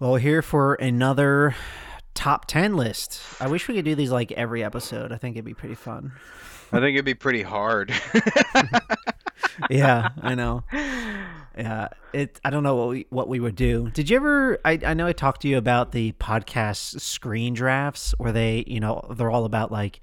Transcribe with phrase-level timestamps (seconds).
[0.00, 1.56] Well, we're here for another
[2.14, 3.20] top 10 list.
[3.40, 5.10] I wish we could do these like every episode.
[5.10, 6.12] I think it'd be pretty fun.
[6.70, 7.92] I think it'd be pretty hard.
[9.70, 10.62] yeah, I know.
[10.72, 12.40] Yeah, it.
[12.44, 13.90] I don't know what we what we would do.
[13.90, 14.60] Did you ever?
[14.64, 18.78] I I know I talked to you about the podcast screen drafts, where they, you
[18.78, 19.98] know, they're all about like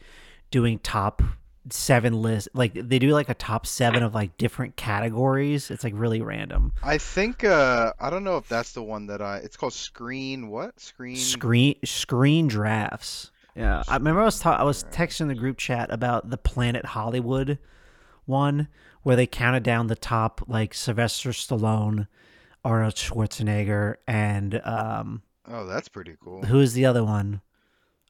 [0.52, 1.22] doing top
[1.70, 2.50] seven list.
[2.54, 5.72] Like they do like a top seven of like different categories.
[5.72, 6.74] It's like really random.
[6.84, 9.38] I think uh I don't know if that's the one that I.
[9.38, 13.32] It's called Screen what Screen Screen screen drafts.
[13.56, 16.86] Yeah, I remember I was ta- I was texting the group chat about the Planet
[16.86, 17.58] Hollywood
[18.26, 18.68] one
[19.04, 22.08] where they counted down the top like Sylvester Stallone,
[22.66, 26.44] Arnold Schwarzenegger, and um, Oh, that's pretty cool.
[26.44, 27.42] who is the other one?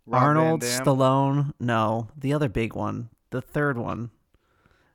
[0.07, 1.53] Rob Arnold Stallone.
[1.59, 4.09] No, the other big one, the third one.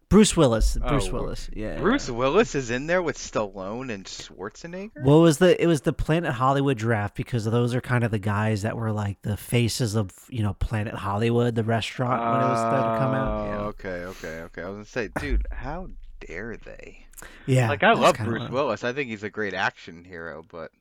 [0.09, 0.77] Bruce Willis.
[0.83, 1.49] Oh, Bruce Oh, Willis.
[1.53, 1.79] Yeah.
[1.79, 2.15] Bruce yeah.
[2.17, 5.03] Willis is in there with Stallone and Schwarzenegger.
[5.05, 5.63] What was the?
[5.63, 8.91] It was the Planet Hollywood draft because those are kind of the guys that were
[8.91, 13.15] like the faces of you know Planet Hollywood, the restaurant when it was to come
[13.15, 13.41] out.
[13.41, 13.61] Oh, Yeah.
[13.67, 14.63] okay, okay, okay.
[14.63, 15.89] I was gonna say, dude, how
[16.27, 17.07] dare they?
[17.47, 18.83] Yeah, like I love Bruce Willis.
[18.83, 20.73] I think he's a great action hero, but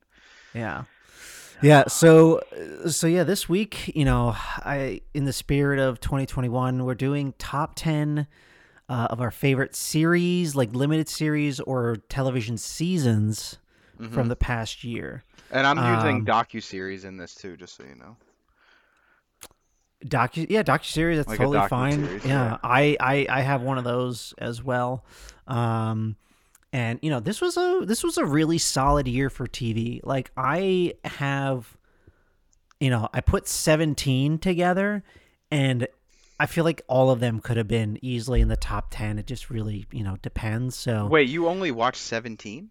[0.54, 0.84] Yeah.
[1.62, 2.40] Yeah, so
[2.88, 7.72] so yeah, this week, you know, I in the spirit of 2021, we're doing top
[7.76, 8.26] 10
[8.88, 13.58] uh, of our favorite series, like limited series or television seasons
[14.10, 15.22] from the past year.
[15.50, 18.16] and I'm using Um, docu series in this too, just so you know.
[20.06, 22.04] Docu yeah, docu series that's Like totally fine.
[22.04, 22.56] Yeah, yeah.
[22.62, 25.04] I, I I have one of those as well.
[25.46, 26.16] Um
[26.72, 30.00] and you know, this was a this was a really solid year for TV.
[30.04, 31.76] Like I have
[32.80, 35.02] you know, I put 17 together
[35.50, 35.86] and
[36.38, 39.18] I feel like all of them could have been easily in the top 10.
[39.18, 40.76] It just really, you know, depends.
[40.76, 42.70] So Wait, you only watched 17?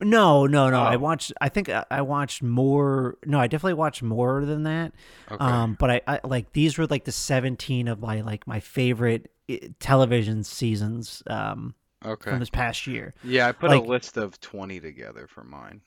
[0.00, 0.82] no, no, no.
[0.82, 0.98] I Oh.
[0.98, 4.92] watched I think I, I watched more No, I definitely watched more than that.
[5.30, 5.42] Okay.
[5.44, 9.30] Um, but I, I like these were like the 17 of my like my favorite
[9.48, 12.30] eh, television seasons um okay.
[12.30, 13.14] from this past year.
[13.24, 15.80] Yeah, I put like- a list of 20 together for mine.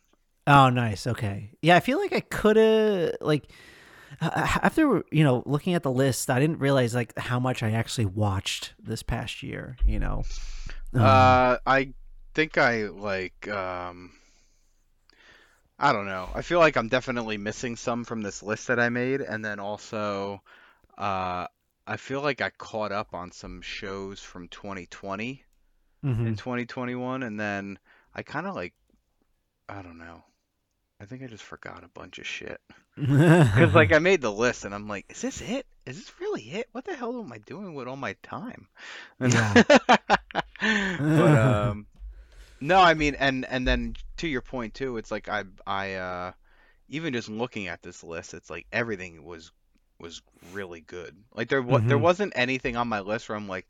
[0.47, 1.07] Oh, nice.
[1.07, 1.51] Okay.
[1.61, 3.49] Yeah, I feel like I could have like
[4.21, 8.05] after you know looking at the list, I didn't realize like how much I actually
[8.05, 9.75] watched this past year.
[9.85, 10.23] You know.
[10.93, 11.93] Um, Uh, I
[12.33, 14.11] think I like um
[15.77, 16.29] I don't know.
[16.33, 19.59] I feel like I'm definitely missing some from this list that I made and then
[19.59, 20.41] also
[20.97, 21.47] uh
[21.87, 25.43] I feel like I caught up on some shows from 2020
[26.05, 26.27] mhm.
[26.27, 27.79] in 2021 and then
[28.13, 28.73] I kind of like
[29.67, 30.23] I don't know.
[31.01, 32.61] I think I just forgot a bunch of shit.
[32.97, 35.65] Cuz like I made the list and I'm like, is this it?
[35.85, 36.69] Is this really it?
[36.71, 38.67] What the hell am I doing with all my time?
[39.19, 39.63] Yeah.
[41.15, 41.87] but um
[42.61, 46.31] no, I mean and and then to your point too, it's like I I uh
[46.89, 49.51] even just looking at this list, it's like everything was
[49.99, 50.21] was
[50.53, 51.15] really good.
[51.33, 53.67] Like there wa- there wasn't anything on my list where I'm like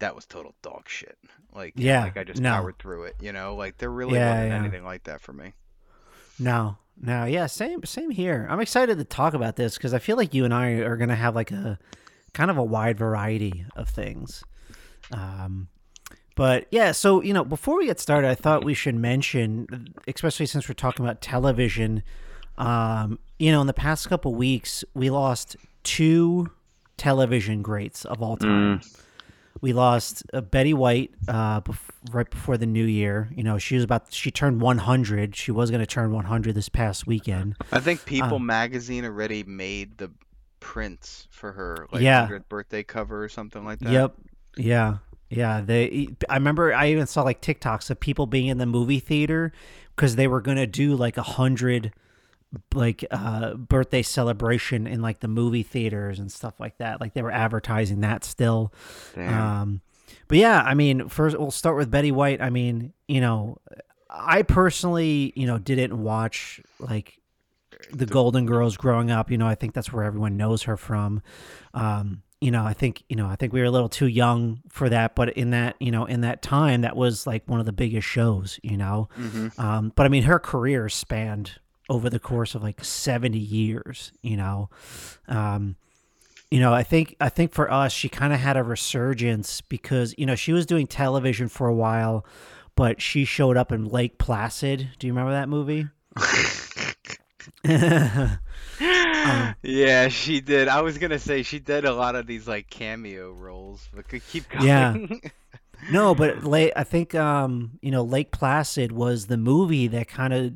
[0.00, 1.18] that was total dog shit.
[1.54, 2.50] Like Yeah, like I just no.
[2.52, 3.54] powered through it, you know?
[3.56, 4.58] Like there really Yeah, wasn't yeah.
[4.58, 5.54] anything like that for me.
[6.38, 8.46] No, no, yeah, same, same here.
[8.48, 11.16] I'm excited to talk about this because I feel like you and I are gonna
[11.16, 11.78] have like a
[12.32, 14.44] kind of a wide variety of things.
[15.10, 15.68] Um,
[16.36, 20.46] but yeah, so you know, before we get started, I thought we should mention, especially
[20.46, 22.02] since we're talking about television.
[22.56, 26.50] Um, you know, in the past couple weeks, we lost two
[26.96, 28.80] television greats of all time.
[29.60, 31.78] We lost uh, Betty White uh, bef-
[32.12, 33.28] right before the new year.
[33.34, 35.34] You know, she was about she turned 100.
[35.36, 37.56] She was going to turn 100 this past weekend.
[37.72, 40.10] I think People Um, magazine already made the
[40.60, 42.26] prints for her like Yeah.
[42.28, 43.92] 100th birthday cover or something like that.
[43.92, 44.14] Yep.
[44.56, 44.98] Yeah.
[45.30, 45.60] Yeah.
[45.60, 46.08] They.
[46.28, 46.72] I remember.
[46.74, 49.52] I even saw like TikToks of people being in the movie theater
[49.94, 51.92] because they were going to do like a hundred
[52.74, 57.20] like uh birthday celebration in like the movie theaters and stuff like that like they
[57.20, 58.72] were advertising that still
[59.14, 59.42] Damn.
[59.62, 59.80] Um,
[60.28, 62.40] but yeah, I mean, first we'll start with Betty White.
[62.40, 63.58] I mean, you know,
[64.10, 67.18] I personally, you know, didn't watch like
[67.92, 69.30] the Golden Girls growing up.
[69.30, 71.22] You know, I think that's where everyone knows her from.
[71.74, 74.60] Um, you know, I think you know, I think we were a little too young
[74.70, 75.14] for that.
[75.14, 78.06] But in that, you know, in that time, that was like one of the biggest
[78.06, 78.58] shows.
[78.62, 79.58] You know, Mhm.
[79.58, 81.52] um, but I mean, her career spanned
[81.88, 84.68] over the course of like 70 years, you know.
[85.26, 85.76] Um,
[86.50, 90.14] you know, I think I think for us, she kind of had a resurgence because
[90.16, 92.24] you know she was doing television for a while,
[92.74, 94.88] but she showed up in Lake Placid.
[94.98, 95.88] Do you remember that movie?
[98.80, 100.68] Um, yeah, she did.
[100.68, 104.26] I was gonna say she did a lot of these like cameo roles, but could
[104.28, 104.66] keep going.
[104.66, 104.96] Yeah.
[105.90, 110.32] no, but Lake, I think um, you know Lake Placid was the movie that kind
[110.32, 110.52] of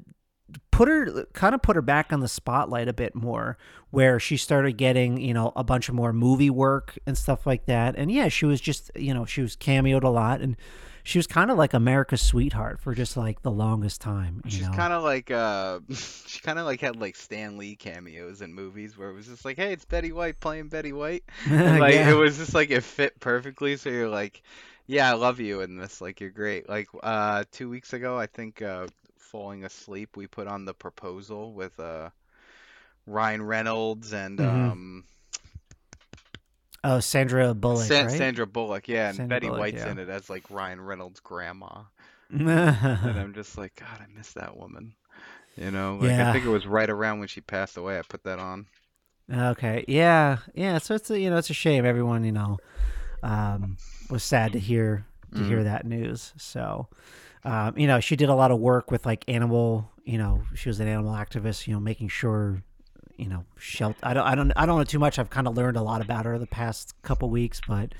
[0.71, 3.59] put her kind of put her back on the spotlight a bit more
[3.91, 7.67] where she started getting you know a bunch of more movie work and stuff like
[7.67, 10.57] that and yeah she was just you know she was cameoed a lot and
[11.05, 14.41] she was kind of like America's sweetheart for just like the longest time.
[14.45, 18.41] You She's kind of like uh, she kind of like had like Stan Lee cameos
[18.41, 21.25] in movies where it was just like, hey, it's Betty White playing Betty White.
[21.51, 22.11] And, like yeah.
[22.11, 23.77] it was just like it fit perfectly.
[23.77, 24.43] So you're like,
[24.87, 26.01] yeah, I love you in this.
[26.01, 26.69] Like you're great.
[26.69, 28.87] Like uh, two weeks ago, I think uh,
[29.33, 32.11] falling asleep, we put on the proposal with uh
[33.07, 34.71] Ryan Reynolds and Mhm.
[34.71, 35.05] um
[36.85, 38.17] oh, Sandra Bullock, San- right?
[38.17, 38.87] Sandra Bullock.
[38.89, 39.91] Yeah, and Sandra Betty Bullock, White's yeah.
[39.91, 41.83] in it as like Ryan Reynolds' grandma.
[42.31, 42.49] And
[43.19, 44.95] I'm just like, God, I miss that woman.
[45.57, 46.31] You know, like Yeah.
[46.31, 47.99] I think it was right around when she passed away.
[47.99, 48.67] I put that on.
[49.33, 49.85] Okay.
[49.89, 50.39] Yeah.
[50.55, 50.79] Yeah.
[50.79, 51.85] So it's a, you know it's a shame.
[51.85, 52.59] Everyone you know
[53.23, 53.77] um,
[54.11, 55.49] was sad to hear to Mm-hmm.
[55.49, 56.33] hear that news.
[56.37, 56.89] So
[57.45, 59.91] um, you know she did a lot of work with like animal.
[60.05, 61.67] You know she was an animal activist.
[61.67, 62.63] You know making sure
[63.17, 63.99] you know shelter.
[64.03, 65.19] I don't I don't I don't know too much.
[65.19, 67.93] I've kind of learned a lot about her the past couple weeks, but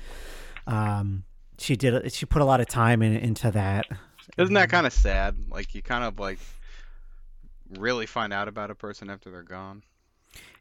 [0.67, 1.23] um,
[1.57, 3.85] she did she put a lot of time in, into that.
[4.37, 5.35] Isn't that kind of sad?
[5.49, 6.39] Like you kind of like
[7.77, 9.83] really find out about a person after they're gone.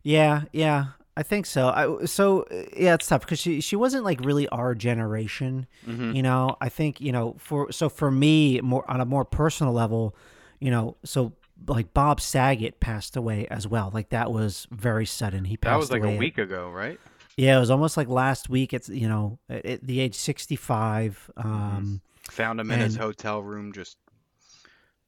[0.02, 0.87] Yeah, yeah,
[1.17, 1.69] I think so.
[1.69, 5.67] I so yeah, it's tough because she she wasn't like really our generation.
[5.87, 6.12] Mm-hmm.
[6.12, 9.73] You know, I think you know for so for me more on a more personal
[9.73, 10.17] level,
[10.59, 11.32] you know, so
[11.69, 13.91] like Bob Saget passed away as well.
[13.93, 15.44] Like that was very sudden.
[15.44, 16.99] He passed That was like a at- week ago, right?
[17.37, 18.73] yeah, it was almost like last week.
[18.73, 21.31] It's you know at, at the age sixty five.
[21.38, 21.49] Mm-hmm.
[21.53, 22.00] Um,
[22.31, 23.99] Found him in his hotel room, just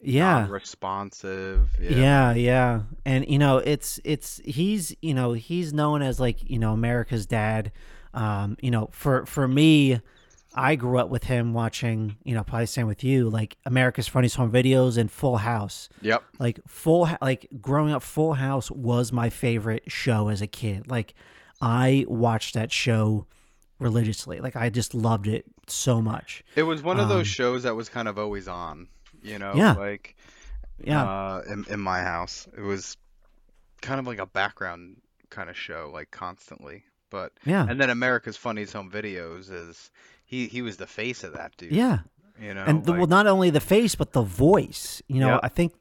[0.05, 1.69] yeah, responsive.
[1.81, 1.91] Yeah.
[1.91, 2.81] Yeah, yeah.
[3.05, 7.27] And you know, it's it's he's, you know, he's known as like, you know, America's
[7.27, 7.73] dad.
[8.13, 10.01] Um, you know, for for me,
[10.55, 14.37] I grew up with him watching, you know, probably same with you, like America's Funniest
[14.37, 15.89] Home Videos and Full House.
[16.01, 16.23] Yep.
[16.39, 20.89] Like Full like growing up Full House was my favorite show as a kid.
[20.89, 21.15] Like
[21.61, 23.27] I watched that show
[23.81, 24.39] religiously.
[24.41, 26.45] Like I just loved it so much.
[26.55, 28.87] It was one of those Um, shows that was kind of always on.
[29.25, 29.73] You know, Yeah.
[29.73, 30.15] like
[30.83, 31.03] Yeah.
[31.03, 32.97] uh, in in my house, it was
[33.83, 34.97] kind of like a background
[35.31, 36.85] kind of show, like constantly.
[37.11, 37.67] But yeah.
[37.69, 39.91] and then America's Funniest Home Videos is
[40.25, 41.73] he he was the face of that dude.
[41.73, 41.99] Yeah.
[42.41, 45.01] You know, and the, well, not only the face but the voice.
[45.07, 45.41] You know, Yep.
[45.45, 45.73] I think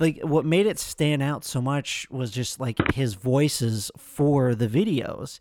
[0.00, 4.66] like what made it stand out so much was just like his voices for the
[4.66, 5.38] videos.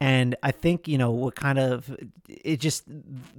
[0.00, 1.96] And I think you know what kind of
[2.28, 2.84] it just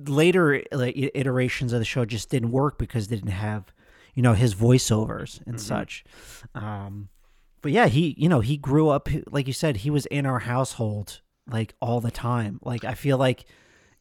[0.05, 3.71] later like, iterations of the show just didn't work because they didn't have
[4.15, 6.03] you know his voiceovers and such.
[6.55, 7.09] Um,
[7.61, 10.39] but yeah, he you know he grew up like you said he was in our
[10.39, 12.59] household like all the time.
[12.63, 13.45] Like I feel like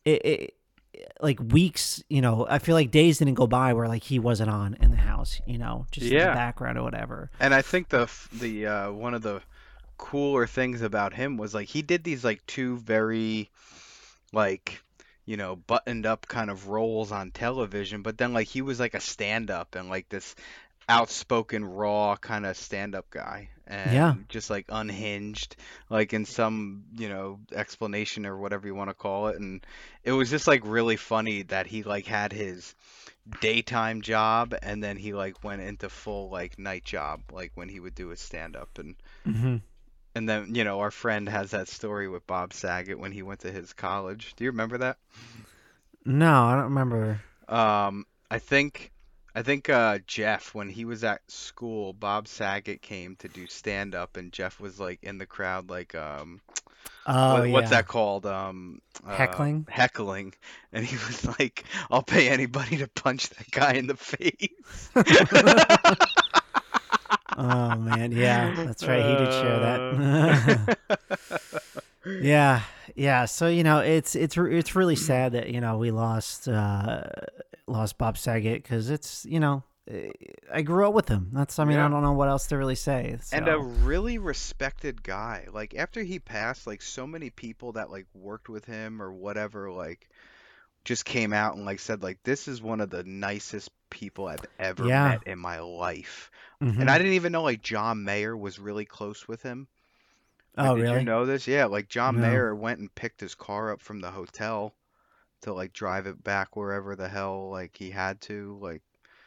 [0.04, 0.54] it, it
[1.20, 4.50] like weeks, you know, I feel like days didn't go by where like he wasn't
[4.50, 7.30] on in the house, you know, just in the background or whatever.
[7.40, 9.42] And I think the the uh, one of the
[9.98, 13.50] cooler things about him was like he did these like two very
[14.32, 14.82] like
[15.24, 18.94] you know buttoned up kind of roles on television, but then like he was like
[18.94, 20.34] a stand up and like this
[20.88, 24.16] outspoken raw kind of stand up guy and Yeah.
[24.28, 25.56] just like unhinged
[25.90, 29.66] like in some you know explanation or whatever you want to call it and
[30.04, 32.74] it was just like really funny that he like had his
[33.40, 37.80] daytime job and then he like went into full like night job like when he
[37.80, 38.96] would do his stand up and
[39.28, 39.56] Mm-hmm.
[40.16, 43.40] And then you know our friend has that story with Bob Saget when he went
[43.40, 44.32] to his college.
[44.36, 44.96] Do you remember that?
[46.04, 47.20] No, I don't remember.
[47.48, 48.92] Um I think
[49.34, 53.94] I think uh Jeff when he was at school, Bob Saget came to do stand
[53.94, 56.40] up and Jeff was like in the crowd like um
[57.08, 57.52] Oh, what- yeah.
[57.52, 58.24] what's that called?
[58.26, 59.66] Um uh, Heckling?
[59.68, 60.34] heckling
[60.72, 64.90] and he was like I'll pay anybody to punch that guy in the face.
[67.36, 69.04] oh man, yeah, that's right.
[69.04, 70.78] He did share that.
[72.20, 72.62] yeah,
[72.94, 73.24] yeah.
[73.24, 77.04] So you know, it's it's it's really sad that you know we lost uh
[77.66, 79.62] lost Bob Saget because it's you know
[80.52, 81.28] I grew up with him.
[81.32, 81.86] That's I mean Yeah.
[81.86, 83.16] I don't know what else to really say.
[83.32, 85.46] and a really respected guy.
[85.52, 89.70] Like after he passed, like so many people that like worked with him or whatever,
[89.70, 90.08] like
[90.84, 94.44] just came out and like said like this is one of the nicest people I've
[94.58, 95.08] ever Yeah.
[95.10, 96.30] met in my life.
[96.62, 96.80] Mhm.
[96.80, 99.68] And I didn't even know like John Mayer was really close with him.
[100.56, 100.98] Like, oh did really?
[101.00, 101.46] you know this?
[101.46, 102.22] Yeah, like John No.
[102.22, 104.74] Mayer went and picked his car up from the hotel
[105.42, 108.58] to like drive it back wherever the hell like he had to.
[108.60, 108.82] Like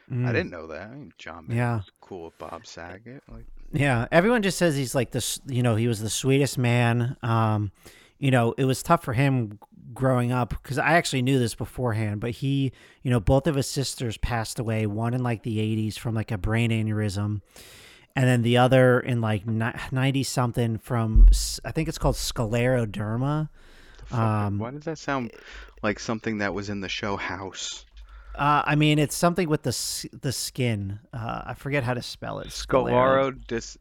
[0.09, 0.27] I Mm.
[0.33, 0.89] didn't know that.
[0.89, 1.75] I mean, John Mayer Yeah.
[1.77, 3.21] was cool with Bob Saget.
[3.27, 5.39] Like Yeah, everyone just says he's like this.
[5.45, 7.15] You know, he was the sweetest man.
[7.21, 7.71] Um,
[8.19, 9.59] you know, it was tough for him
[9.93, 12.19] growing up because I actually knew this beforehand.
[12.19, 12.71] But he,
[13.01, 14.85] you know, both of his sisters passed away.
[14.85, 17.41] One in like the '80s from like a brain aneurysm,
[18.15, 21.27] and then the other in like ninety something from
[21.65, 23.49] I think it's called scleroderma.
[24.11, 25.31] Um, Why does that sound
[25.83, 27.85] like something that was in the show House?
[28.35, 30.99] Uh, I mean, it's something with the the skin.
[31.13, 32.47] Uh, I forget how to spell it.
[32.47, 33.77] Scalaro dis?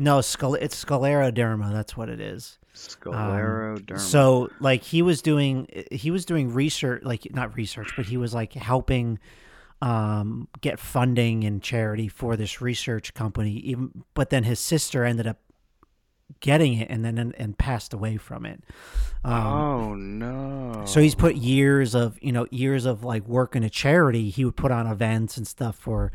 [0.00, 1.74] No, scler- it's scleroderma.
[1.74, 2.58] That's what it is.
[2.74, 4.00] Scleroderma.
[4.00, 8.32] So like he was doing he was doing research like not research but he was
[8.32, 9.18] like helping
[9.82, 15.26] um get funding and charity for this research company even but then his sister ended
[15.26, 15.38] up
[16.38, 18.62] getting it and then and, and passed away from it.
[19.24, 20.84] Um, oh no.
[20.86, 24.30] so he's put years of you know years of like work in a charity.
[24.30, 26.12] He would put on events and stuff for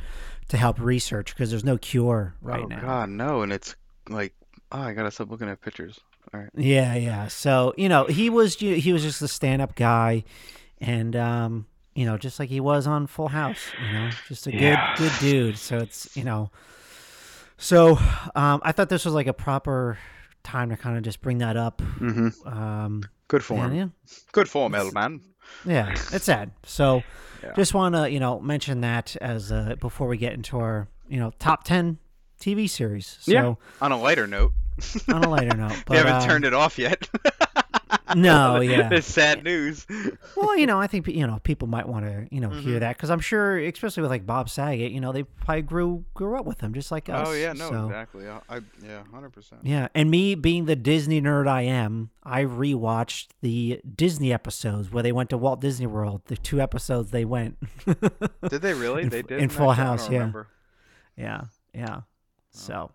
[0.50, 2.82] to help research because there's no cure right oh now.
[2.82, 3.76] god, no, and it's
[4.10, 4.34] like
[4.72, 6.00] oh, I gotta stop looking at pictures.
[6.34, 6.50] All right.
[6.56, 7.28] Yeah, yeah.
[7.28, 10.24] So you know, he was he was just a stand up guy,
[10.80, 13.60] and um, you know, just like he was on Full House.
[13.86, 15.58] You know, just a good good dude.
[15.58, 16.52] So it's you know,
[17.58, 17.98] so
[18.36, 19.98] um, I thought this was like a proper
[20.46, 21.82] time to kind of just bring that up.
[22.00, 22.48] Mm-hmm.
[22.48, 23.62] Um, Good form.
[23.62, 23.88] and yeah,
[24.32, 25.20] Good form, old man.
[25.66, 26.52] yeah, it's sad.
[26.64, 27.04] So
[27.44, 27.54] Yeah.
[27.56, 31.20] just want to you know mention that as uh, before we get into our you
[31.20, 31.98] know top ten
[32.40, 33.18] TV series.
[33.22, 33.54] So Yeah.
[33.82, 34.54] On a lighter note,
[35.12, 37.10] on a lighter note, but we haven't um, turned it off yet.
[38.16, 38.90] No, yeah.
[38.92, 39.86] It's sad news.
[40.36, 42.60] Well, you know, I think you know people might want to you know Mm-hmm.
[42.60, 46.06] hear that because I'm sure, especially with like Bob Saget, you know, they probably grew
[46.14, 47.28] grew up with him just like us.
[47.28, 48.28] Oh yeah, no, so, exactly.
[48.30, 49.62] I, I yeah, hundred percent.
[49.64, 55.02] Yeah, and me being the Disney nerd I am, I rewatched the Disney episodes where
[55.04, 56.22] they went to Walt Disney World.
[56.28, 57.58] The two episodes they went.
[57.86, 59.02] Did they really?
[59.04, 60.20] In they did in Full House, yeah.
[60.20, 60.48] remember.
[61.18, 61.42] yeah,
[61.74, 62.02] yeah.
[62.52, 62.92] So,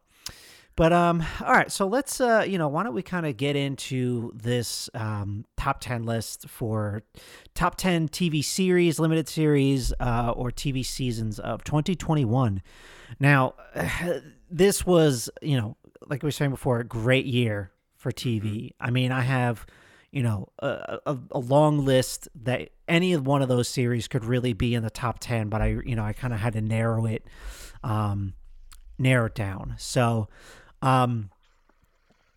[0.77, 1.71] but um, all right.
[1.71, 5.81] So let's uh, you know, why don't we kind of get into this um top
[5.81, 7.03] ten list for
[7.55, 12.63] top ten TV series, limited series, uh, or TV seasons of 2021.
[13.19, 13.55] Now,
[14.51, 15.77] this was you know,
[16.09, 18.71] like we were saying before, a great year for TV.
[18.81, 19.67] I mean, I have.
[20.13, 24.53] You know, a, a, a long list that any one of those series could really
[24.53, 27.07] be in the top ten, but I, you know, I kind of had to narrow
[27.07, 27.25] it,
[27.85, 28.35] um,
[28.99, 29.77] narrow it down.
[29.79, 30.29] So,
[30.83, 31.31] um,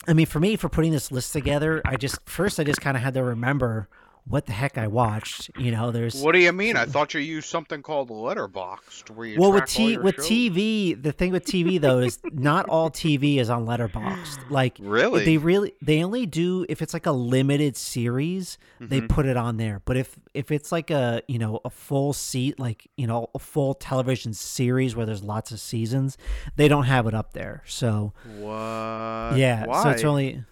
[0.07, 2.97] I mean, for me, for putting this list together, I just first I just kind
[2.97, 3.87] of had to remember
[4.25, 5.51] what the heck I watched.
[5.57, 6.77] You know, there's What do you mean?
[6.77, 10.29] I thought you used something called Letterboxd, where you well with T with shows.
[10.29, 11.01] TV.
[11.01, 14.39] The thing with TV though is not all TV is on Letterboxd.
[14.49, 15.25] Like Really?
[15.25, 19.09] they really they only do if it's like a limited series they Mhm.
[19.09, 19.81] put it on there.
[19.85, 23.39] But if if it's like a you know a full seat like you know a
[23.39, 26.17] full television series where there's lots of seasons,
[26.55, 27.63] they don't have it up there.
[27.65, 29.37] So What?
[29.37, 29.83] yeah, Why?
[29.83, 30.43] so it's only.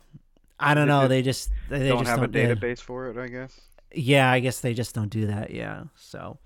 [0.61, 1.07] I don't know.
[1.07, 3.59] They just they, don't just have don't a database for it, I guess.
[3.93, 5.51] Yeah, I guess they just don't do that.
[5.51, 6.37] Yeah, so.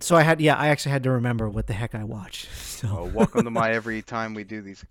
[0.00, 2.48] So I had, yeah, I actually had to remember what the heck I watched.
[2.76, 4.84] So Oh, welcome to my every time we do these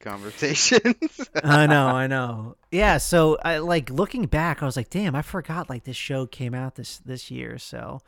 [0.00, 0.96] conversations.
[1.44, 2.56] I know, I know.
[2.72, 6.26] Yeah, so I like looking back, I was like, damn, I forgot like this show
[6.26, 7.58] came out this this year.
[7.58, 8.00] So,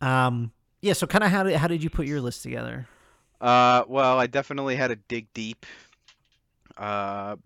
[0.00, 0.94] um, yeah.
[0.94, 2.88] So kind of how did how did you put your list together?
[3.38, 5.66] Uh, well, I definitely had to dig deep.
[6.78, 7.36] Uh,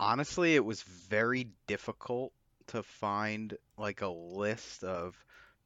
[0.00, 2.32] honestly, it was very difficult
[2.68, 5.16] to find like a list of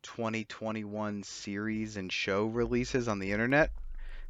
[0.02, 3.72] 2021 series and show releases on the internet.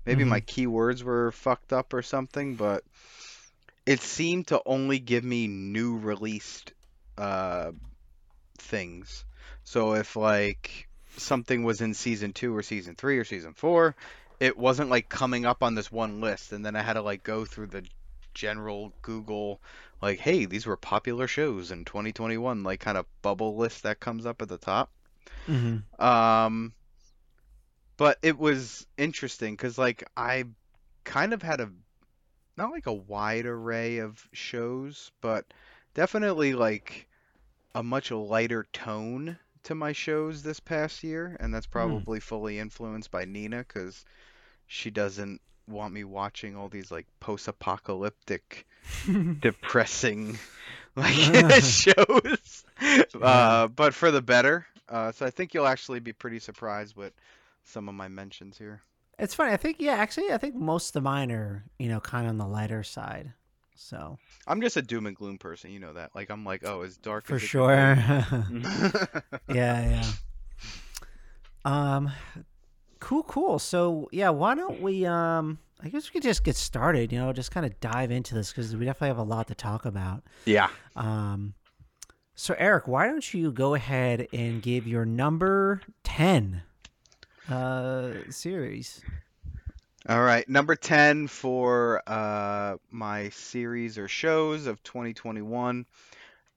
[0.06, 0.24] Maybe Mhm.
[0.24, 2.84] my keywords were fucked up or something, but
[3.86, 6.72] it seemed to only give me new released
[7.18, 7.72] uh
[8.58, 9.24] things.
[9.64, 13.96] So if like something was in season 2 or season 3 or season 4,
[14.40, 17.24] it wasn't like coming up on this one list and then I had to like
[17.24, 17.84] go through the
[18.34, 19.60] general Google
[20.02, 24.26] like hey, these were popular shows in 2021 like kind of bubble list that comes
[24.26, 24.90] up at the top.
[25.46, 26.04] Mm-hmm.
[26.04, 26.72] Um,
[27.96, 30.44] but it was interesting because like I
[31.04, 31.70] kind of had a
[32.56, 35.44] not like a wide array of shows, but
[35.94, 37.08] definitely like
[37.74, 43.10] a much lighter tone to my shows this past year, and that's probably fully influenced
[43.10, 44.04] by Nina because
[44.66, 48.66] she doesn't want me watching all these like post-apocalyptic
[49.40, 50.38] depressing
[50.96, 51.14] like
[51.64, 52.64] shows
[53.20, 57.12] uh, but for the better uh, so i think you'll actually be pretty surprised with
[57.64, 58.82] some of my mentions here
[59.18, 59.52] It's funny.
[59.52, 62.38] I think yeah, actually, I think most of mine are you know kind of on
[62.38, 63.32] the lighter side.
[63.76, 66.82] So i'm just a doom and gloom person you know that like i'm like oh
[66.82, 67.96] it's dark for sure.
[68.04, 68.34] yeah,
[69.48, 70.04] yeah.
[71.64, 72.10] Um,
[73.04, 73.58] cool, cool.
[73.58, 75.04] So yeah, why don't we?
[75.04, 77.12] Um, I guess we could just get started.
[77.12, 79.54] You know, just kind of dive into this because we definitely have a lot to
[79.54, 80.22] talk about.
[80.46, 81.52] yeah Um,
[82.34, 86.62] so Eric, why don't you go ahead and give your number ten
[87.50, 89.02] uh series?
[90.06, 95.86] All right, number 10 for uh, my series or shows of 2021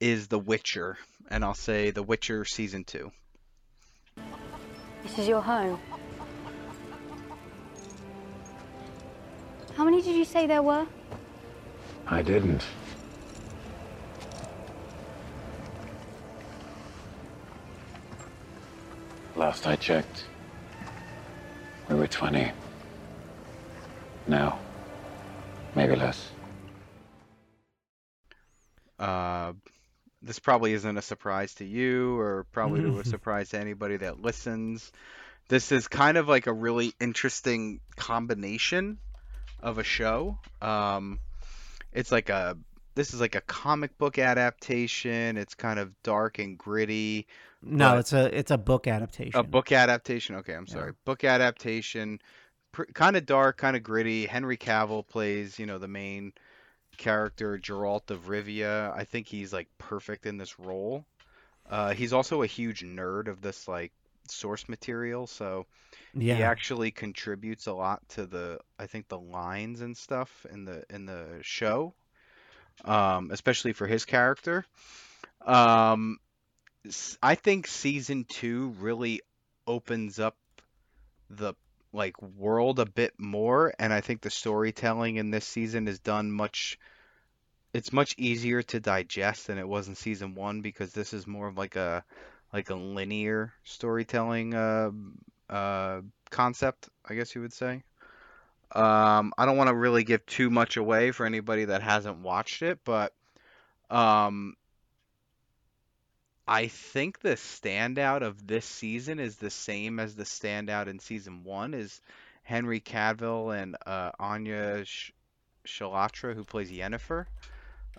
[0.02, 0.98] is The Witcher,
[1.30, 3.10] and I'll say The Witcher season 2.
[5.02, 5.80] This is your home.
[9.78, 10.88] How many did you say there were?
[12.08, 12.66] I didn't.
[19.36, 20.24] Last I checked,
[21.90, 22.52] we were 20.
[24.26, 24.58] Now,
[25.76, 26.28] maybe less.
[28.98, 29.54] Uh,
[30.24, 34.24] this probably isn't a surprise to you, or probably to a surprise to anybody that
[34.24, 34.92] listens.
[35.50, 38.98] This is kind of like a really interesting combination
[39.62, 40.38] of a show.
[40.62, 41.20] Um,
[41.94, 42.58] it's like a
[42.96, 45.38] this is like a comic book adaptation.
[45.38, 47.28] It's kind of dark and gritty.
[47.62, 49.40] No, it's a it's a book adaptation.
[49.40, 50.36] A book adaptation.
[50.36, 50.94] Okay, I'm sorry.
[51.06, 52.20] Book adaptation.
[52.72, 54.26] Pr- kind of dark, kind of gritty.
[54.26, 56.34] Henry Cavill plays, you know, the main
[56.98, 58.94] character, Geralt of Rivia.
[58.96, 61.06] I think he's like perfect in this role.
[61.70, 63.92] Uh, he's also a huge nerd of this like
[64.32, 65.66] source material, so
[66.14, 66.36] Yeah.
[66.36, 70.84] he actually contributes a lot to the I think the lines and stuff in the
[70.90, 71.94] in the show,
[72.86, 74.66] um, especially for his character.
[75.46, 76.20] Um,
[77.22, 79.22] I think season two really
[79.68, 80.36] opens up
[81.30, 81.54] the
[81.94, 86.32] like world a bit more, and I think the storytelling in this season is done
[86.32, 86.78] much.
[87.74, 91.48] It's much easier to digest than it was in season one because this is more
[91.48, 92.04] of like a
[92.54, 94.92] like a linear storytelling uh,
[95.50, 97.84] uh, concept, I guess you would say.
[98.72, 102.62] Um, I don't want to really give too much away for anybody that hasn't watched
[102.62, 103.14] it, but
[103.90, 104.56] um,
[106.48, 111.44] I think the standout of this season is the same as the standout in season
[111.44, 112.02] one is
[112.44, 115.12] Henry Cavill and uh, Anya Sh-
[115.66, 117.26] Chalotra, who plays Yennefer.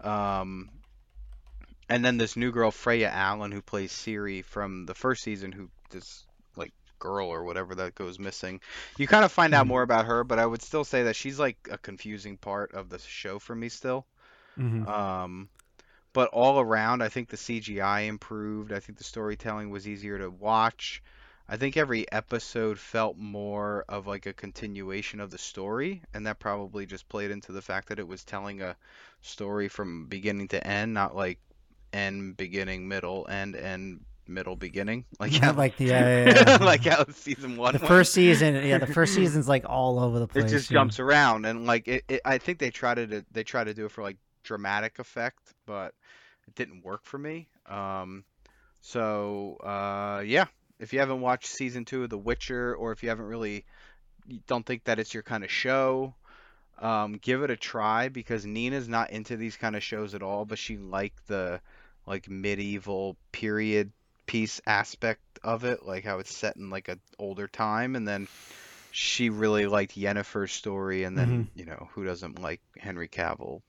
[0.02, 0.70] Um,
[1.88, 5.70] and then this new girl, Freya Allan, who plays Ciri from the first season, who
[5.90, 8.61] this like girl or whatever that goes missing.
[8.96, 9.68] You kind of find out Mhm.
[9.68, 12.88] more about her, but I would still say that she's like a confusing part of
[12.90, 14.07] the show for me still.
[14.57, 14.87] Mhm.
[14.87, 15.48] Um,
[16.12, 18.72] but all around, I think the CGI improved.
[18.72, 21.03] I think the storytelling was easier to watch.
[21.48, 26.38] I think every episode felt more of like a continuation of the story, and that
[26.40, 28.77] probably just played into the fact that it was telling a
[29.22, 31.38] story from beginning to end, not like
[31.92, 36.57] end, beginning, middle, end, end, middle, beginning, like how like the yeah, yeah, yeah.
[36.61, 37.88] like how season one the was.
[37.88, 38.55] first season.
[38.66, 40.44] Yeah, the first season's like all over the place.
[40.44, 43.64] It just jumps around and like it, it I think they tried to they try
[43.64, 45.94] to do it for like dramatic effect, but
[46.46, 47.48] it didn't work for me.
[47.66, 48.24] Um
[48.81, 50.46] so uh yeah,
[50.79, 53.64] if you haven't watched season 2 of The Witcher or if you haven't really
[54.27, 56.14] you don't think that it's your kind of show,
[56.79, 60.44] um give it a try because Nina's not into these kind of shows at all,
[60.44, 61.61] but she liked the
[62.09, 63.92] like medieval period
[64.27, 68.27] piece aspect of it, like how it's set in like an older time and then
[68.90, 71.59] she really liked Yennefer's story, and then mm-hmm.
[71.59, 73.62] you know who doesn't like Henry Cavill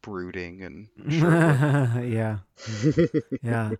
[0.00, 0.88] brooding and
[2.12, 2.38] yeah.
[3.42, 3.70] yeah.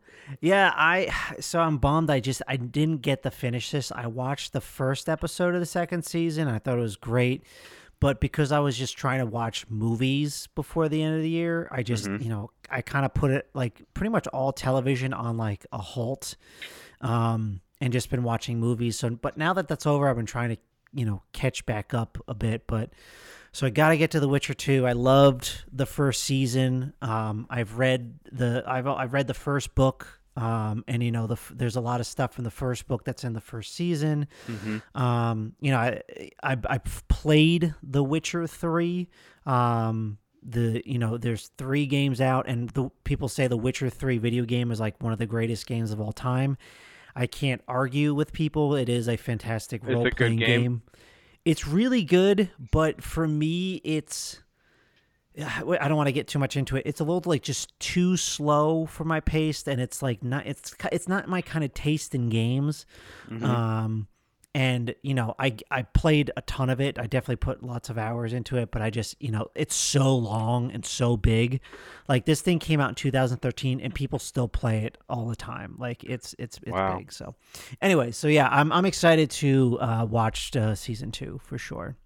[0.41, 3.93] Yeah, I so I'm bummed I just I didn't get to finish this.
[3.93, 6.49] I watched the first episode of the second season.
[6.49, 7.43] I thought it was great.
[8.05, 11.69] But because I was just trying to watch movies before the end of the year,
[11.71, 15.39] I just, you know, I kind of put it like pretty much all television on
[15.39, 16.37] like a halt.
[17.01, 18.99] Um and just been watching movies.
[18.99, 20.59] So but now that that's over, I've been trying to,
[20.93, 22.91] you know, catch back up a bit, but
[23.53, 24.87] so I got to get to The Witcher 2.
[24.87, 26.93] I loved the first season.
[27.01, 30.21] Um, I've read the I've I've read the first book.
[30.37, 33.23] Um, and you know the there's a lot of stuff from the first book that's
[33.23, 34.27] in the first season.
[34.95, 36.03] Um, you know I,
[36.43, 39.09] I I've played The Witcher 3.
[39.47, 44.19] Um, the you know there's three games out and the people say The Witcher 3
[44.19, 46.57] video game is like one of the greatest games of all time.
[47.17, 48.75] I can't argue with people.
[48.75, 50.63] It is a fantastic role playing game.
[50.63, 50.83] game.
[51.45, 54.41] It's really good, but for me, it's.
[55.37, 56.83] I don't want to get too much into it.
[56.87, 60.47] It's a little like just too slow for my pace, and it's like not.
[60.47, 62.87] It's it's not my kind of taste in games.
[63.43, 64.07] Um,
[64.57, 66.97] and you know, I I played a ton of it.
[67.01, 70.15] I definitely put lots of hours into it, but I just you know, it's so
[70.17, 71.61] long and so big.
[72.09, 75.75] Like this thing came out in 2013, and people still play it all the time.
[75.79, 76.99] Like it's it's it's Wow.
[76.99, 77.11] big.
[77.13, 77.35] So,
[77.83, 81.97] anyway, so yeah, I'm I'm excited to uh, watch uh, season two for sure.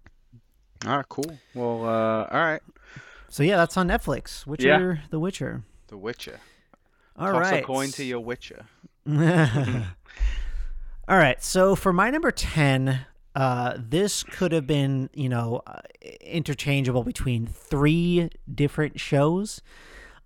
[0.87, 1.37] All right, cool.
[1.53, 2.61] Well, uh, all right,
[3.29, 4.45] So yeah, that's on Netflix.
[4.45, 5.63] Witcher, The Witcher.
[5.87, 6.39] The Witcher.
[7.17, 7.63] All Toss right.
[7.63, 8.65] a coin to your Witcher.
[9.07, 9.15] All
[11.17, 11.43] right.
[11.43, 15.79] So for my number 10, uh, this could have been, you know, uh,
[16.21, 19.61] interchangeable between three different shows.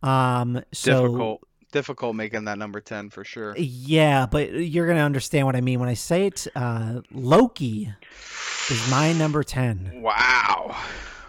[0.01, 3.55] Um, so difficult, difficult making that number ten for sure.
[3.57, 6.47] Yeah, but you're gonna understand what I mean when I say it.
[6.55, 7.93] Uh, Loki
[8.69, 10.01] is my number ten.
[10.01, 10.75] Wow.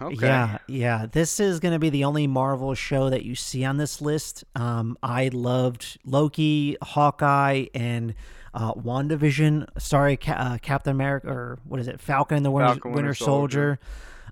[0.01, 0.25] Okay.
[0.25, 1.05] Yeah, yeah.
[1.11, 4.43] This is going to be the only Marvel show that you see on this list.
[4.55, 8.15] Um, I loved Loki, Hawkeye, and
[8.53, 9.67] uh, WandaVision.
[9.79, 11.99] Sorry, Ca- uh, Captain America, or what is it?
[11.99, 13.79] Falcon and the Winter, Falcon, Winter, Winter Soldier.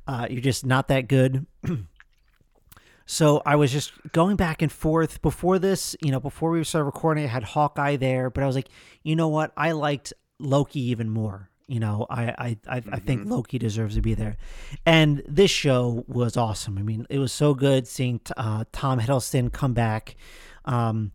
[0.07, 1.45] Uh, you're just not that good.
[3.05, 5.95] so I was just going back and forth before this.
[6.01, 8.69] You know, before we started recording, I had Hawkeye there, but I was like,
[9.03, 9.51] you know what?
[9.55, 11.49] I liked Loki even more.
[11.67, 14.37] You know, I I I, I think Loki deserves to be there,
[14.85, 16.77] and this show was awesome.
[16.77, 20.15] I mean, it was so good seeing uh, Tom Hiddleston come back
[20.65, 21.11] um,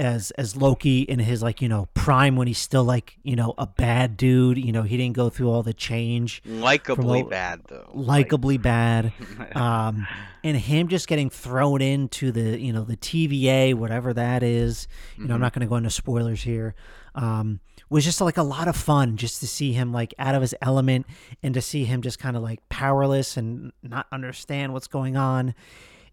[0.00, 3.54] as as Loki in his like you know prime when he's still like you know
[3.58, 4.58] a bad dude.
[4.58, 6.42] You know, he didn't go through all the change.
[6.44, 7.90] Likably bad though.
[7.94, 9.12] Likably bad,
[9.56, 10.06] um,
[10.44, 14.86] and him just getting thrown into the you know the TVA whatever that is.
[15.16, 16.74] You know, I'm not going to go into spoilers here.
[17.14, 20.42] Um, was just like a lot of fun just to see him like out of
[20.42, 21.06] his element
[21.42, 25.54] and to see him just kind of like powerless and not understand what's going on.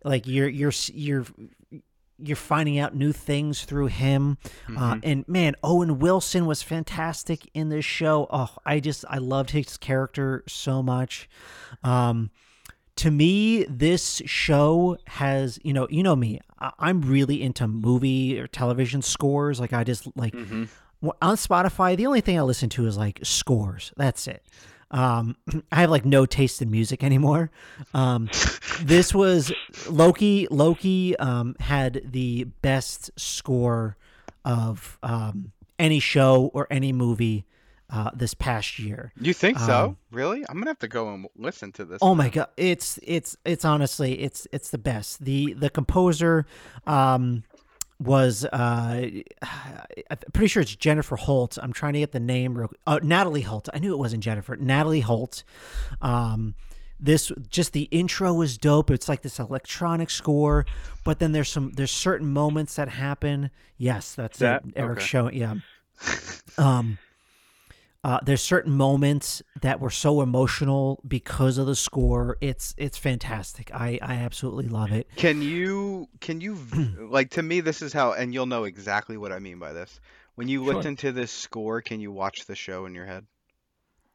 [0.04, 1.26] Like you're you're you're
[2.18, 4.38] you're finding out new things through him.
[4.78, 8.28] Uh, and man, Owen Wilson was fantastic in this show.
[8.30, 11.28] Oh, I just I loved his character so much.
[11.84, 12.30] Um,
[12.98, 16.40] to me, this show has you know you know me.
[16.58, 19.60] I, I'm really into movie or television scores.
[19.60, 20.68] Like I just like w-
[21.22, 21.96] on Spotify.
[21.96, 23.92] The only thing I listen to is like scores.
[23.98, 24.44] That's it.
[24.92, 25.36] Um,
[25.72, 27.52] I have like no taste in music anymore.
[27.94, 28.30] Um,
[28.82, 29.52] this was
[29.90, 30.48] Loki.
[30.50, 33.98] Loki um, had the best score
[34.44, 37.46] of um, any show or any movie
[37.90, 39.14] uh, this past year.
[39.20, 39.86] You think so?
[39.86, 40.44] Um, really?
[40.50, 42.00] I'm gonna have to go and listen to this.
[42.02, 45.24] Oh my god, it's it's it's honestly it's it's the best.
[45.24, 46.46] The the composer
[46.88, 47.44] um
[48.00, 49.08] was uh
[50.10, 51.58] I'm pretty sure it's Jennifer Holt.
[51.62, 53.70] I'm trying to get the name real uh, Natalie Holt.
[53.74, 54.56] I knew it wasn't Jennifer.
[54.58, 55.44] Natalie Holt.
[56.02, 56.56] Um
[57.00, 58.90] this just the intro was dope.
[58.92, 60.66] It's like this electronic score,
[61.04, 63.50] but then there's some there's certain moments that happen.
[63.78, 64.74] Yes, that's That- it.
[64.76, 65.06] Eric okay.
[65.06, 65.56] showing yeah.
[66.58, 66.98] Um
[68.06, 72.38] uh, there's certain moments that were so emotional because of the score.
[72.40, 73.72] It's it's fantastic.
[73.74, 75.08] I I absolutely love it.
[75.16, 76.56] Can you can you
[77.00, 80.00] like to me this is how and you'll know exactly what I mean by this.
[80.36, 80.76] When you Sure.
[80.76, 83.26] listen to this score, can you watch the show in your head?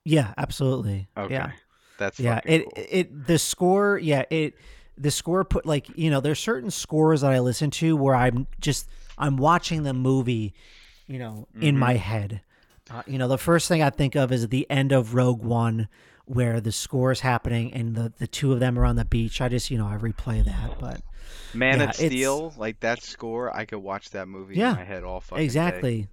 [0.04, 1.08] Yeah, absolutely.
[1.16, 1.34] Okay.
[1.34, 1.50] Yeah,
[1.98, 2.40] That's yeah.
[2.44, 2.72] It cool.
[2.88, 3.98] it the score.
[3.98, 4.54] Yeah, it
[4.96, 8.46] the score put like you know there's certain scores that I listen to where I'm
[8.60, 10.54] just I'm watching the movie,
[11.08, 12.42] you know, in my head.
[12.90, 15.88] Uh, you know, the first thing I think of is the end of Rogue One,
[16.24, 19.40] where the score is happening and the the two of them are on the beach.
[19.40, 21.00] I just you know I replay that, but.
[21.54, 24.76] Man yeah, of it's- Steel, like that score, I could watch that movie Yeah, in
[24.76, 25.44] my head all fucking day.
[25.44, 26.08] exactly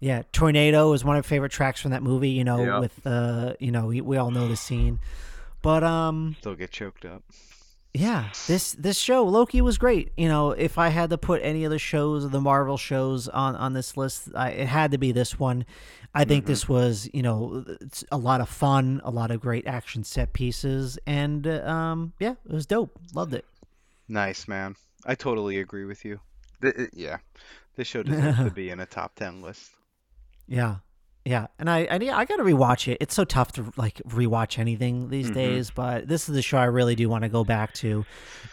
[0.00, 2.78] yeah tornado is one of my favorite tracks from that movie you know Yeah.
[2.80, 4.98] with uh you know we, we all know the scene
[5.62, 7.22] but um Still get choked up.
[7.94, 11.64] Yeah this this show loki was great you know if i had to put any
[11.64, 15.12] of the shows the marvel shows on on this list I, it had to be
[15.12, 15.64] this one
[16.12, 19.66] i think this was you know it's a lot of fun a lot of great
[19.66, 23.44] action set pieces and um yeah it was dope loved it
[24.08, 24.76] Nice, man.
[25.06, 26.20] I totally agree with you.
[26.60, 27.18] Th- yeah.
[27.76, 29.70] This show deserves to be in a top 10 list.
[30.46, 30.76] Yeah.
[31.24, 32.98] Yeah, and I I, I got to rewatch it.
[33.00, 35.34] It's so tough to like rewatch anything these Mhm.
[35.34, 38.04] days, but this is the show I really do want to go back to,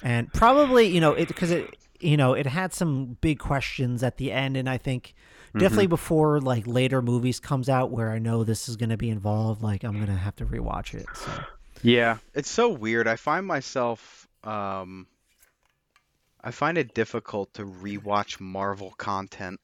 [0.02, 4.16] and probably you know it because it you know it had some big questions at
[4.18, 5.14] the end, and I think
[5.58, 9.10] definitely before like later movies comes out where I know this is going to be
[9.10, 11.08] involved, like I'm gonna have to rewatch it.
[11.14, 11.30] So
[11.84, 12.20] Yeah.
[12.34, 13.06] It's so weird.
[13.08, 15.08] I find myself um
[16.44, 19.60] I find it difficult to rewatch Marvel content,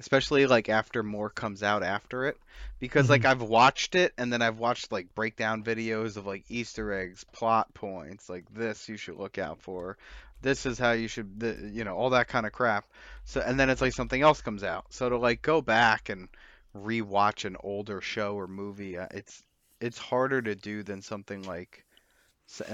[0.00, 2.38] especially like after more comes out after it
[2.78, 6.92] because like I've watched it and then I've watched like breakdown videos of like Easter
[6.92, 9.96] eggs, plot points, like this you should look out for.
[10.42, 12.86] This is how you should you know, all that kind of crap.
[13.24, 14.86] So and then it's like something else comes out.
[14.90, 16.28] So to like go back and
[16.76, 19.42] rewatch an older show or movie, uh, it's
[19.80, 21.84] it's harder to do than something like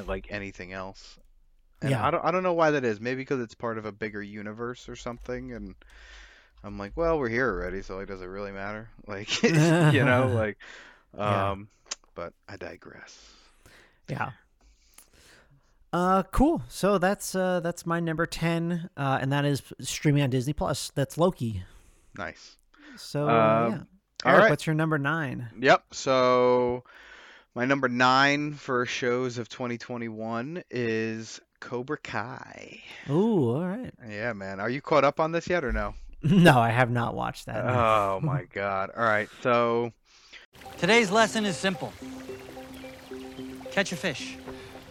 [0.06, 1.18] like anything else.
[1.80, 2.04] And Yeah.
[2.04, 3.00] I don't I don't know why that is.
[3.00, 5.74] Maybe because it's part of a bigger universe or something and
[6.64, 8.88] I'm like, well, we're here already, so like does it really matter?
[9.06, 9.50] Like you
[10.04, 10.58] know, like
[11.16, 11.50] Yeah.
[11.50, 11.68] um
[12.14, 13.18] but I digress.
[14.08, 14.30] yeah.
[15.92, 16.62] Uh, cool.
[16.68, 20.90] So that's uh that's my number ten, uh, and that is streaming on Disney Plus.
[20.94, 21.62] That's Loki.
[22.16, 22.56] Nice.
[22.96, 23.78] So Um, yeah.
[24.24, 24.50] All Eric, right.
[24.50, 25.48] what's your number nine?
[25.58, 25.84] Yep.
[25.92, 26.84] So
[27.54, 32.80] my number nine for shows of 2021 is Cobra Kai.
[33.10, 33.92] Ooh, all right.
[34.08, 34.60] Yeah, man.
[34.60, 35.94] Are you caught up on this yet or no?
[36.30, 37.64] No, I have not watched that.
[37.64, 38.90] Oh my God.
[38.96, 39.28] All right.
[39.42, 39.92] So
[40.78, 41.92] Today's lesson is simple
[43.72, 44.36] catch a fish.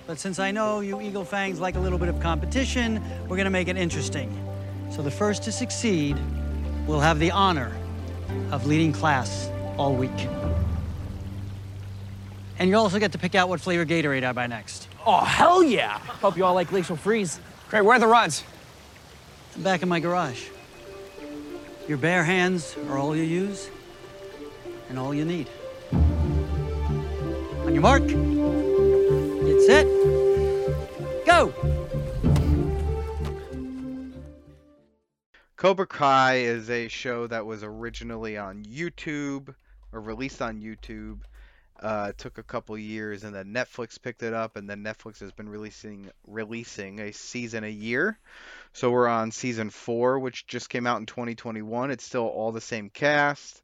[0.08, 3.50] But since I know you Eagle Fangs like a little bit of competition, we're gonna
[3.52, 4.36] make it interesting.
[4.92, 6.18] So the first to succeed
[6.88, 7.72] will have the honor
[8.52, 10.28] of leading class all week.
[12.60, 14.88] And you also get to pick out what flavor Gatorade I buy next.
[15.06, 15.98] Oh, hell yeah!
[15.98, 17.40] Hope you all like Glacier Freeze.
[17.70, 18.44] Great, where are the rods?
[19.58, 20.48] Back in my garage.
[21.92, 23.70] Your bare hands are all you use
[24.88, 25.50] and all you need.
[25.92, 29.86] On your mark, get set,
[31.26, 31.54] go!
[35.58, 39.54] Cobra Kai is a show that was originally on YouTube
[39.92, 41.20] or released on YouTube.
[41.82, 45.20] Uh, it took a couple years, and then Netflix picked it up, and then Netflix
[45.20, 48.20] has been releasing releasing a season a year.
[48.74, 51.90] So we're on season four, which just came out in 2021.
[51.90, 53.64] It's still all the same cast.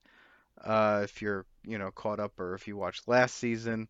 [0.64, 3.88] Uh, if you're you know caught up or if you watched last season.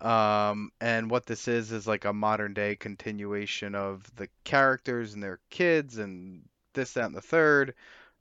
[0.00, 5.22] Um, and what this is is like a modern day continuation of the characters and
[5.22, 6.42] their kids and
[6.74, 7.74] this, that, and the third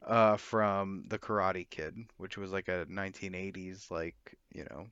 [0.06, 4.16] uh, from The Karate Kid, which was like a 1980s, like,
[4.54, 4.88] you know,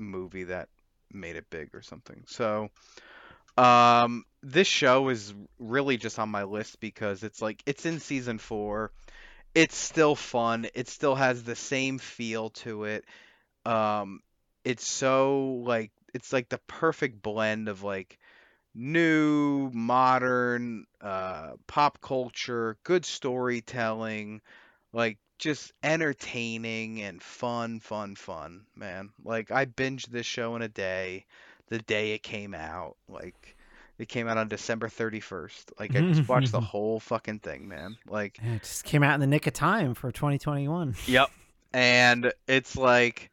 [0.00, 0.68] movie that
[1.12, 2.24] made it big or something.
[2.26, 2.70] So,
[3.56, 8.38] um, this show is really just on my list because it's like, it's in season
[8.38, 8.92] four.
[9.54, 10.66] It's still fun.
[10.74, 13.04] It still has the same feel to it.
[13.66, 14.20] Um,
[14.64, 18.18] it's so like, it's like the perfect blend of like,
[18.74, 24.40] new, modern, uh, pop culture, good storytelling,
[24.92, 29.10] like just entertaining and fun, fun, fun, man.
[29.24, 31.24] Like I binged this show in a day,
[31.68, 32.96] the day it came out.
[33.08, 33.56] Like
[33.98, 35.72] it came out on December 31st.
[35.78, 37.96] Like I just watched the whole fucking thing, man.
[38.06, 40.94] Like it just came out in the nick of time for 2021.
[41.06, 41.30] Yep.
[41.72, 43.30] And it's like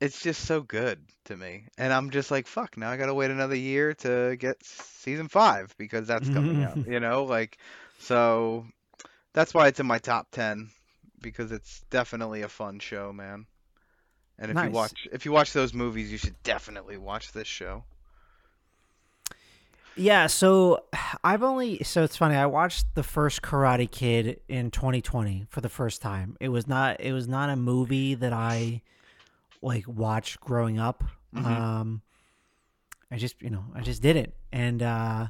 [0.00, 1.64] it's just so good to me.
[1.78, 5.74] And I'm just like, fuck, now I gotta wait another year to get season five
[5.78, 6.76] because that's coming out.
[6.86, 7.58] You know, like
[7.98, 8.66] so
[9.32, 10.70] that's why it's in my top ten.
[11.22, 13.46] Because it's definitely a fun show, man.
[14.38, 17.84] And if you watch if you watch those movies, you should definitely watch this show.
[19.94, 20.84] Yeah, so
[21.22, 22.34] I've only so it's funny.
[22.34, 26.36] I watched the first Karate Kid in 2020 for the first time.
[26.40, 28.82] It was not it was not a movie that I
[29.60, 31.04] like watched growing up.
[31.34, 31.44] Mhm.
[31.46, 32.02] Um
[33.10, 34.34] I just, you know, I just did it.
[34.50, 35.26] And uh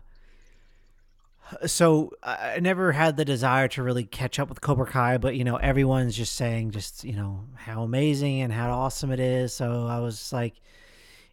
[1.66, 5.44] so I never had the desire to really catch up with Cobra Kai, but you
[5.44, 9.52] know, everyone's just saying just, you know, how amazing and how awesome it is.
[9.52, 10.54] So I was like,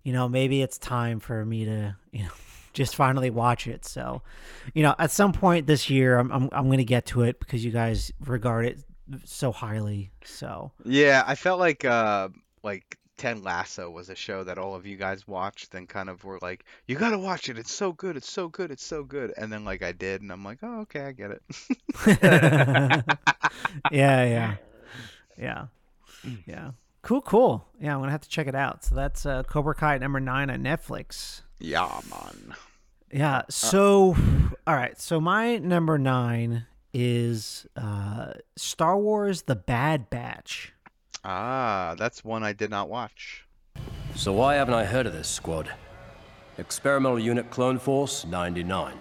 [0.03, 2.31] you know, maybe it's time for me to, you know,
[2.73, 3.85] just finally watch it.
[3.85, 4.21] So,
[4.73, 7.39] you know, at some point this year, I'm I'm, I'm going to get to it
[7.39, 8.79] because you guys regard it
[9.25, 10.11] so highly.
[10.23, 12.29] So, Yeah, I felt like uh
[12.63, 16.23] like Ted Lasso was a show that all of you guys watched and kind of
[16.23, 17.57] were like, you gotta watch it.
[17.57, 18.15] It's so good.
[18.15, 18.71] It's so good.
[18.71, 19.33] It's so good.
[19.35, 21.43] And then like I did, and I'm like, oh okay, I get it.
[23.91, 24.55] yeah, yeah,
[25.37, 25.65] yeah,
[26.47, 26.71] yeah.
[27.01, 27.67] Cool, cool.
[27.79, 28.85] Yeah, I'm gonna have to check it out.
[28.85, 31.41] So that's uh, Cobra Kai number nine on Netflix.
[31.59, 32.55] yeah, man.
[33.11, 33.41] Yeah.
[33.49, 34.15] So,
[34.65, 34.99] all right.
[34.99, 40.71] So my number nine is uh, Star Wars: The Bad Batch.
[41.23, 43.45] Ah, that's one I did not watch.
[44.15, 45.71] So why haven't I heard of this squad?
[46.57, 48.97] Experimental Unit Clone Force 99.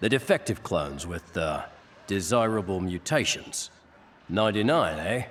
[0.00, 1.64] The defective clones with, uh,
[2.06, 3.70] desirable mutations.
[4.28, 5.24] 99, eh?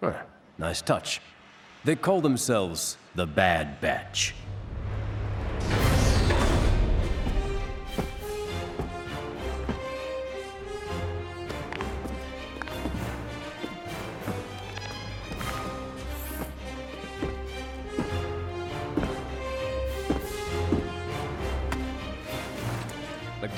[0.00, 0.12] Huh,
[0.58, 1.20] nice touch.
[1.84, 4.34] They call themselves the Bad Batch.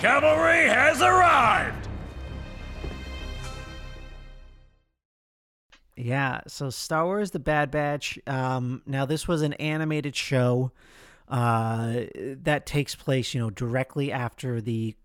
[0.02, 1.86] Cavalry has arrived!
[5.96, 8.18] Yeah, so Star Wars: The Bad Batch.
[8.26, 10.72] Um, now this was an animated show
[11.28, 14.96] uh, that takes place, you know, directly after the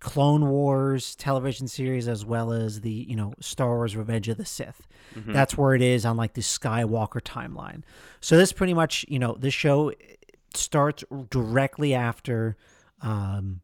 [0.00, 4.46] Clone Wars television series, as well as the you know Star Wars: Revenge of the
[4.46, 4.88] Sith.
[5.34, 7.82] That's where it is on like the Skywalker timeline.
[8.22, 9.92] So this pretty much, you know, this show
[10.54, 12.56] starts directly after
[13.02, 13.60] um,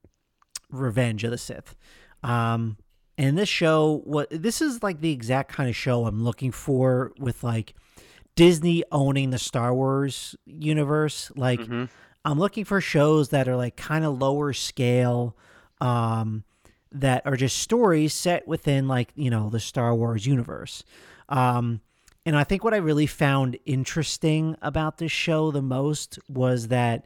[0.72, 1.76] Revenge of the Sith.
[2.22, 2.76] Um,
[3.18, 7.12] And this show, what this is like the exact kind of show I'm looking for
[7.18, 7.74] with like
[8.34, 11.30] Disney owning the Star Wars universe.
[11.36, 11.84] Like Mm-hmm.
[12.24, 15.36] I'm looking for shows that are like kind of lower scale,
[15.80, 16.44] um,
[16.92, 20.84] that are just stories set within like you know the Star Wars universe.
[21.28, 21.80] Um,
[22.24, 27.04] and I think what I really found interesting about this show the most was that,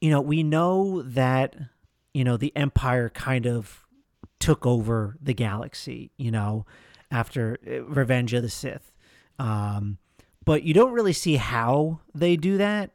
[0.00, 1.54] you know, we know that,
[2.14, 3.86] you know, the Empire kind of
[4.38, 6.66] took over the galaxy, you know,
[7.10, 8.92] after uh, Revenge of the Sith.
[9.38, 9.98] Um,
[10.44, 12.90] but you don't really see how they do that.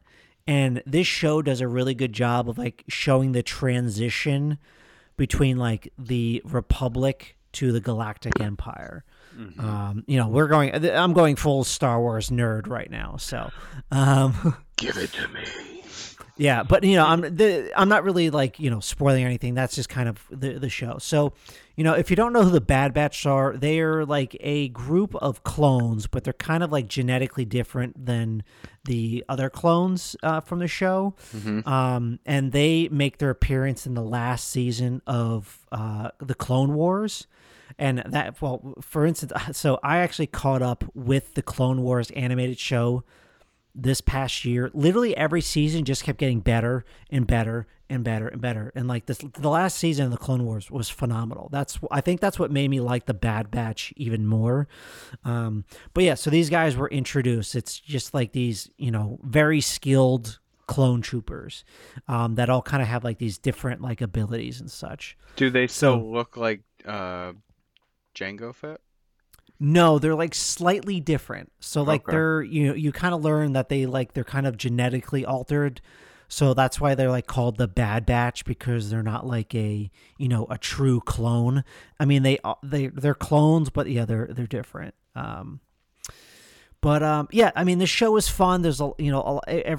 [0.47, 4.57] And this show does a really good job of like showing the transition
[5.17, 9.03] between like the Republic to the Galactic Empire.
[9.59, 10.73] Um, you know, we're going.
[10.85, 13.17] I'm going full Star Wars nerd right now.
[13.17, 13.51] So,
[13.91, 15.43] um, Give it to me.
[16.37, 19.53] Yeah, but you know, I'm the I'm not really like you know spoiling anything.
[19.53, 20.97] That's just kind of the the show.
[20.99, 21.33] So,
[21.75, 24.67] you know, if you don't know who the Bad Batch are, they are like a
[24.69, 28.43] group of clones, but they're kind of like genetically different than
[28.83, 31.15] the other clones uh, from the show.
[31.67, 37.27] Um, and they make their appearance in the last season of uh, the Clone Wars.
[37.79, 42.59] And that, well, for instance, so I actually caught up with the Clone Wars animated
[42.59, 43.03] show
[43.75, 44.71] this past year.
[44.73, 48.71] Literally every season just kept getting better and better and better and better.
[48.73, 51.49] And like this, the last season of the Clone Wars was phenomenal.
[51.51, 54.67] That's I think that's what made me like the Bad Batch even more.
[55.23, 57.53] Um, but yeah, so these guys were introduced.
[57.55, 61.63] It's just like these, you know, very skilled clone troopers
[62.07, 65.15] um, that all kind of have like these different like abilities and such.
[65.35, 67.33] Do they still So- look like uh,
[68.15, 68.79] Jango Fett?
[69.59, 71.51] No, they're like slightly different.
[71.59, 72.11] So like Okay.
[72.11, 75.81] they're you know you kind of learn that they like they're kind of genetically altered.
[76.27, 80.27] So that's why they're like called the Bad Batch because they're not like a you
[80.27, 81.63] know a true clone.
[81.99, 84.95] I mean they they they're clones, but yeah they're they're different.
[85.15, 85.61] Um,
[86.81, 88.61] but um, yeah, I mean the show is fun.
[88.61, 89.71] There's a you know a-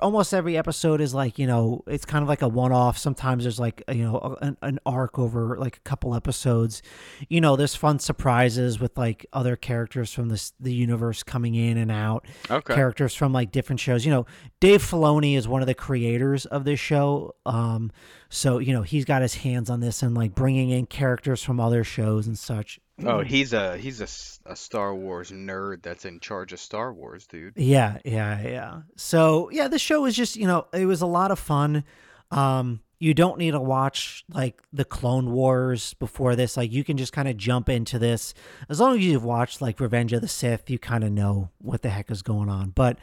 [0.00, 2.98] almost every episode is like you know it's kind of like a one off.
[2.98, 6.82] Sometimes there's like you know an, an arc over like a couple episodes.
[7.28, 11.76] You know, there's fun surprises with like other characters from this the universe coming in
[11.76, 12.26] and out.
[12.50, 12.74] Okay.
[12.74, 14.04] Characters from like different shows.
[14.04, 14.26] You know,
[14.60, 17.34] Dave Filoni is one of the creators of this show.
[17.46, 17.90] Um,
[18.34, 21.60] so you know he's got his hands on this and like bringing in characters from
[21.60, 22.80] other shows and such.
[23.04, 27.54] Oh, he's a he's a Star Wars nerd that's in charge of Star Wars, dude.
[27.56, 28.80] Yeah, yeah, yeah.
[28.96, 31.84] So yeah, the show was just you know it was a lot of fun.
[32.30, 36.56] Um, you don't need to watch like the Clone Wars before this.
[36.56, 38.34] Like you can just kind of jump into this
[38.68, 40.68] as long as you've watched like Revenge of the Sith.
[40.68, 42.70] You kind of know what the heck is going on.
[42.70, 42.98] But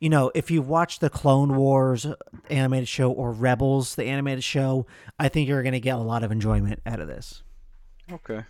[0.00, 2.06] you know if you watch the Clone Wars
[2.48, 4.86] animated show or Rebels the animated show,
[5.18, 7.42] I think you're gonna get a lot of enjoyment out of this.
[8.10, 8.42] Okay.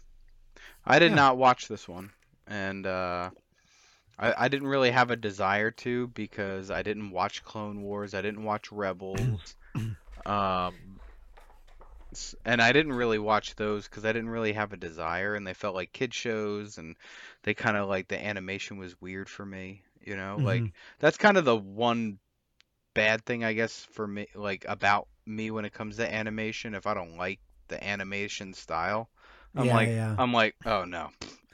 [0.87, 1.17] I did Yeah.
[1.17, 2.11] not watch this one,
[2.47, 3.31] and uh,
[4.19, 8.15] I I didn't really have a desire to because I didn't watch Clone Wars.
[8.15, 9.57] I didn't watch Rebels.
[10.27, 11.00] um,
[12.44, 15.55] and I didn't really watch those because I didn't really have a desire, and they
[15.55, 16.96] felt like kid shows, and
[17.42, 19.83] they kind of like the animation was weird for me.
[20.05, 20.73] You know, like Mhm.
[20.99, 22.18] that's kind of the one
[22.94, 26.75] bad thing I guess for me, like about me when it comes to animation.
[26.75, 29.09] If I don't like the animation style,
[29.57, 30.16] I'm Yeah, like, yeah.
[30.18, 31.11] I'm like, oh no,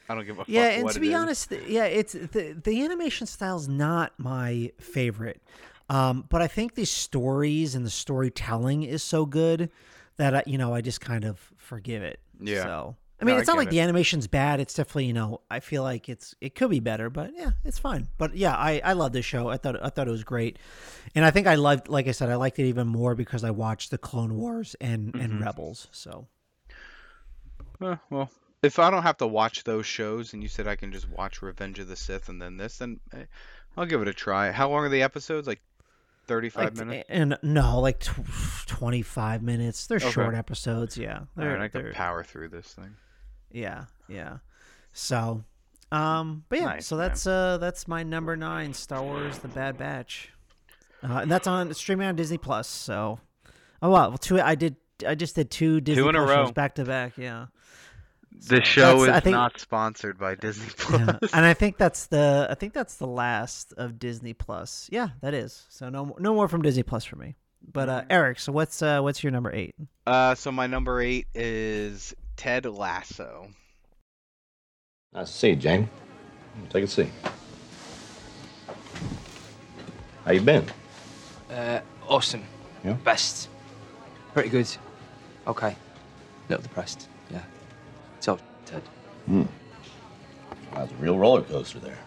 [0.09, 0.55] I don't give a fuck.
[0.55, 4.73] Yeah, and to be is." honest, th- yeah, it's the the animation style's not my
[4.79, 5.43] favorite.
[5.89, 9.71] Um, but I think the stories and the storytelling is so good
[10.17, 12.21] that I, you know I just kind of forgive it.
[12.41, 12.63] Yeah.
[12.65, 13.71] So I No, mean, I it's not like it.
[13.71, 14.61] the animation's bad.
[14.61, 17.79] It's definitely you know I feel like it's it could be better, but yeah, it's
[17.79, 18.09] fine.
[18.19, 19.49] But yeah, I I love this show.
[19.49, 20.59] I thought I thought it was great,
[21.15, 23.51] and I think I loved like I said I liked it even more because I
[23.51, 25.21] watched the Clone Wars and Mm-hmm.
[25.23, 25.89] and Rebels.
[25.93, 26.29] So
[27.81, 28.31] Uh, well,
[28.63, 31.43] if I don't have to watch those shows, and you said I can just watch
[31.43, 33.25] Revenge of the Sith and then this, then eh,
[33.77, 34.51] I'll give it a try.
[34.51, 35.47] How long are the episodes?
[35.47, 35.63] Like
[36.27, 37.07] thirty-five like, minutes.
[37.11, 38.05] and no, like
[38.67, 39.87] twenty five minutes.
[39.87, 40.11] They're Okay.
[40.11, 40.97] short episodes.
[40.97, 42.95] Yeah, they're, right, I can they're- power through this thing.
[43.51, 44.39] Yeah, yeah.
[44.93, 45.45] So,
[45.93, 47.09] um, but yeah, Nice, so man.
[47.09, 50.31] that's uh that's my number nine, Star Wars: The Bad Batch,
[51.03, 52.67] uh, and that's on streaming on Disney Plus.
[52.69, 53.21] So,
[53.83, 56.51] oh wow, well, two I did I just did two Disney in a row.
[56.51, 57.19] back to back.
[57.19, 57.47] Yeah,
[58.49, 61.01] The show that's- is I think- not sponsored by Disney Plus.
[61.01, 61.19] yeah.
[61.33, 64.89] and I think that's the I think that's the last of Disney Plus.
[64.93, 65.65] Yeah, that is.
[65.69, 67.37] So no no more from Disney Plus for me.
[67.73, 69.75] But uh, Eric, so what's uh what's your number eight?
[70.07, 73.49] Uh, so my number eight is Ted Lasso.
[75.13, 75.89] Nice to see you, Jane.
[76.71, 77.09] Take a seat.
[80.25, 80.65] How you been?
[81.51, 82.45] Uh, awesome.
[82.85, 82.95] Yeah?
[83.05, 83.49] Best.
[84.35, 84.69] Pretty good.
[85.47, 85.77] Okay.
[86.49, 87.09] Little depressed.
[88.67, 88.79] Yeah.
[88.79, 88.83] So,
[89.27, 89.49] Ted.
[90.73, 91.99] That was a real roller coaster there.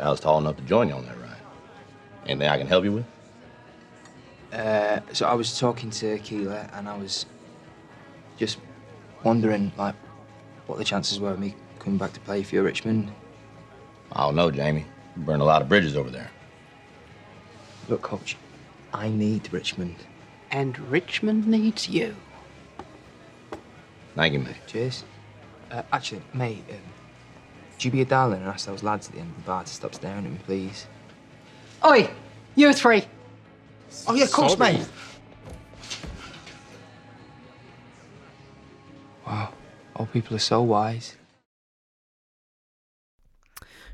[0.00, 1.36] I was tall enough to join you on that ride.
[2.26, 3.04] Anything I can help you with?
[4.52, 7.26] Uh, so I was talking to Keeley and I was
[8.38, 8.58] just
[9.24, 9.94] wondering, like,
[10.66, 13.10] what the chances were of me coming back to play for you, Richmond.
[14.12, 14.86] I don't know, Jamie.
[15.16, 16.30] You burned a lot of bridges over there.
[17.88, 18.36] Look, Coach,
[18.92, 19.96] I need Richmond.
[20.50, 22.14] And Richmond needs you.
[24.14, 24.56] Thank you, mate.
[24.66, 25.04] Cheers.
[25.72, 26.76] Uh, actually, mate, um,
[27.72, 29.64] would you be a darling and ask those lads at the end of the bar
[29.64, 30.86] to stop staring at me, please?
[31.82, 32.10] Oi,
[32.54, 33.04] you three.
[34.06, 34.74] Oh, yeah, of course, Sorry.
[34.74, 34.88] mate.
[39.26, 39.52] Wow,
[39.96, 41.16] old people are so wise.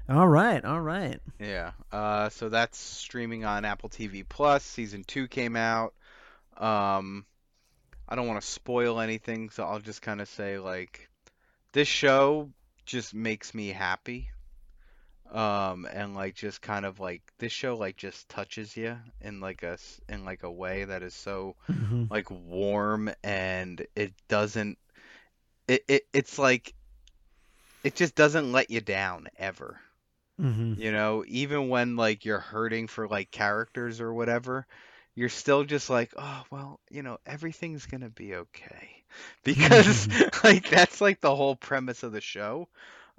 [0.09, 1.21] All right, all right.
[1.39, 1.73] Yeah.
[1.93, 4.65] Uh, so that's streaming on Apple TV Plus.
[4.65, 5.95] Season two came out.
[6.57, 7.25] Um,
[8.09, 11.09] I don't want to spoil anything, so I'll just kind of say like,
[11.73, 12.53] this show
[12.87, 14.31] just makes me happy.
[15.31, 19.63] Um, and like just kind of like this show like just touches you in like
[19.63, 19.77] a
[20.09, 22.11] in like a way that is so Mhm.
[22.11, 24.79] like warm and it doesn't
[25.69, 26.75] it, it it's like
[27.83, 29.81] it just doesn't let you down ever.
[30.39, 30.77] Mhm.
[30.77, 34.67] You know, even when like you're hurting for like characters or whatever,
[35.15, 38.98] you're still just like, oh, well, you know, everything's gonna be okay.
[39.45, 40.09] Because
[40.45, 42.69] like that's like the whole premise of the show.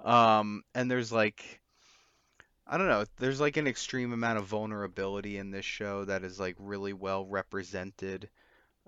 [0.04, 1.60] Um, and there's like
[2.66, 6.38] I don't know, there's like an extreme amount of vulnerability in this show that is
[6.40, 8.28] like really well represented.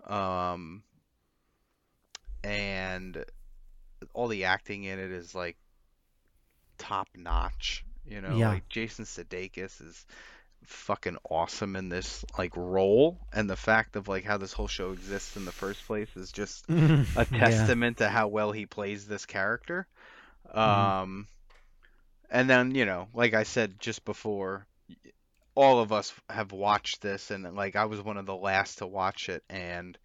[0.04, 0.82] Um,
[2.44, 3.24] and
[4.14, 5.56] all the acting in it is like
[6.78, 7.84] top notch.
[8.04, 8.44] You know, Yeah.
[8.44, 10.06] like Jason Sudeikis is
[10.66, 14.92] fucking awesome in this like role, and the fact of like how this whole show
[14.92, 16.66] exists in the first place is just
[17.16, 17.74] a Yeah.
[17.78, 19.86] testament to how well he plays this character.
[20.52, 21.28] Um,
[22.30, 24.66] and then you know, like I said just before,
[25.54, 28.86] all of us have watched this, and like I was one of the last to
[28.86, 29.98] watch it, and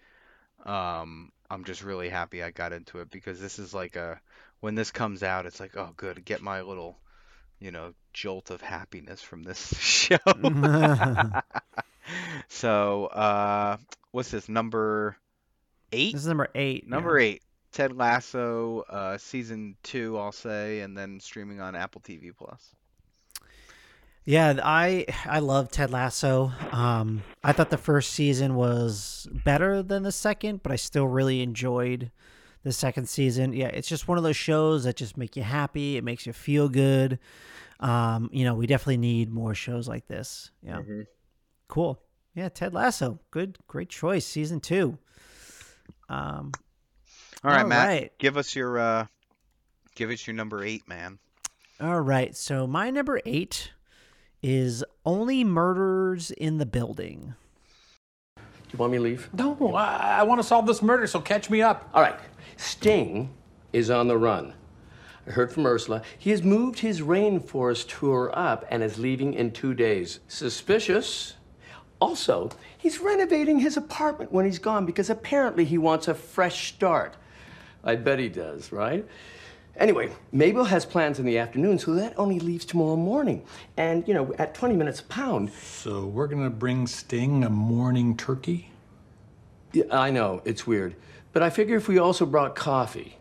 [0.65, 4.19] um, I'm just really happy I got into it because this is like a
[4.61, 6.99] when this comes out, it's like oh good, get my little
[7.59, 10.17] you know jolt of happiness from this show.
[12.47, 13.77] so uh,
[14.11, 15.17] what's this number
[15.91, 16.13] eight?
[16.13, 16.87] This is number eight.
[16.87, 17.27] Number yeah.
[17.27, 17.41] eight,
[17.71, 22.73] Ted Lasso, uh, season two, I'll say, and then streaming on Apple TV Plus.
[24.25, 26.51] Yeah, I I love Ted Lasso.
[26.71, 31.41] Um, I thought the first season was better than the second, but I still really
[31.41, 32.11] enjoyed
[32.67, 33.53] the second season.
[33.53, 35.95] Yeah, it's just one of those shows that just make you happy.
[35.95, 37.17] It makes you feel good.
[37.79, 40.51] Um, you know, we definitely need more shows like this.
[40.61, 40.81] Yeah,
[41.69, 42.01] cool.
[42.35, 44.25] Yeah, Ted Lasso, good, great choice.
[44.25, 44.97] Season two.
[46.09, 46.51] Um,
[47.43, 48.17] All right, All Matt, right.
[48.19, 49.05] give us your uh,
[49.95, 51.19] give us your number eight, man.
[51.79, 52.35] All right.
[52.35, 53.71] So my number eight
[54.43, 57.35] is only murders in the building.
[58.35, 58.41] Do
[58.73, 59.29] you want me to leave?
[59.33, 61.89] No, I, I want to solve this murder, so catch me up.
[61.93, 62.19] All right.
[62.57, 63.29] Sting
[63.71, 64.53] is on the run.
[65.27, 66.01] I heard from Ursula.
[66.17, 70.19] He has moved his rainforest tour up and is leaving in two days.
[70.27, 71.35] Suspicious.
[71.99, 77.15] Also, he's renovating his apartment when he's gone because apparently he wants a fresh start.
[77.83, 79.05] I bet he does, right?
[79.77, 83.43] Anyway, Mabel has plans in the afternoon, so that only leaves tomorrow morning.
[83.77, 85.51] And, you know, at 20 minutes a pound.
[85.51, 88.71] So we're gonna bring Sting a morning turkey?
[89.73, 90.95] Yeah, I know, it's weird.
[91.37, 93.15] But I figure if we also brought coffee.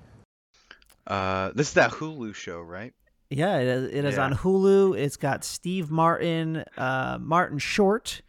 [1.07, 2.95] Uh, this is that Hulu show, right?
[3.29, 4.25] Yeah, it is, it is Yeah.
[4.25, 4.99] on Hulu.
[4.99, 8.23] It's got Steve Martin, uh, Martin Short,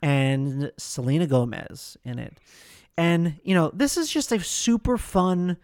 [0.00, 2.38] and Selena Gomez in it.
[2.96, 5.56] And, you know, this is just a super fun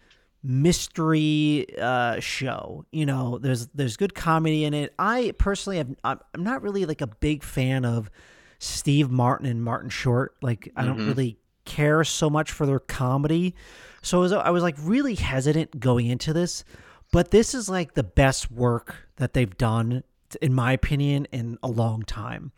[0.43, 2.83] mystery uh, show.
[2.91, 4.93] You know, there's there's good comedy in it.
[4.99, 8.11] I personally have I'm I'm not really like a big fan of
[8.59, 10.35] Steve Martin and Martin Short.
[10.41, 11.07] Like I don't Mhm.
[11.07, 13.55] really care so much for their comedy.
[14.01, 16.63] So I was, I was like really hesitant going into this,
[17.11, 20.03] but this is like the best work that they've done,
[20.41, 22.51] in my opinion, in a long time.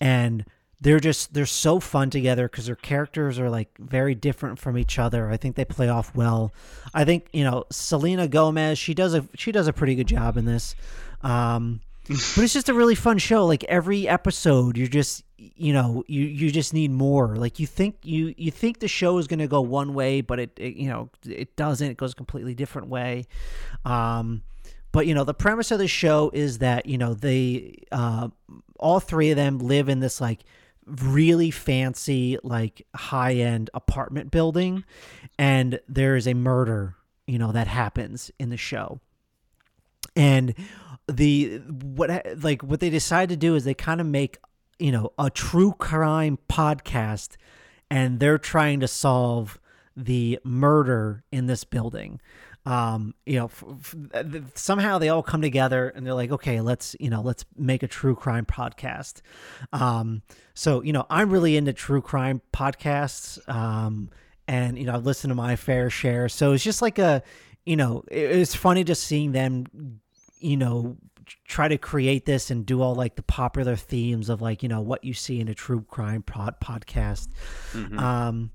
[0.00, 0.44] And
[0.82, 4.98] they're just they're so fun together because their characters are like very different from each
[4.98, 5.30] other.
[5.30, 6.52] I think they play off well.
[6.92, 8.78] I think you know Selena Gomez.
[8.78, 10.74] She does a she does a pretty good job in this.
[11.22, 13.46] Um, but it's just a really fun show.
[13.46, 15.22] Like every episode, you're just
[15.56, 17.36] you know you you just need more.
[17.36, 20.38] Like you think you you think the show is going to go one way, but
[20.38, 21.90] it, it you know it doesn't.
[21.90, 23.26] It goes a completely different way.
[23.84, 24.42] Um,
[24.92, 28.28] but you know the premise of the show is that you know they uh,
[28.78, 30.40] all three of them live in this like
[30.86, 34.82] really fancy like high end apartment building
[35.38, 39.00] and there is a murder you know, that happens in the show.
[40.14, 40.54] And
[41.08, 42.10] the what
[42.42, 44.38] like what they decide to do is they kind of make
[44.78, 47.36] you know a true crime podcast
[47.90, 49.60] and they're trying to solve
[49.96, 52.20] the murder in this building.
[52.64, 53.64] Um you know f-
[54.14, 57.82] f- somehow they all come together and they're like okay let's you know let's make
[57.82, 59.20] a true crime podcast.
[59.72, 60.22] Um
[60.54, 64.10] so you know i'm really into true crime podcasts um
[64.46, 66.28] and you know i've listened to my fair share.
[66.28, 67.22] So it's just like a
[67.66, 69.66] you know it- it's funny just seeing them
[70.38, 70.96] you know
[71.44, 74.80] try to create this and do all like the popular themes of like you know
[74.80, 77.28] what you see in a true crime pod- podcast.
[77.72, 77.98] Mhm.
[77.98, 78.50] um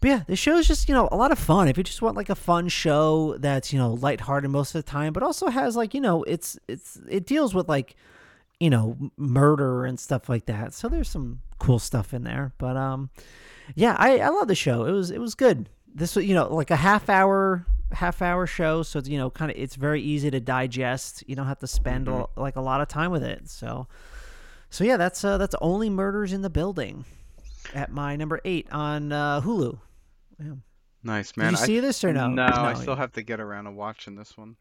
[0.00, 1.68] but yeah the show is just you know a lot of fun.
[1.68, 4.90] If you just want like a fun show that's you know lighthearted most of the
[4.90, 7.96] time but also has like you know it's it's it deals with like
[8.58, 10.72] you know murder and stuff like that.
[10.74, 12.52] So there's some cool stuff in there.
[12.58, 13.10] But um
[13.74, 14.84] yeah i i love the show.
[14.86, 15.68] It was it was good.
[15.94, 19.30] This was you know like a half hour half hour show so it's you know
[19.30, 22.28] kind of it's very easy to digest you don't have to spend Mhm.
[22.36, 23.86] a, like a lot of time with it so
[24.70, 27.04] so yeah that's uh that's only murders in the building
[27.74, 29.78] at my number eight on uh hulu
[30.42, 30.52] yeah.
[31.02, 31.52] Nice Did man.
[31.52, 32.28] you I- see this or no?
[32.28, 34.56] No, I still have to get around to watching this one.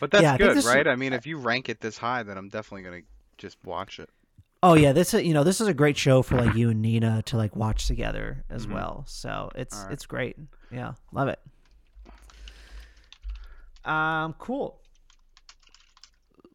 [0.00, 0.86] But that's Yeah, I good, is- right?
[0.88, 3.02] I mean, if you rank it this high, then I'm definitely gonna
[3.38, 4.08] just watch it.
[4.62, 6.80] Oh yeah, this is you know this is a great show for like you and
[6.80, 8.72] Nina to like watch together as Mhm.
[8.72, 9.04] well.
[9.06, 9.92] So it's Alright.
[9.92, 10.36] it's great.
[10.70, 11.38] Yeah, love it.
[13.86, 14.80] Um, cool.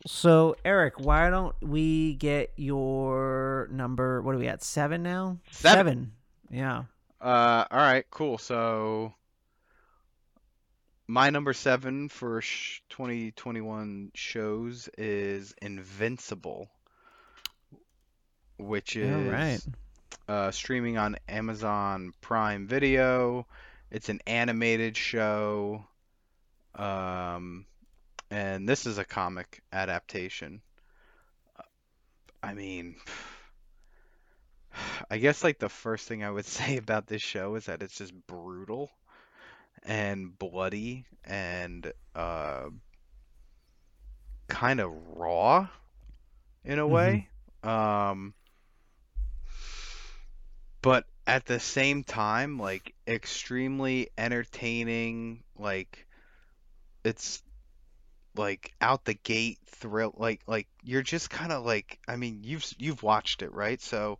[0.07, 4.21] So Eric, why don't we get your number?
[4.21, 4.63] What are we at?
[4.63, 5.37] Seven now.
[5.51, 6.11] Seven.
[6.49, 6.83] Yeah.
[7.21, 8.37] Uh, all right, cool.
[8.39, 9.13] So
[11.07, 16.67] my number seven for sh 2021 shows is Invincible,
[18.57, 19.59] which is All right.
[20.27, 23.45] uh, streaming on Amazon Prime Video.
[23.91, 25.85] It's an animated show.
[26.75, 27.65] Um,
[28.29, 30.61] and this is a comic adaptation.
[32.43, 32.95] I mean,
[35.09, 37.97] I guess like the first thing I would say about this show is that it's
[37.97, 38.89] just brutal
[39.83, 42.65] and bloody and uh
[44.47, 45.67] kind of raw
[46.63, 47.27] in a way.
[47.63, 48.33] Um
[50.81, 56.07] but at the same time like extremely entertaining like
[57.03, 57.41] it's
[58.35, 62.65] like out the gate thrill like like you're just kind of like I mean you've
[62.77, 64.19] you've watched it right so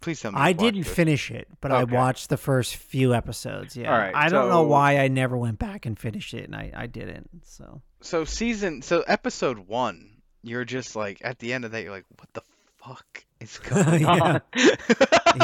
[0.00, 0.86] please tell me I didn't it.
[0.86, 3.76] finish it, but I watched the first few episodes.
[3.76, 3.88] Yeah.
[3.96, 6.86] Right, I don't know why I never went back and finished it, and I I
[6.86, 7.30] didn't.
[7.44, 7.82] So.
[8.00, 10.10] so season so episode one
[10.42, 12.42] you're just like at the end of that you're like what the
[12.78, 14.40] fuck is going on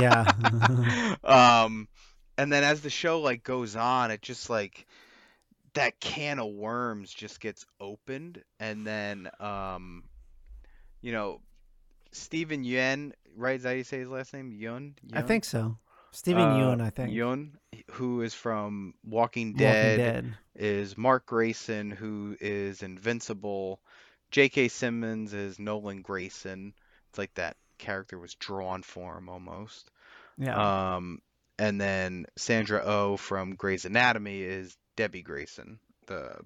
[0.03, 0.25] Yeah.
[1.25, 1.87] um
[2.37, 4.87] and then as the show like goes on it just like
[5.79, 10.03] that can of worms just gets opened and then um
[11.01, 11.41] you know
[12.11, 15.79] Steven Yeun right is that how you say his last name Yun I think so.
[16.11, 17.13] Stephen Ewan, I think.
[17.13, 17.59] Yun
[17.93, 20.35] who is from Walking Dead, Walking Dead, Dead.
[20.57, 23.81] is Mark Grayson who is Invincible
[24.33, 24.69] J.K.
[24.69, 26.75] Simmons is Nolan Grayson
[27.09, 29.93] it's like that character was drawn for him almost
[30.39, 30.97] Yeah.
[30.97, 31.21] um,
[31.57, 36.41] and then Sandra O oh from Grey's Anatomy is Debbie Grayson, the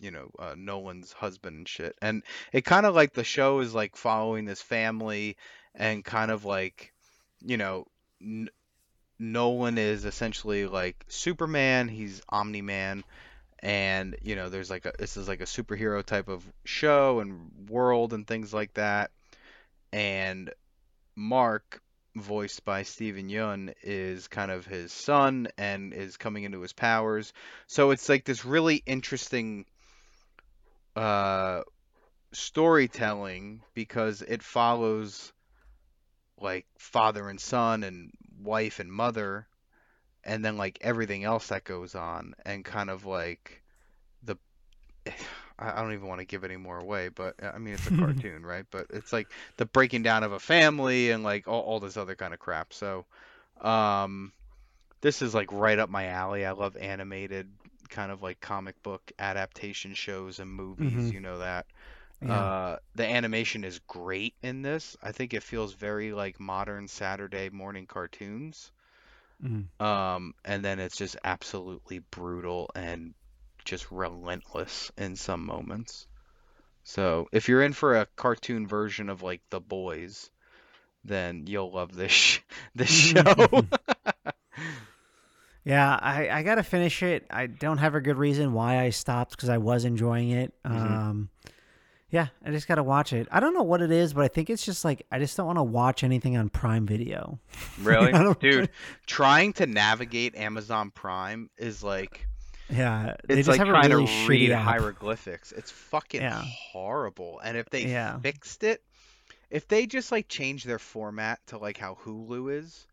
[0.00, 1.94] you know uh, Nolan's husband and shit.
[2.00, 2.22] And
[2.54, 5.36] it kind of like the show is like following this family
[5.74, 6.94] and kind of like
[7.44, 7.86] you know
[8.22, 8.48] N-
[9.18, 11.88] Nolan is essentially like Superman.
[11.88, 13.04] He's Omni Man.
[13.58, 17.68] And you know, there's like a this is like a superhero type of show and
[17.68, 19.10] world and things like that.
[19.92, 20.50] And
[21.14, 21.82] Mark
[22.20, 27.32] voiced by Steven Yeun, is kind of his son and is coming into his powers.
[27.66, 29.64] So it's like this really interesting
[30.96, 31.62] uh,
[32.32, 35.32] storytelling because it follows
[36.40, 38.10] like father and son and
[38.40, 39.46] wife and mother
[40.24, 43.62] and then like everything else that goes on and kind of like
[44.22, 44.36] the
[45.58, 47.86] I I don't even want to give any more away, but uh, I mean it's
[47.86, 48.64] a cartoon, right?
[48.70, 52.14] But it's like the breaking down of a family and like all, all this other
[52.16, 52.72] kind of crap.
[52.72, 53.06] So,
[53.60, 54.32] um,
[55.00, 56.44] this is like right up my alley.
[56.46, 57.50] I love animated
[57.88, 61.10] kind of like comic book adaptation shows and movies.
[61.10, 61.12] Mhm.
[61.12, 61.66] You know that.
[62.20, 62.48] Yeah.
[62.48, 64.96] Uh, the animation is great in this.
[65.02, 68.72] I think it feels very like modern Saturday morning cartoons.
[69.40, 69.68] Mhm.
[69.80, 73.14] Um, and then it's just absolutely brutal and
[73.68, 76.06] just relentless in some moments.
[76.84, 80.30] So if you're in for a cartoon version of like The Boys,
[81.04, 82.40] then you'll love this sh-
[82.74, 83.22] this show.
[85.64, 87.26] Yeah, I, I gotta finish it.
[87.28, 90.54] I don't have a good reason why I stopped because I was enjoying it.
[90.64, 90.70] Mhm.
[90.70, 91.28] Um,
[92.10, 93.28] yeah, I just gotta watch it.
[93.30, 95.44] I don't know what it is, but I think it's just like I just don't
[95.46, 97.38] want to watch anything on Prime Video.
[97.82, 98.70] Really, dude?
[99.04, 102.26] Trying to navigate Amazon Prime is like
[102.70, 104.64] Yeah, they it's just like have a trying really to read app.
[104.64, 105.52] hieroglyphics.
[105.52, 106.42] It's fucking Yeah.
[106.72, 107.40] horrible.
[107.42, 108.18] And if they Yeah.
[108.20, 108.82] fixed it,
[109.50, 112.86] if they just like change their format to like how Hulu is,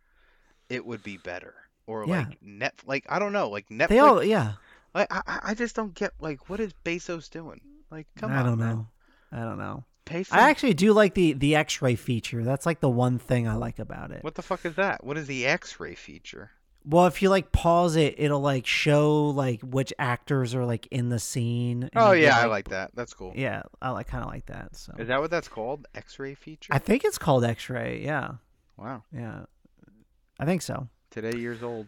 [0.69, 1.55] it would be better.
[1.87, 2.19] Or Yeah.
[2.19, 3.87] like net, like I don't know, like Netflix.
[3.89, 4.53] They all, yeah.
[4.93, 7.59] Like I, I I just don't get like what is Bezos doing?
[7.91, 8.75] Like come I on, don't man.
[8.75, 8.87] know.
[9.31, 9.83] I don't know.
[10.05, 10.39] Pay some.
[10.39, 12.43] I actually do like the the X-ray feature.
[12.43, 14.23] That's like the one thing I like about it.
[14.23, 15.03] What the fuck is that?
[15.03, 16.51] What is the X-ray feature?
[16.87, 21.09] Well, if you like pause it, it'll like show like which actors are like in
[21.09, 21.89] the scene.
[21.95, 22.91] Oh yeah, I like that.
[22.93, 23.33] That's cool.
[23.35, 24.75] Yeah, I like kind of like that.
[24.75, 25.87] So Is that what that's called?
[25.95, 26.71] X-ray feature?
[26.73, 28.03] I think it's called X-ray.
[28.03, 28.33] Yeah,
[28.77, 29.03] Wow.
[29.11, 29.45] yeah,
[30.39, 30.87] I think so.
[31.09, 31.87] Today years old.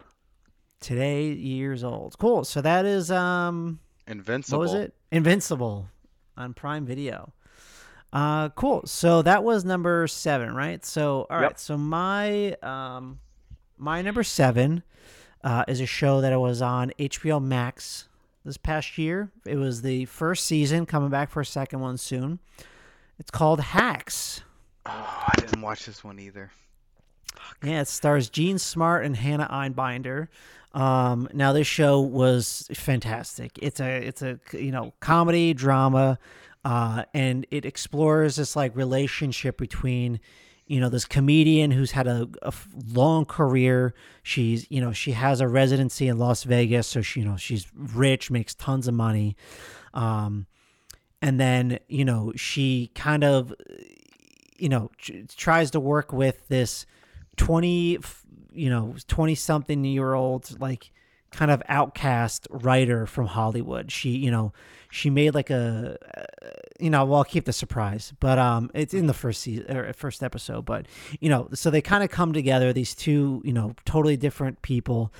[0.79, 2.17] Today years old.
[2.17, 2.43] Cool.
[2.43, 4.59] So that is um, Invincible.
[4.59, 4.93] what was it?
[5.11, 5.89] Invincible
[6.37, 7.33] on Prime Video.
[8.13, 8.83] Uh, cool.
[8.85, 10.83] So that was number seven, right?
[10.85, 11.43] So all right.
[11.43, 11.59] Yep.
[11.59, 13.19] So my um,
[13.77, 14.83] my number seven
[15.43, 18.07] uh, is a show that I was on HBO Max
[18.43, 19.31] this past year.
[19.45, 22.39] It was the first season, coming back for a second one soon.
[23.19, 24.41] It's called Hacks.
[24.85, 26.51] Oh, I didn't watch this one either.
[27.63, 30.27] Yeah, it stars Jean Smart and Hannah Einbinder.
[30.73, 33.57] Um, now this show was fantastic.
[33.61, 36.19] It's a it's a you know comedy drama,
[36.63, 40.19] uh, and it explores this like relationship between
[40.67, 42.27] you know this comedian who's had a
[42.93, 43.93] long career.
[44.23, 47.67] She's you know she has a residency in Las Vegas, so she you know she's
[47.73, 49.35] rich, makes tons of money.
[49.93, 50.45] Um,
[51.21, 53.53] and then you know she kind of
[54.57, 54.91] you know
[55.35, 56.85] tries to work with this
[57.37, 57.99] 20
[58.51, 60.91] you know 20 something year old like
[61.31, 64.51] kind of outcast writer from hollywood she you know
[64.89, 65.97] she made like a
[66.79, 69.91] you know well i'll keep the surprise but um it's in the first season or
[69.93, 70.85] first episode but
[71.19, 75.13] you know so they kind of come together these two you know totally different people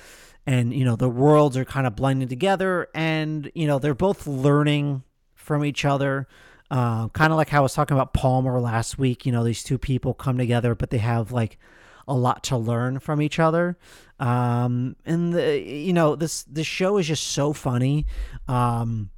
[0.46, 4.26] and you know the worlds are kind of blending together and you know they're both
[4.26, 5.02] learning
[5.34, 6.26] from each other
[6.70, 9.62] uh, kind of like how i was talking about palmer last week you know these
[9.62, 11.58] two people come together but they have like
[12.06, 13.76] a lot to learn from each other
[14.18, 18.06] um and the you know this this show is just so funny
[18.48, 19.10] um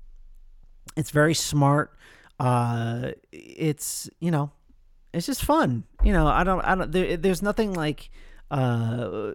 [0.97, 1.97] it's very smart
[2.41, 4.51] uh it's you know
[5.13, 5.85] it's just fun.
[6.03, 8.11] You know i don't i don't there, there's nothing like
[8.51, 9.33] uh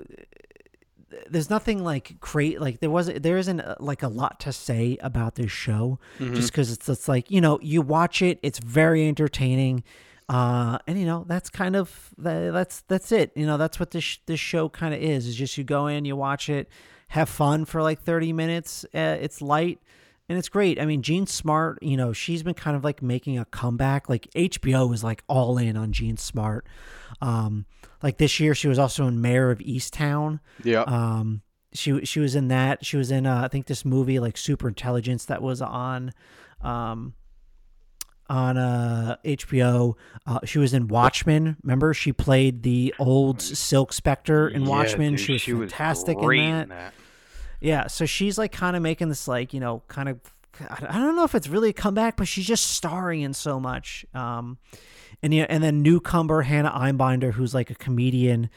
[1.29, 4.97] there's nothing like create like there wasn't there isn't uh, like a lot to say
[5.01, 5.99] about this show
[6.33, 9.83] just because it's it's like you know you watch it it's very entertaining
[10.27, 13.31] uh and you know that's kind of that's that's it.
[13.35, 15.27] You know that's what this this show kind of is.
[15.27, 16.67] Is just you go in you watch it
[17.09, 19.79] have fun for like 30 minutes uh, it's light
[20.29, 23.37] and it's great i mean Jean smart you know she's been kind of like making
[23.37, 26.65] a comeback like hbo is like all in on Jean smart
[27.21, 27.65] um
[28.03, 30.81] like this year she was also in Mare of Easttown Yeah.
[30.81, 31.41] um
[31.73, 34.67] she she was in that she was in uh, i think this movie like super
[34.67, 36.11] intelligence that was on
[36.61, 37.13] um
[38.27, 39.93] on uh HBO.
[40.25, 41.57] Uh, she was in Watchmen.
[41.61, 45.11] Remember, she played the old Silk Spectre in Yeah, Watchmen.
[45.11, 46.95] dude, she was she was fantastic great in, in that.
[47.61, 50.19] Yeah, so she's like kind of making this like you know kind of
[50.59, 53.59] I I don't know if it's really a comeback, but she's just starring in so
[53.59, 54.05] much.
[54.13, 54.57] Um,
[55.21, 58.49] and yeah, and then newcomer Hannah Einbinder, who's like a comedian.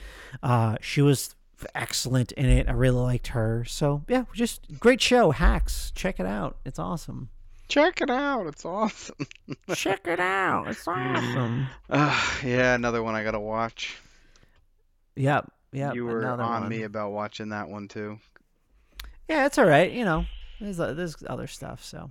[0.42, 1.34] Uh, she was
[1.74, 2.68] excellent in it.
[2.68, 3.64] I really liked her.
[3.66, 5.30] So yeah, just great show.
[5.30, 6.56] Hacks, check it out.
[6.64, 7.30] It's awesome.
[7.68, 8.46] Check it out.
[8.46, 9.26] It's awesome.
[9.74, 10.68] Check it out.
[10.68, 11.66] It's awesome.
[11.90, 13.98] Uh, yeah, another one I gotta watch.
[15.16, 15.52] Yep.
[15.72, 15.92] yeah.
[15.92, 16.68] you were on one.
[16.68, 18.18] me about watching that one too.
[19.28, 19.90] Yeah, it's all right.
[19.90, 20.24] You know,
[20.60, 21.84] there's uh, there's other stuff.
[21.84, 22.10] So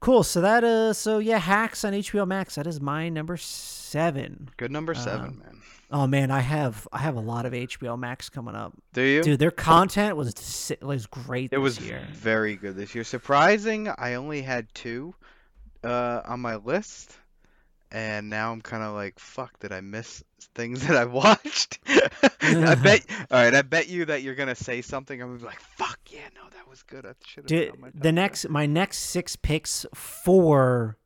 [0.00, 0.22] cool.
[0.22, 2.56] So that uh, so yeah, hacks on HBO Max.
[2.56, 4.50] That is my number seven.
[4.56, 5.56] Good number seven, Um, man.
[5.92, 8.72] Oh man, I have I have a lot of HBO Max coming up.
[8.92, 9.22] Do you?
[9.22, 11.46] Dude, their content was was great.
[11.46, 12.06] It this was year.
[12.12, 13.04] very good this year.
[13.04, 15.14] Surprising, I only had two
[15.82, 17.12] uh, on my list,
[17.90, 21.78] and now I'm kind of like, fuck, did I miss things that I watched?
[21.86, 23.04] I bet.
[23.30, 25.20] All right, I bet you that you're gonna say something.
[25.20, 27.06] I'm gonna be like, fuck, yeah, no, that was good.
[27.06, 27.74] I should have.
[27.94, 30.96] The next my next six picks four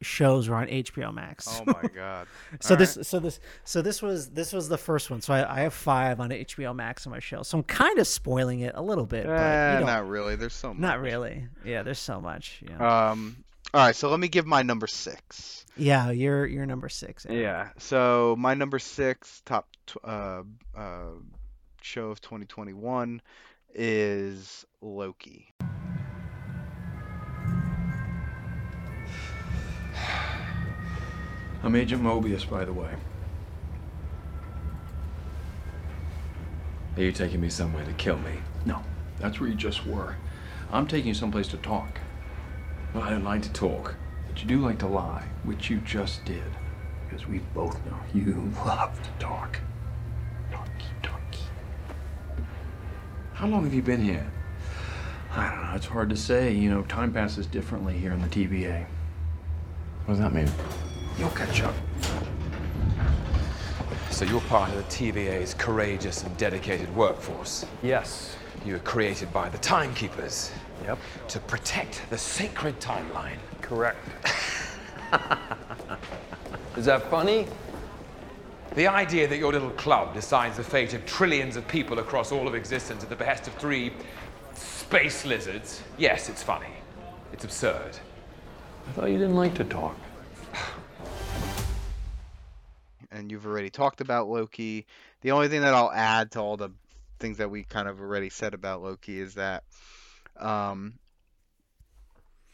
[0.00, 1.48] shows were on HBO Max.
[1.60, 2.28] Oh my god.
[2.60, 3.04] so All this right.
[3.06, 5.20] so this so this was this was the first one.
[5.20, 7.42] So I, I have five on HBO Max on my show.
[7.42, 10.36] So I'm kind of spoiling it a little bit, but Eh, don't- not really.
[10.36, 10.78] There's so much.
[10.80, 11.48] not really.
[11.64, 12.62] Yeah, there's so much.
[12.68, 13.10] Yeah.
[13.10, 13.44] Um.
[13.74, 15.66] All right, so let me give my number six.
[15.76, 17.26] yeah, you're you're number six.
[17.26, 17.38] Aaron.
[17.40, 17.68] Yeah.
[17.78, 20.42] So my number six top t- uh,
[20.74, 21.10] uh,
[21.82, 23.20] show of 2021
[23.74, 25.52] is Loki.
[31.62, 32.94] I'm Agent Mobius, by the way.
[36.96, 38.38] Are you taking me somewhere to kill me?
[38.64, 38.82] No,
[39.20, 40.16] that's where you just were.
[40.72, 42.00] I'm taking you someplace to talk.
[42.94, 43.94] Well, I don't like to talk,
[44.26, 46.42] but you do like to lie, which you just did.
[47.04, 49.58] Because we both know you love to talk.
[50.50, 51.42] Talky, talky.
[53.34, 54.30] How long have you been here?
[55.32, 56.52] I don't know, it's hard to say.
[56.54, 58.86] You know, time passes differently here in the TVA.
[60.06, 60.50] What does that mean?
[61.18, 61.74] You'll catch up.
[64.10, 67.66] So you're part of the TVA's courageous and dedicated workforce?
[67.82, 68.37] Yes.
[68.68, 70.52] You were created by the Timekeepers.
[70.84, 70.98] Yep.
[71.28, 73.38] To protect the sacred timeline.
[73.62, 74.06] Correct.
[76.76, 77.46] Is that funny?
[78.74, 82.46] The idea that your little club decides the fate of trillions of people across all
[82.46, 83.90] of existence at the behest of three
[84.52, 86.74] space lizards, yes, it's funny.
[87.32, 87.96] It's absurd.
[88.86, 89.96] I thought you didn't like to talk.
[93.10, 94.84] and you've already talked about Loki.
[95.22, 96.68] The only thing that I'll add to all the
[97.18, 99.64] things that we kind of already said about Loki is that
[100.36, 100.94] um,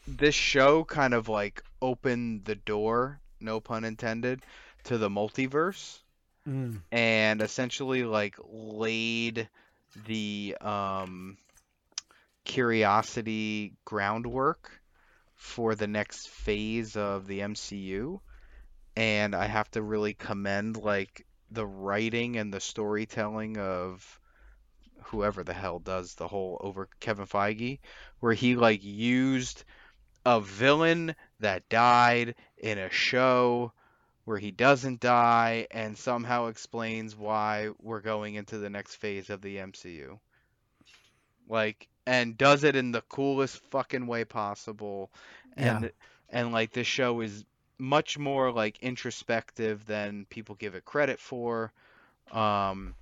[0.07, 4.45] this show kind of like opened the door, no pun intended,
[4.83, 5.99] to the multiverse
[6.47, 6.81] Mm.
[6.91, 9.49] and essentially like laid
[10.07, 11.37] the um,
[12.45, 14.81] curiosity groundwork
[15.35, 18.21] for the next phase of the MCU
[18.95, 24.19] and I have to really commend like the writing and the storytelling of
[25.07, 27.79] whoever the hell does the whole over Kevin Feige
[28.19, 29.63] where he like used
[30.25, 33.71] a villain that died in a show
[34.25, 39.41] where he doesn't die and somehow explains why we're going into the next phase of
[39.41, 40.19] the MCU.
[41.47, 45.11] Like and does it in the coolest fucking way possible
[45.55, 45.89] and Yeah.
[46.29, 47.45] and like this show is
[47.77, 51.71] much more like introspective than people give it credit for.
[52.31, 52.95] Um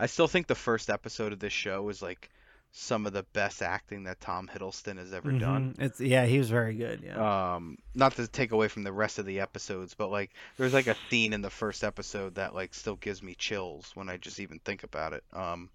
[0.00, 2.30] I still think the first episode of this show is like
[2.72, 5.74] some of the best acting that Tom Hiddleston has ever done.
[5.74, 5.82] Mhm.
[5.82, 7.02] It's yeah, he was very good.
[7.04, 7.54] Yeah.
[7.54, 10.86] Um, not to take away from the rest of the episodes, but like there's like
[10.86, 14.40] a scene in the first episode that like still gives me chills when I just
[14.40, 15.24] even think about it.
[15.32, 15.68] Um,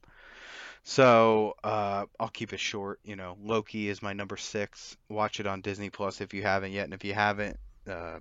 [0.84, 3.00] so uh, I'll keep it short.
[3.04, 4.96] You know, Loki is my number six.
[5.10, 7.60] Watch it on Disney Plus if you haven't yet, and if you haven't,
[7.90, 8.20] uh,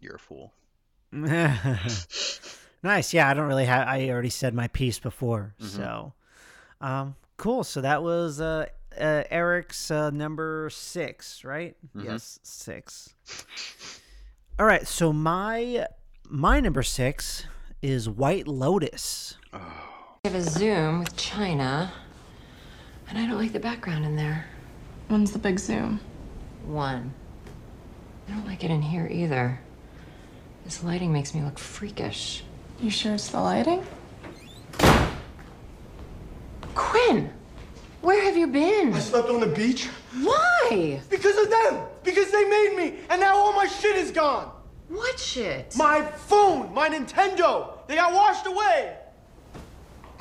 [0.00, 0.52] you're a fool.
[2.84, 3.12] nice.
[3.12, 3.88] Yeah, I don't really have.
[3.88, 5.66] I already said my piece before, Mhm.
[5.66, 6.12] so
[6.80, 7.64] um, cool.
[7.64, 8.66] So that was uh,
[9.00, 11.76] uh, Eric's uh, number six, right?
[11.96, 12.04] Mhm.
[12.04, 13.14] Yes, six.
[14.58, 14.86] All right.
[14.86, 15.86] So my
[16.28, 17.46] my number six
[17.82, 19.36] is White Lotus.
[19.52, 19.60] Oh.
[20.24, 21.92] We have a Zoom with China,
[23.08, 24.46] and I don't like the background in there.
[25.08, 26.00] When's the big Zoom?
[26.64, 27.12] One.
[28.26, 29.60] I don't like it in here either.
[30.64, 32.42] This lighting makes me look freakish.
[32.84, 33.82] You sure it's the lighting?
[36.74, 37.32] Quinn!
[38.02, 38.92] Where have you been?
[38.92, 39.86] I slept on the beach.
[40.20, 41.00] Why?
[41.08, 41.86] Because of them.
[42.02, 42.98] Because they made me.
[43.08, 44.52] And now all my shit is gone.
[44.90, 45.74] What shit?
[45.78, 47.70] My phone, my Nintendo.
[47.86, 48.98] They got washed away.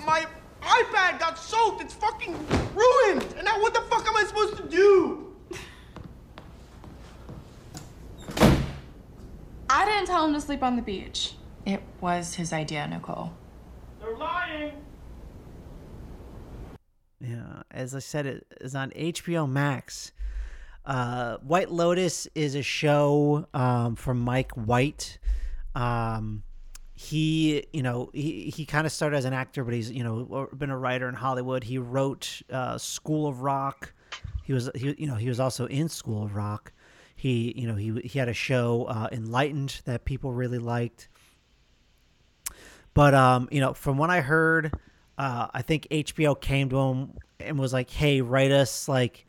[0.06, 0.26] My
[0.62, 1.82] iPad got soaked.
[1.82, 2.32] It's fucking
[2.74, 3.26] ruined.
[3.36, 5.36] And now what the fuck am I supposed to do?
[9.70, 11.34] I didn't tell him to sleep on the beach.
[11.66, 13.32] It was his idea, Nicole.
[14.02, 14.74] They're lying.
[17.22, 20.12] Yeah, as I said, it is on HBO Max.
[20.86, 25.20] Uh, White Lotus is a show um, from Mike White.
[25.74, 26.44] Um,
[26.94, 30.50] he, you know, he, he kind of started as an actor, but he's, you know,
[30.58, 31.64] been a writer in Hollywood.
[31.64, 33.94] He wrote uh, School of Rock.
[34.44, 36.74] He was, he, you know, he was also in School of Rock.
[37.16, 41.08] He, you know, he he had a show uh, Enlightened that people really liked.
[42.94, 44.72] But um, you know, from what I heard,
[45.18, 49.26] uh, I think HBO came to him and was like, "Hey, write us like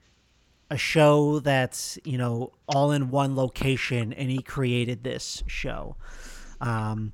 [0.71, 5.97] a show that's you know all in one location," and he created this show.
[6.61, 7.13] Um,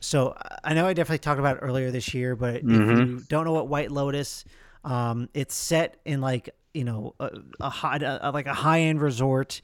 [0.00, 2.98] so I know I definitely talked about it earlier this year, but if Mhm.
[3.00, 4.44] you don't know what White Lotus,
[4.84, 7.30] um, it's set in like you know a,
[7.60, 9.60] a high a, like a high end resort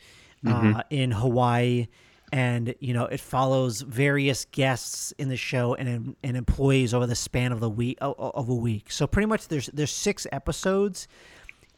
[0.46, 0.82] uh, Mhm.
[0.90, 1.86] in Hawaii,
[2.32, 7.14] and you know it follows various guests in the show and and employees over the
[7.14, 8.90] span of the week of, a week.
[8.90, 11.06] So pretty much there's there's six episodes.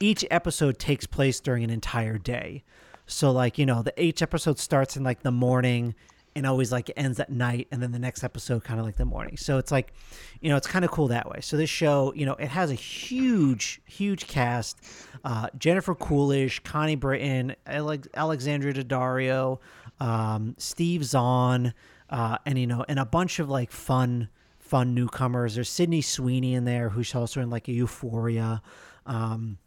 [0.00, 2.62] Each episode takes place during an entire day.
[3.06, 5.94] So like you know the each episode starts in like the morning
[6.36, 9.04] and always like ends at night and then the next episode kind of like the
[9.04, 9.36] morning.
[9.36, 9.92] So it's like,
[10.40, 11.40] you know, it's kind of cool that way.
[11.40, 14.80] So this show, you know, it has a huge, huge cast.
[15.24, 19.60] Uh, Jennifer Coolidge, Connie Britton, Alex- Alexandria Daddario,
[20.00, 21.74] um, Steve Zahn,
[22.10, 24.28] uh, and you know, and a bunch of like fun,
[24.58, 25.54] fun newcomers.
[25.54, 28.62] There's Sydney Sweeney in there, who's also in like Euphoria.
[29.06, 29.58] Um,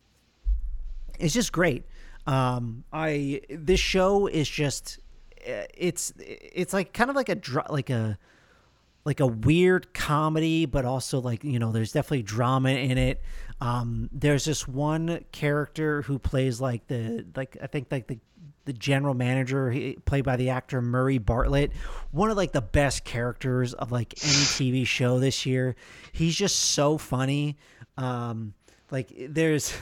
[1.19, 1.85] it's just great.
[2.25, 4.99] Um, I this show is just
[5.47, 7.37] uh, it's it's like kind of like a
[7.69, 8.17] like a
[9.05, 13.21] like a weird comedy, but also like you know, there's definitely drama in it.
[13.61, 18.19] Um, there's this one character who plays like the like I think like the
[18.67, 21.71] the general manager he, played by the actor Murray Bartlett,
[22.11, 25.75] one of like the best characters of like any TV show this year.
[26.11, 27.57] He's just so funny.
[27.97, 28.53] Um,
[28.91, 29.73] like there's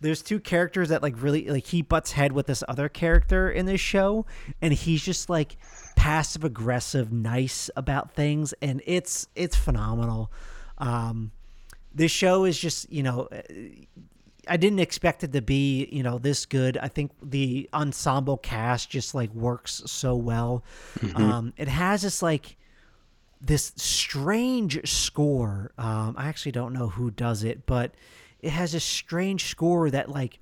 [0.00, 3.66] there's two characters that like really like he butts head with this other character in
[3.66, 4.24] this show
[4.62, 5.56] and he's just like
[5.94, 10.32] passive aggressive nice about things and it's it's phenomenal
[10.78, 11.30] um
[11.94, 13.28] this show is just you know
[14.50, 16.76] I didn't expect it to be, you know, this good.
[16.78, 20.64] I think the ensemble cast just like works so well.
[20.98, 21.18] Mhm.
[21.18, 22.56] Um, it has this like
[23.40, 25.70] this strange score.
[25.78, 27.94] Um, I actually don't know who does it, but
[28.40, 30.40] it has a strange score that like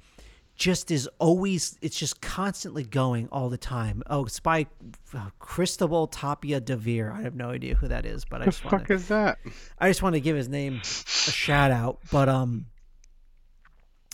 [0.56, 4.02] just is always it's just constantly going all the time.
[4.08, 4.66] Oh, it's by
[5.14, 7.12] uh, Cristobal Tapia de Devere.
[7.12, 9.38] I have no idea who that is, but I The just want fuck is that?
[9.78, 12.00] I just want to give his name a shout out.
[12.10, 12.66] But um,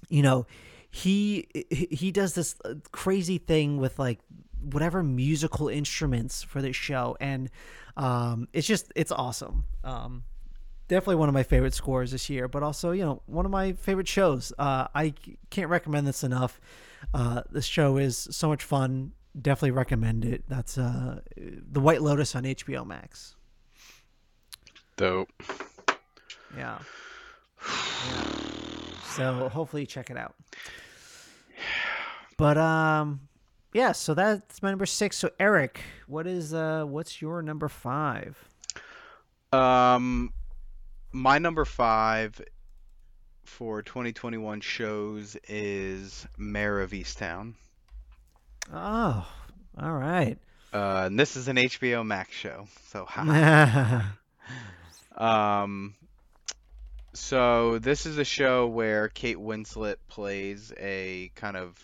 [0.08, 0.46] you know,
[0.90, 4.20] he he- does this uh, crazy thing with like
[4.60, 7.50] whatever musical instruments for this show, and
[7.96, 9.64] um, it's just it's awesome.
[9.82, 10.24] Um,
[10.88, 13.72] definitely one of my favorite scores this year, but also you know one of my
[13.72, 14.52] favorite shows.
[14.58, 15.14] Uh, I
[15.50, 16.60] can't recommend this enough.
[17.12, 19.12] Uh, this show is so much fun.
[19.40, 20.44] Definitely recommend it.
[20.48, 23.34] That's uh, the White Lotus on HBO Max.
[24.96, 25.30] Dope.
[26.56, 26.78] Yeah.
[28.06, 28.50] Yeah.
[29.16, 30.34] So hopefully you check it out.
[32.36, 33.20] But um
[33.72, 35.16] yeah, so that's my number 6.
[35.16, 38.36] So Eric, what is uh what's your number 5?
[39.54, 40.32] Um,
[41.12, 42.40] my number five
[43.44, 47.54] for 2021 shows is Mare of Easttown.
[48.72, 49.26] Oh,
[49.80, 50.36] all right.
[50.72, 54.16] Uh, and this is an HBO Max show, so ha.
[55.16, 55.94] um,
[57.14, 61.78] so this is a show where Kate Winslet plays a kind of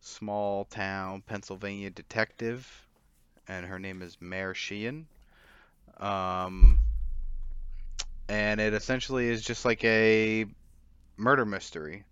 [0.00, 2.66] small town Pennsylvania detective,
[3.46, 5.06] and her name is Mare Sheehan.
[5.98, 6.80] Um,
[8.28, 10.46] and it essentially is just like a
[11.16, 12.04] murder mystery,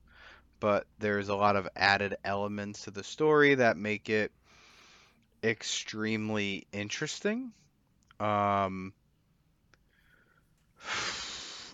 [0.60, 4.30] but there's a lot of added elements to the story that make it
[5.42, 7.52] extremely interesting.
[8.20, 8.92] Um,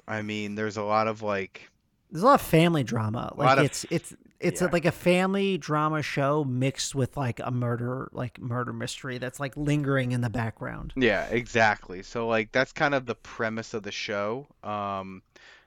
[0.06, 1.70] I mean, there's a lot of like
[2.10, 3.32] There's a lot of family drama.
[3.36, 4.68] Like of- it's it's it's yeah.
[4.72, 9.56] like a family drama show mixed with like a murder like murder mystery that's like
[9.56, 10.92] lingering in the background.
[10.96, 12.02] Yeah, exactly.
[12.02, 14.46] So like that's kind of the premise of the show.
[14.62, 15.22] Um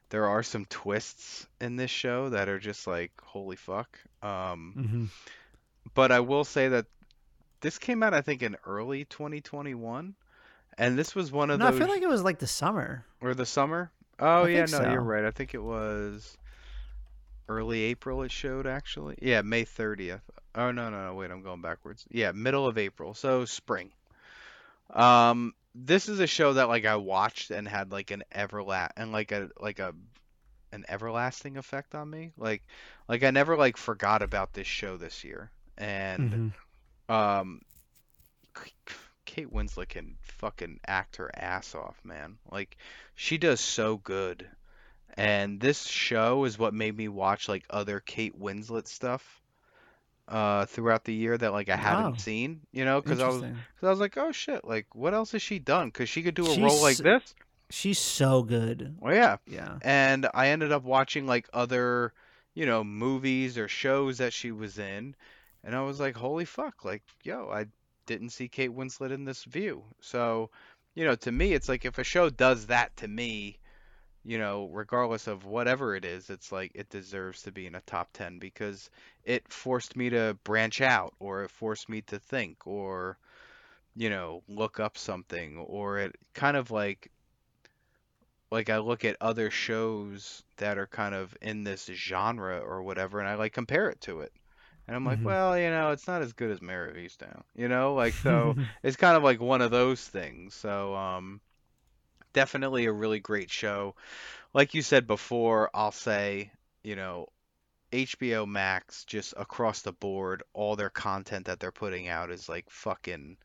[0.10, 3.98] there are some twists in this show that are just like holy fuck.
[4.22, 5.08] Um Mhm.
[5.96, 6.86] but I will say that
[7.62, 10.14] this came out I think in early 2021
[10.78, 13.06] and this was one of No, I feel like it was like the summer.
[13.22, 13.90] or the summer.
[14.20, 15.24] Oh I yeah, no, you're right.
[15.26, 16.38] I think it was
[17.50, 19.16] early April it showed actually.
[19.22, 20.30] Yeah, May 30th.
[20.56, 22.06] Oh no, no, no, wait, I'm going backwards.
[22.10, 23.14] Yeah, middle of April.
[23.14, 23.92] So spring.
[24.94, 29.12] Um this is a show that like I watched and had like an everlast and
[29.12, 29.94] like a like a
[30.72, 32.32] an everlasting effect on me.
[32.38, 32.64] Like
[33.08, 35.52] like I never like forgot about this show this year.
[35.78, 36.54] And Mhm.
[37.10, 37.62] um
[39.28, 42.38] Kate Winslet can fucking act her ass off, man.
[42.52, 42.78] Like
[43.14, 44.48] she does so good.
[45.16, 49.42] And this show is what made me watch like other Kate Winslet stuff
[50.28, 52.18] uh throughout the year that like I hadn't Oh.
[52.18, 53.42] seen, you know, cuz I was
[53.80, 55.92] cuz I was like, "Oh shit, like what else has she done?
[55.92, 57.36] Cuz she could do a role like this."
[57.70, 58.96] She's so good.
[59.00, 59.38] Well, yeah.
[59.46, 59.78] Yeah.
[59.82, 62.14] And I ended up watching like other,
[62.54, 65.16] you know, movies or shows that she was in,
[65.64, 67.66] and I was like, holy fuck, like, yo, I
[68.08, 69.84] didn't see Kate Winslet in this view.
[70.02, 70.50] So,
[70.96, 73.60] you know, to me, it's like if a show does that to me,
[74.24, 77.82] you know, regardless of whatever it is, it's like it deserves to be in a
[77.82, 78.90] top 10 because
[79.24, 83.18] it forced me to branch out or it forced me to think or,
[83.96, 87.12] you know, look up something or it kind of like
[88.52, 93.20] like I look at other shows that are kind of in this genre or whatever
[93.20, 94.32] and I like compare it to it.
[94.88, 95.26] And I'm like, Mhm.
[95.26, 97.44] well, you know, it's not as good as Mare of Easttown.
[97.56, 100.56] You know, like so it's kind of like one of those things.
[100.56, 101.42] So um
[102.34, 103.96] definitely a really great show.
[104.54, 106.52] Like you said before, I'll say,
[106.84, 107.28] you know,
[107.94, 112.70] HBO Max just across the board, all their content that they're putting out is like
[112.70, 113.38] fucking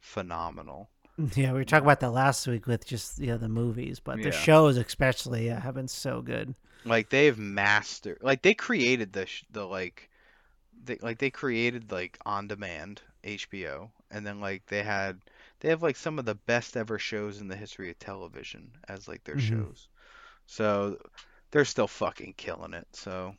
[0.00, 0.90] phenomenal.
[1.36, 4.16] Yeah, we were talking about that last week with just you know the movies, but
[4.16, 4.22] Yeah.
[4.22, 6.54] the shows especially uh, have been so good.
[6.84, 10.09] Like they've mastered, like they created the sh- the like,
[10.84, 15.20] they like they created like on demand HBO, and then like they had
[15.60, 19.08] they have like some of the best ever shows in the history of television as
[19.08, 19.38] like their Mhm.
[19.38, 19.88] shows.
[20.46, 20.98] So
[21.50, 22.88] they're still fucking killing it.
[22.92, 23.34] So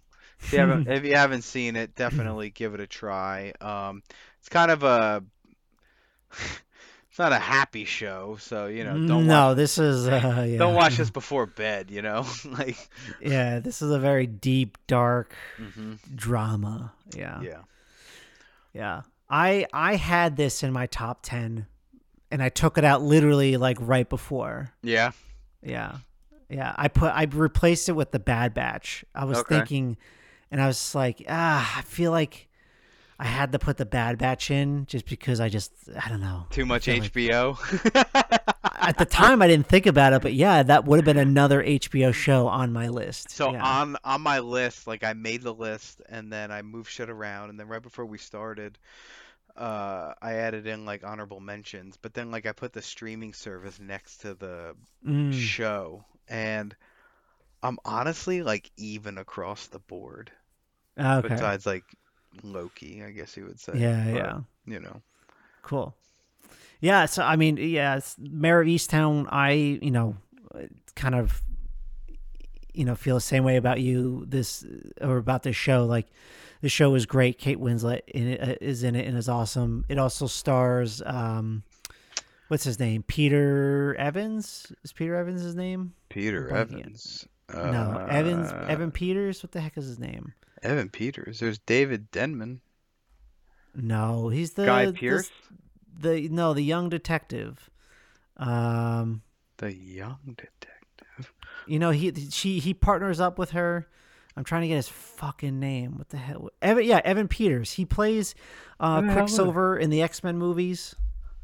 [0.46, 3.54] if you haven't if you haven't seen it, definitely give it a try.
[3.62, 4.04] Um,
[4.40, 5.24] it's kind of a
[7.22, 10.58] not a happy show, so you know don't no, watch, this is uh, yeah.
[10.58, 11.92] don't watch this before bed.
[11.92, 12.78] You know, like
[13.22, 15.98] Yeah, this is a very deep, dark Mhm.
[16.16, 16.94] drama.
[17.16, 17.42] Yeah.
[17.42, 17.60] yeah.
[18.74, 19.02] Yeah.
[19.30, 21.68] I I had this in my top 10
[22.32, 24.72] and I took it out literally like right before.
[24.84, 25.12] Yeah.
[25.64, 25.98] Yeah.
[26.50, 29.06] Yeah, I put I replaced it with the Bad Batch.
[29.16, 29.56] I was Okay.
[29.60, 29.98] thinking
[30.52, 32.50] and I was like, ah, I feel like
[33.22, 35.72] I had to put the Bad Batch in just because I just
[36.04, 36.48] I don't know.
[36.50, 38.58] Too much feel like- HBO.
[38.82, 41.64] At the time I didn't think about it, but yeah, that would have been another
[41.64, 43.30] HBO show on my list.
[43.30, 43.64] So yeah.
[43.64, 47.52] on on my list, like I made the list and then I moved shit around
[47.52, 48.80] and then right before we started,
[49.56, 53.80] uh, I added in like honorable mentions, but then like I put the streaming service
[53.80, 54.76] next to the
[55.08, 55.32] Mm.
[55.34, 56.76] show and
[57.62, 60.32] I'm honestly like even across the board.
[61.00, 61.28] Okay.
[61.28, 61.84] Besides like
[62.44, 63.74] Loki, I guess you would say.
[63.76, 64.40] Yeah, yeah.
[64.66, 65.02] You know.
[65.62, 65.96] Cool.
[66.80, 69.28] Yeah, so I mean, yeah, it's Mare of Easttown.
[69.30, 70.18] I, you know,
[70.96, 71.42] kind of,
[72.74, 74.26] you know, feel the same way about you.
[74.28, 74.66] This
[75.00, 75.86] or about this show.
[75.86, 76.08] Like,
[76.62, 77.38] the show is great.
[77.38, 79.86] Kate Winslet in it, uh, is in it and is awesome.
[79.90, 81.64] It also stars, um,
[82.48, 83.04] what's his name?
[83.04, 84.72] Peter Evans.
[84.84, 85.94] Is Peter Evans his name?
[86.10, 86.50] Peter.
[86.50, 87.28] Evans.
[87.54, 88.52] no, Evans.
[88.52, 89.44] Uh, Evan Peters.
[89.44, 90.34] What the heck is his name?
[90.64, 91.40] Evan Peters.
[91.40, 92.62] There's David Denman.
[93.76, 94.94] No, he's the Guy the-
[95.98, 97.70] The, no, the young detective.
[98.38, 99.22] Um,
[99.58, 101.34] The young detective.
[101.68, 103.88] you know he she he partners up with her.
[104.36, 105.98] I'm trying to get his fucking name.
[105.98, 106.50] What the hell?
[106.62, 107.74] Evan, yeah, Evan Peters.
[107.74, 108.34] He plays
[108.80, 109.36] uh, Who the hell is it?
[109.36, 110.96] Quicksilver in the X Men movies.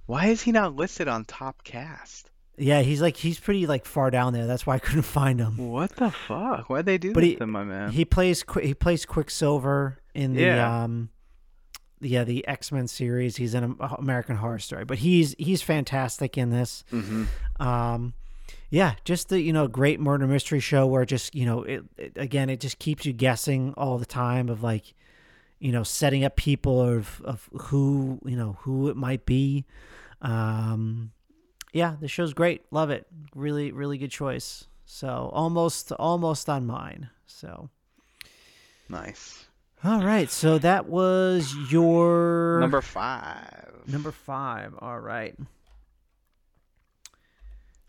[0.05, 2.31] Why is he not listed on top cast?
[2.57, 4.47] Yeah, he's like he's pretty like far down there.
[4.47, 5.57] That's why I couldn't find him.
[5.57, 6.69] What the fuck?
[6.69, 7.91] Why'd they do But this he to my man?
[7.91, 10.83] he plays he plays Quicksilver in the Yeah.
[10.83, 11.09] um
[12.01, 13.35] yeah the X Men series.
[13.37, 16.83] He's in American Horror Story, but he's he's fantastic in this.
[16.91, 17.27] Mhm.
[17.59, 18.13] Um,
[18.69, 22.13] yeah, just the you know great murder mystery show where just you know it, it
[22.15, 24.93] again it just keeps you guessing all the time of like
[25.59, 29.65] you know setting up people of of who you know who it might be.
[30.21, 31.11] Um,
[31.77, 32.65] yeah, the show's great.
[32.71, 33.05] Love it.
[33.35, 34.65] Really, really good choice.
[34.85, 37.09] So almost almost on mine.
[37.25, 37.69] So
[38.89, 39.45] Nice.
[39.83, 43.83] all right, so that was your Number five.
[43.87, 44.73] Number five.
[44.79, 45.35] All right.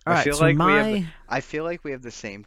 [0.07, 1.09] I All right, feel so like my we have.
[1.29, 2.45] I feel like we have the same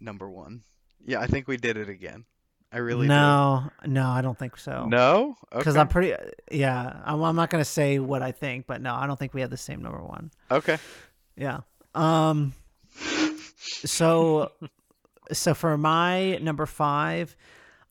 [0.00, 0.62] number one.
[1.04, 2.24] Yeah, I think we did it again.
[2.72, 4.86] I really no, no, I don't think so.
[4.86, 5.36] No.
[5.50, 5.80] because Okay.
[5.80, 6.14] I'm pretty.
[6.50, 9.42] Yeah, I'm, I'm not gonna say what I think, but no, I don't think we
[9.42, 10.30] have the same number one.
[10.50, 10.78] Okay.
[11.36, 11.60] Yeah.
[11.94, 12.54] Um.
[13.60, 14.52] So,
[15.32, 17.36] so for my number five,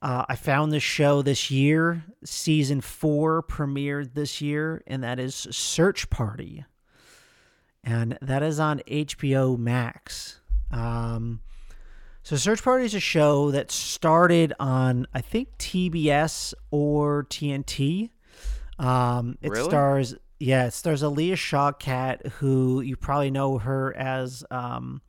[0.02, 2.04] uh, I found this show this year.
[2.24, 6.66] Season four premiered this year, and that is Search Party,
[7.84, 10.40] and that is on HBO Max.
[10.72, 11.42] Um.
[12.24, 18.12] So Search Party is a show that started on I think TBS or TNT.
[18.78, 19.64] Um, it Really?
[19.70, 25.02] stars yeah, it stars Alia Shawkat, who you probably know her as um,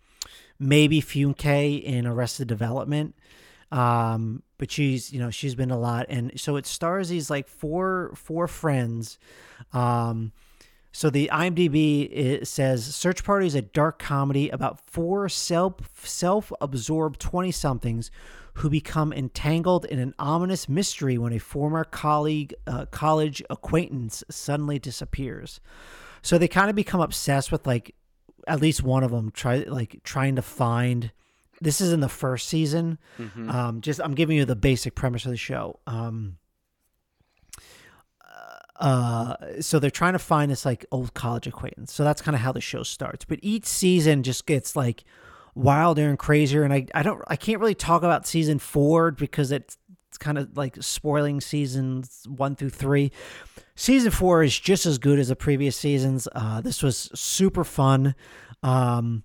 [0.58, 3.14] maybe Funke in Arrested Development.
[3.70, 7.48] Um, but she's you know she's been a lot, and so it stars these like
[7.48, 9.18] four four friends.
[9.72, 10.32] Um,
[10.92, 15.74] so the IMDb it says Search Party is a dark comedy about four self
[16.04, 18.10] self-absorbed 20-somethings
[18.54, 24.78] who become entangled in an ominous mystery when a former colleague uh, college acquaintance suddenly
[24.78, 25.58] disappears.
[26.20, 27.94] So they kind of become obsessed with like
[28.46, 31.10] at least one of them try like trying to find
[31.60, 32.98] this is in the first season.
[33.18, 33.50] Mhm.
[33.52, 35.78] Um, just I'm giving you the basic premise of the show.
[35.86, 36.36] Um,
[38.76, 42.40] uh so they're trying to find this like old college acquaintance so that's kind of
[42.40, 45.04] how the show starts but each season just gets like
[45.54, 49.52] wilder and crazier and i i don't i can't really talk about season four because
[49.52, 49.76] it's
[50.22, 53.10] kind of like spoiling seasons one through three.
[53.74, 56.28] Season four is just as good as the previous seasons.
[56.34, 58.14] Uh, this was super fun,
[58.62, 59.24] um,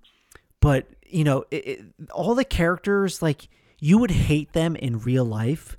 [0.60, 5.24] but you know, it, it, all the characters like you would hate them in real
[5.24, 5.78] life,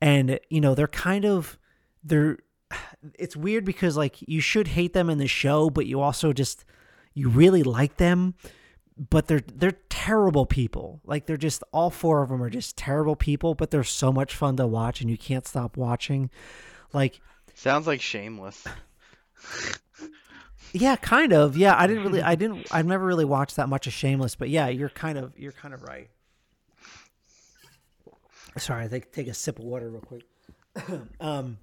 [0.00, 1.58] and you know they're kind of
[2.02, 2.38] they're.
[3.18, 6.64] It's weird because like you should hate them in the show, but you also just
[7.14, 8.34] you really like them
[8.98, 11.00] but they're they're terrible people.
[11.04, 14.34] Like they're just all four of them are just terrible people, but they're so much
[14.34, 16.30] fun to watch and you can't stop watching.
[16.92, 17.20] Like
[17.54, 18.66] Sounds like Shameless.
[20.72, 21.56] yeah, kind of.
[21.56, 24.48] Yeah, I didn't really I didn't I've never really watched that much of Shameless, but
[24.48, 26.10] yeah, you're kind of you're kind of right.
[28.56, 30.24] Sorry, I think take a sip of water real quick.
[31.20, 31.58] um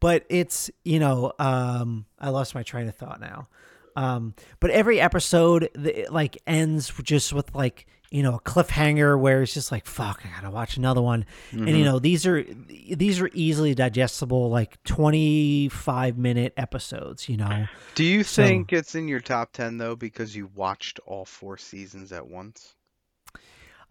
[0.00, 3.48] but it's, you know, um I lost my train of thought now.
[3.96, 9.42] Um, but every episode it, like ends just with like you know a cliffhanger where
[9.42, 11.66] it's just like fuck I gotta watch another one mm-hmm.
[11.66, 17.66] and you know these are these are easily digestible like 25 minute episodes you know
[17.94, 21.56] do you so, think it's in your top 10 though because you watched all four
[21.58, 22.74] seasons at once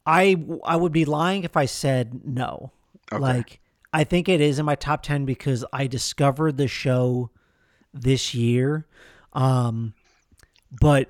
[0.05, 2.71] I I would be lying if I said no
[3.11, 3.21] okay.
[3.21, 3.59] like
[3.97, 7.31] I think it is in my top 10 because I discovered the show
[7.93, 8.85] this year
[9.37, 9.93] um,
[10.71, 11.09] but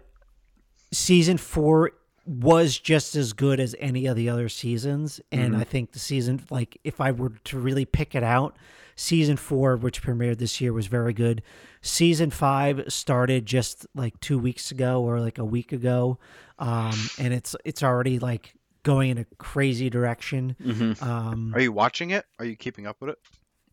[0.91, 1.91] season four
[2.25, 5.21] was just as good as any of the other seasons.
[5.31, 5.61] And mm-hmm.
[5.61, 8.57] I think the season, like, if I were to really pick it out,
[8.97, 11.41] season four, which premiered this year, was very good.
[11.81, 16.19] Season five started just like two weeks ago or like a week ago.
[16.59, 18.55] Um, and it's, it's already like
[18.87, 20.55] going in a crazy direction.
[20.63, 21.03] Mm-hmm.
[21.03, 22.25] Um, Are you watching it?
[22.39, 23.17] Are you keeping up with it?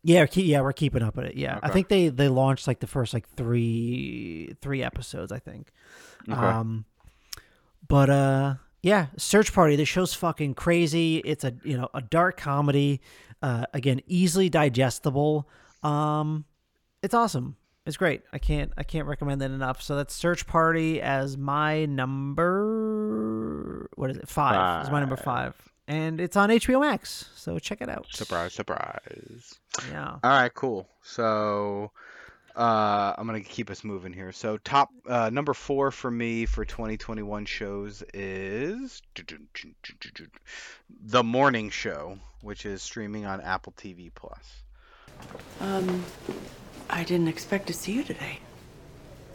[0.03, 1.35] Yeah, yeah, we're keeping up with it.
[1.35, 1.67] Yeah, okay.
[1.67, 5.31] I think they they launched like the first like three three episodes.
[5.31, 5.71] I think.
[6.29, 6.39] Okay.
[6.39, 6.85] Um,
[7.87, 9.75] but uh, yeah, Search Party.
[9.77, 11.17] The show's fucking crazy.
[11.25, 13.01] It's a you know a dark comedy.
[13.41, 15.49] Uh, again, easily digestible.
[15.81, 16.45] Um,
[17.01, 17.55] it's awesome.
[17.85, 18.23] It's great.
[18.33, 19.81] I can't I can't recommend that enough.
[19.81, 23.35] So that's Search Party as my number.
[23.95, 24.27] What is it?
[24.27, 24.85] Five, five.
[24.85, 25.55] is my number five
[25.87, 27.29] and it's on HBO Max.
[27.35, 28.07] So check it out.
[28.09, 29.59] Surprise, surprise.
[29.91, 30.17] Yeah.
[30.23, 30.87] All right, cool.
[31.03, 31.91] So
[32.55, 34.31] uh, I'm gonna keep us moving here.
[34.31, 39.01] So top uh, number four for me for 2021 shows is
[41.03, 44.63] The Morning Show, which is streaming on Apple TV Plus.
[45.61, 46.03] Um,
[46.89, 48.39] I didn't expect to see you today.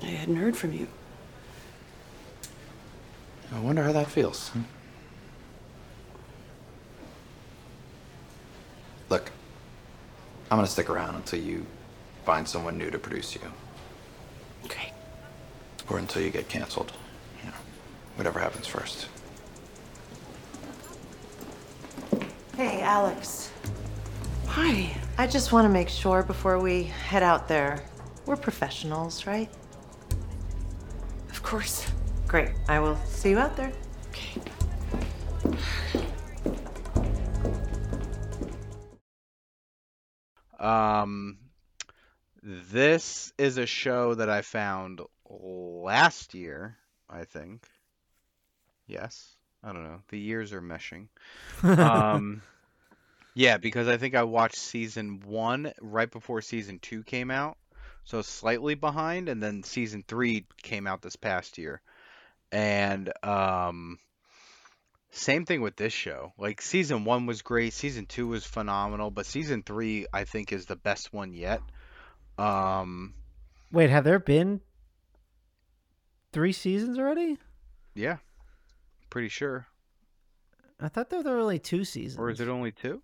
[0.03, 0.86] I hadn't heard from you.
[3.53, 4.48] I wonder how that feels.
[4.51, 4.62] Hmm?
[9.09, 9.30] Look,
[10.51, 11.66] I'm gonna stick around until you
[12.24, 13.40] find someone new to produce you.
[14.64, 14.92] Okay.
[15.88, 16.92] Or until you get canceled.
[17.42, 17.57] You know,
[18.16, 19.09] whatever happens first.
[22.57, 23.49] Hey, Alex.
[24.55, 24.92] Hi.
[25.16, 27.84] I just want to make sure before we head out there,
[28.26, 29.48] we're professionals, right?
[31.30, 31.86] Of course.
[32.26, 32.51] Great.
[32.68, 33.70] I will see you out there.
[34.09, 34.40] Okay.
[40.59, 41.38] Um,
[42.42, 46.76] this is a show that I found last year,
[47.09, 47.68] I think.
[48.88, 49.36] Yes.
[49.62, 50.03] I don't know.
[50.09, 51.07] The years are meshing.
[51.62, 52.42] um,
[53.41, 57.57] yeah, because I think I watched season one right before season two came out.
[58.05, 61.80] So slightly behind, and then season three came out this past year.
[62.53, 63.99] And um,
[65.11, 66.34] same thing with this show.
[66.36, 70.66] Like season one was great, season two was phenomenal, but season three I think is
[70.66, 71.62] the best one yet.
[72.36, 73.14] Um,
[73.73, 74.60] wait, have there been
[76.35, 77.39] three seasons already?
[77.94, 78.19] Yeah,
[79.09, 79.66] pretty sure.
[80.78, 82.19] I thought there were only two seasons.
[82.19, 83.01] Or is it only two?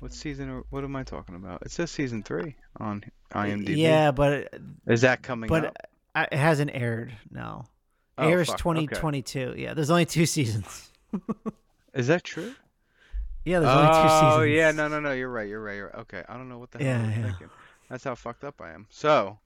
[0.00, 0.64] What season?
[0.70, 1.62] What am I talking about?
[1.62, 3.76] It says season three on IMDb.
[3.76, 4.52] Yeah, but
[4.86, 5.48] is that coming?
[5.48, 6.28] But up?
[6.32, 7.16] it hasn't aired.
[7.30, 7.64] No.
[8.16, 9.54] Oh, airs 2022.
[9.56, 10.90] Yeah, there's only two seasons.
[11.94, 12.54] Is that true?
[13.44, 14.34] Yeah, there's only two seasons.
[14.34, 15.12] Oh yeah, no, no, no.
[15.12, 15.48] You're right.
[15.48, 15.76] You're right.
[15.76, 16.00] You're right.
[16.00, 17.26] Okay, I don't know what the hell yeah, I'm yeah.
[17.26, 17.50] thinking.
[17.90, 18.86] That's how fucked up I am.
[18.90, 19.38] So,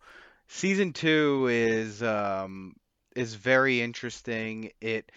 [0.46, 2.76] season two is um
[3.16, 4.70] is very interesting.
[4.80, 5.10] It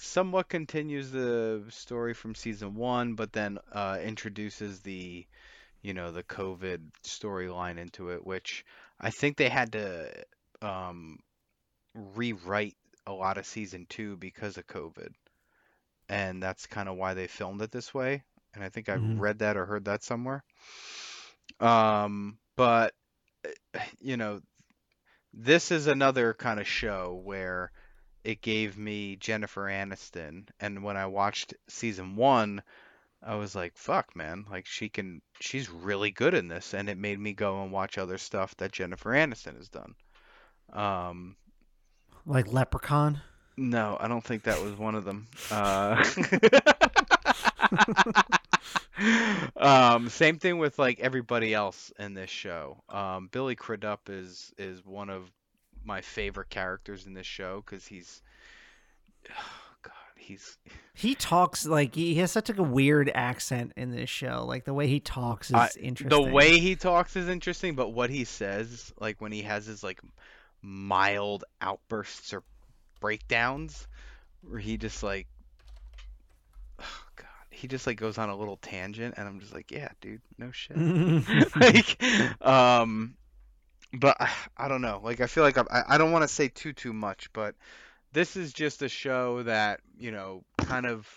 [0.00, 5.26] somewhat continues the story from season one, but then uh, introduces the
[5.82, 8.64] you know the COVID storyline into it, which
[9.00, 10.10] I think they had to
[10.62, 11.18] um
[11.94, 15.12] rewrite a lot of season two because of COVID.
[16.08, 18.22] And that's kind of why they filmed it this way.
[18.54, 19.20] And I think I mm-hmm.
[19.20, 20.42] read that or heard that somewhere.
[21.60, 22.94] Um, but,
[23.44, 24.40] eh, you know,
[25.32, 27.70] this is another kind of show where
[28.24, 30.48] it gave me Jennifer Aniston.
[30.60, 32.62] And when I watched season one,
[33.22, 34.46] I was like, fuck, man.
[34.50, 37.98] Like she can she's really good in this and it made me go and watch
[37.98, 39.94] other stuff that Jennifer Aniston has done.
[40.72, 41.36] Um
[42.26, 43.20] Like Leprechaun.
[43.56, 45.28] no, I don't think that was one of them.
[45.50, 46.02] Uh
[49.56, 52.82] um same thing with like everybody else in this show.
[52.88, 55.30] Um Billy Crudup is is one of
[55.84, 58.22] my favorite characters in this show cuz he's
[59.30, 60.58] oh god, he's
[60.94, 64.44] He talks like he has such like a weird accent in this show.
[64.46, 66.08] Like the way he talks is interesting.
[66.08, 69.82] The way he talks is interesting, but what he says, like when he has his
[69.82, 70.00] like
[70.62, 72.42] mild outbursts or
[73.00, 73.86] breakdowns,
[74.42, 75.26] where he just like,
[76.78, 79.88] oh god, he just like goes on a little tangent, and I'm just like, yeah,
[80.00, 80.76] dude, no shit.
[81.56, 82.02] like,
[82.46, 83.14] um,
[83.92, 85.00] but I, I don't know.
[85.02, 87.54] Like I feel like I'm, I I don't want to say too too much, but
[88.12, 91.08] this is just a show that you know kind of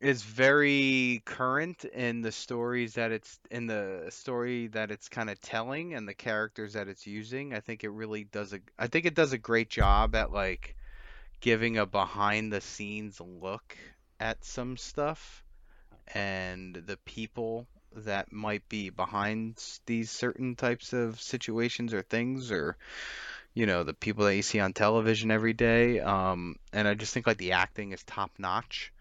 [0.00, 5.38] is very current in the stories that it's in the story that it's kind of
[5.42, 7.52] telling and the characters that it's using.
[7.52, 10.74] I think it really does a I think it does a great job at like
[11.40, 13.76] giving a behind the scenes look
[14.18, 15.44] at some stuff
[16.14, 22.76] and the people that might be behind these certain types of situations or things or
[23.54, 27.12] you know the people that you see on television every day um and I just
[27.14, 28.92] think like the acting is top notch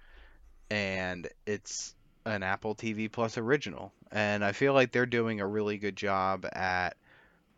[0.70, 1.96] and it's
[2.26, 3.92] an Apple TV Plus original.
[4.12, 6.96] And I feel like they're doing a really good job at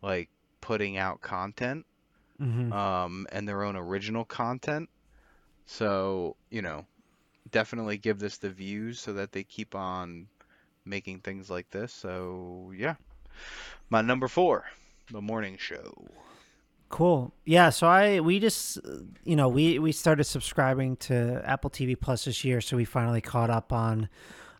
[0.02, 0.28] like
[0.60, 1.86] putting out content,
[2.40, 2.72] Mhm.
[2.72, 4.88] um, and their own original content.
[5.66, 6.86] So, you know,
[7.50, 10.26] definitely give this the views so that they keep on
[10.84, 11.92] making things like this.
[11.92, 12.94] So, yeah.
[13.90, 14.64] My number four,
[15.10, 15.92] The Morning Show.
[16.88, 17.32] Cool.
[17.46, 17.70] Yeah.
[17.70, 18.78] So I we just
[19.24, 23.22] you know we we started subscribing to Apple TV Plus this year, so we finally
[23.22, 24.10] caught up on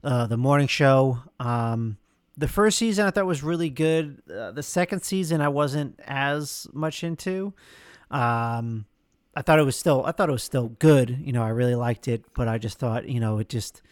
[0.02, 1.18] uh, the morning show.
[1.38, 1.98] Um,
[2.38, 4.22] the first season I thought was really good.
[4.30, 7.52] Uh, the second season I wasn't as much into.
[8.10, 8.86] Um,
[9.36, 11.18] I thought it was still I thought it was still good.
[11.22, 13.82] You know, I really liked it, but I just thought you know it just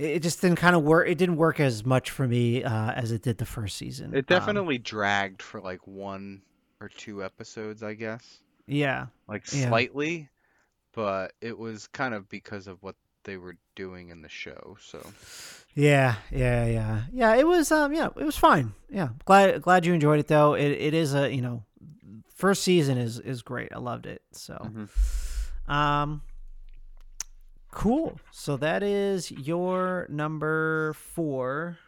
[0.00, 1.08] it just didn't kind of work.
[1.08, 4.14] It didn't work as much for me uh, as it did the first season.
[4.14, 6.42] It Um, definitely dragged for like one
[6.80, 8.40] or two episodes, I guess.
[8.66, 9.06] yeah.
[9.28, 9.68] like Yeah.
[9.68, 10.28] slightly,
[10.92, 14.76] but it was kind of because of what they were doing in the show.
[14.80, 15.04] So
[15.74, 17.34] Yeah, yeah, yeah, yeah.
[17.36, 18.72] It was, um, yeah, it was fine.
[18.88, 20.54] Yeah, glad, glad you enjoyed it though.
[20.54, 21.64] It, it is a, you know,
[22.34, 23.70] first season is is great.
[23.72, 24.22] I loved it.
[24.32, 24.56] So,
[25.68, 26.22] um,
[27.70, 28.18] cool.
[28.30, 31.78] So that is your number four.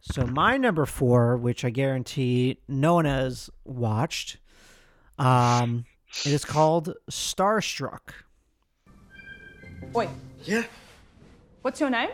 [0.00, 4.38] So my number four, which I guarantee no one has watched,
[5.18, 5.84] um,
[6.24, 8.12] it is called Starstruck.
[9.92, 10.08] Wait.
[10.44, 10.64] Yeah.
[11.62, 12.10] What's your name?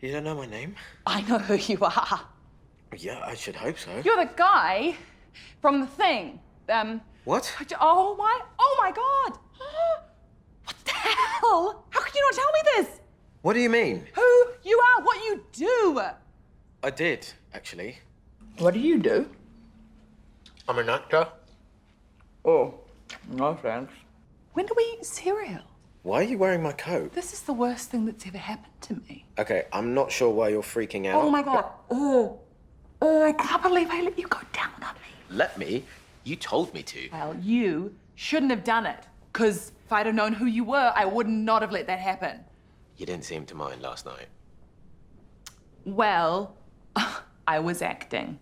[0.00, 0.74] You don't know my name?
[1.06, 2.20] I know who you are.
[2.96, 3.90] Yeah, I should hope so.
[4.02, 4.96] You're the guy
[5.60, 6.40] from the thing.
[6.68, 7.02] Um.
[7.24, 7.54] What?
[7.78, 8.40] Oh my!
[8.58, 9.38] Oh my God!
[11.10, 11.84] What hell?
[11.90, 13.00] How could you not tell me this?
[13.42, 14.06] What do you mean?
[14.14, 15.02] Who you are?
[15.02, 16.00] What you do?
[16.82, 17.98] I did, actually.
[18.58, 19.28] What do you do?
[20.68, 21.26] I'm an actor.
[22.44, 22.74] Oh,
[23.32, 23.92] no thanks.
[24.52, 25.62] When do we eat cereal?
[26.02, 27.12] Why are you wearing my coat?
[27.12, 29.24] This is the worst thing that's ever happened to me.
[29.38, 31.22] Okay, I'm not sure why you're freaking out.
[31.22, 31.66] Oh my God!
[31.90, 32.38] Oh,
[33.02, 33.22] oh!
[33.22, 35.36] I can't believe I let you go down on me.
[35.36, 35.84] Let me?
[36.24, 37.08] You told me to.
[37.12, 39.06] Well, you shouldn't have done it.
[39.32, 42.44] Because if I'd have known who you were, I would not have let that happen.
[42.96, 44.28] You didn't seem to mind last night.
[45.84, 46.54] Well,
[47.48, 48.38] I was acting.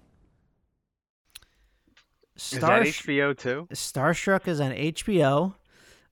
[2.37, 3.67] is that HBO too?
[3.73, 5.55] Starstruck is on HBO.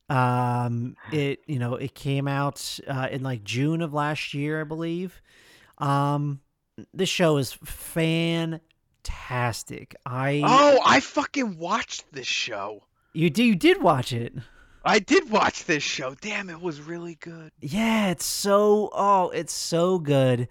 [0.09, 4.65] Um, it you know it came out uh, in like June of last year, I
[4.65, 5.21] believe.
[5.77, 6.41] Um,
[6.95, 8.63] this show is fantastic.
[10.07, 12.85] I Oh, I fucking watched this show.
[13.13, 14.33] you do you did watch it.
[14.87, 16.15] I did watch this show.
[16.15, 17.51] Damn, it was really good.
[17.61, 20.49] Yeah, it's so oh, it's so good.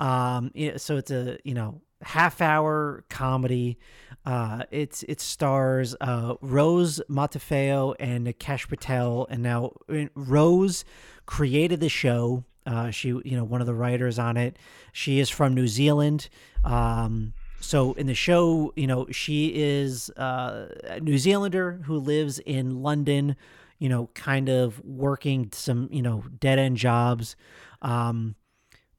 [0.00, 3.78] Um, so it's a you know half hour comedy.
[4.26, 10.84] Uh, it's it stars uh, Rose Matafeo and Nikesh Patel, and now uh, Rose
[11.26, 12.44] created the show.
[12.66, 14.56] Uh, she you know one of the writers on it.
[14.92, 16.28] She is from New Zealand.
[16.64, 22.38] Um, so in the show, you know, she is uh, a New Zealander who lives
[22.40, 23.36] in London,
[23.78, 27.36] you know, kind of working some, you know, dead end jobs.
[27.82, 28.34] Um,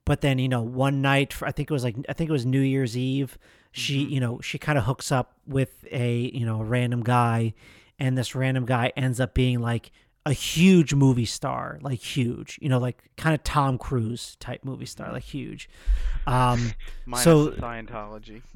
[0.06, 2.45] but then, you know, one night, I think it was like, I think it was
[2.45, 3.38] New Year's Eve,
[3.72, 7.53] she, you know, she kind of hooks up with a, you know, a random guy.
[7.99, 9.91] And this random guy ends up being like
[10.30, 14.85] a huge movie star, like huge, you know, like kind of Tom Cruise type movie
[14.85, 15.68] star, like huge.
[16.27, 16.73] Um,
[17.07, 18.41] Minus so Scientology.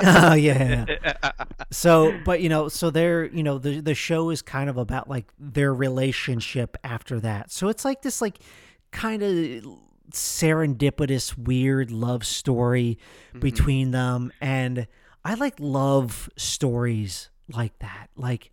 [0.00, 1.32] Oh yeah, yeah.
[1.72, 5.08] so, but you know, so they're you know the the show is kind of about
[5.08, 7.50] like their relationship after that.
[7.50, 8.38] So it's like this like
[8.92, 9.64] kind of
[10.12, 12.98] serendipitous weird love story
[13.40, 14.86] between them and
[15.24, 18.08] I like love stories like that.
[18.16, 18.52] Like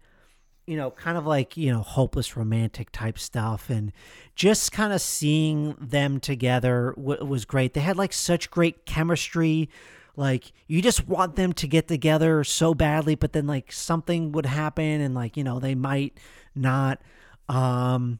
[0.68, 3.70] you know, kind of like, you know, hopeless romantic type stuff.
[3.70, 3.92] And
[4.36, 7.74] just kind of seeing them together w- was great.
[7.74, 9.70] They had like such great chemistry.
[10.16, 14.46] Like, you just want them to get together so badly, but then like something would
[14.46, 16.18] happen and like, you know, they might
[16.56, 17.02] not.
[17.48, 18.20] Um,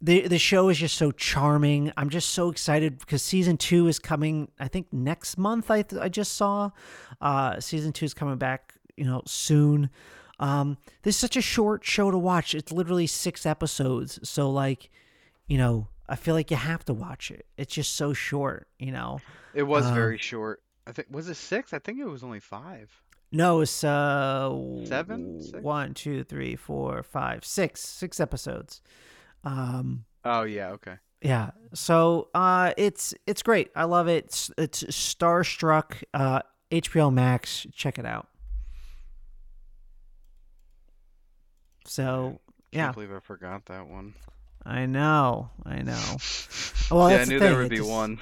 [0.00, 1.92] the, the show is just so charming.
[1.96, 4.50] I'm just so excited because season two is coming.
[4.58, 5.70] I think next month.
[5.70, 6.70] I I just saw,
[7.20, 8.74] uh, season two is coming back.
[8.96, 9.88] You know, soon.
[10.40, 12.54] Um, this is such a short show to watch.
[12.54, 14.18] It's literally six episodes.
[14.28, 14.90] So like,
[15.46, 17.46] you know, I feel like you have to watch it.
[17.56, 19.20] It's just so short, you know.
[19.54, 20.62] It was Um, very short.
[20.86, 21.72] I think was it six?
[21.72, 22.90] I think it was only five.
[23.30, 24.50] No, it's uh
[24.84, 25.40] Seven?
[25.40, 25.62] Six?
[25.62, 28.82] one, two, three, four, five, six, six episodes.
[29.44, 30.96] Um, Oh yeah, okay.
[31.20, 31.50] yeah.
[31.74, 33.70] So uh, it's it's great.
[33.74, 34.24] I love it.
[34.26, 36.02] It's, it's Starstruck.
[36.12, 36.40] Uh,
[36.70, 37.66] HBO Max.
[37.72, 38.28] Check it out.
[41.84, 42.40] So
[42.70, 44.14] yeah, Can't believe I forgot that one.
[44.64, 46.00] I know, I know.
[46.90, 48.18] Well, yeah, I that's the knew there would it be just- one.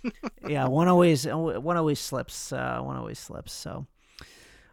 [0.48, 2.52] yeah, one always one always slips.
[2.52, 3.52] Uh, one always slips.
[3.52, 3.86] So,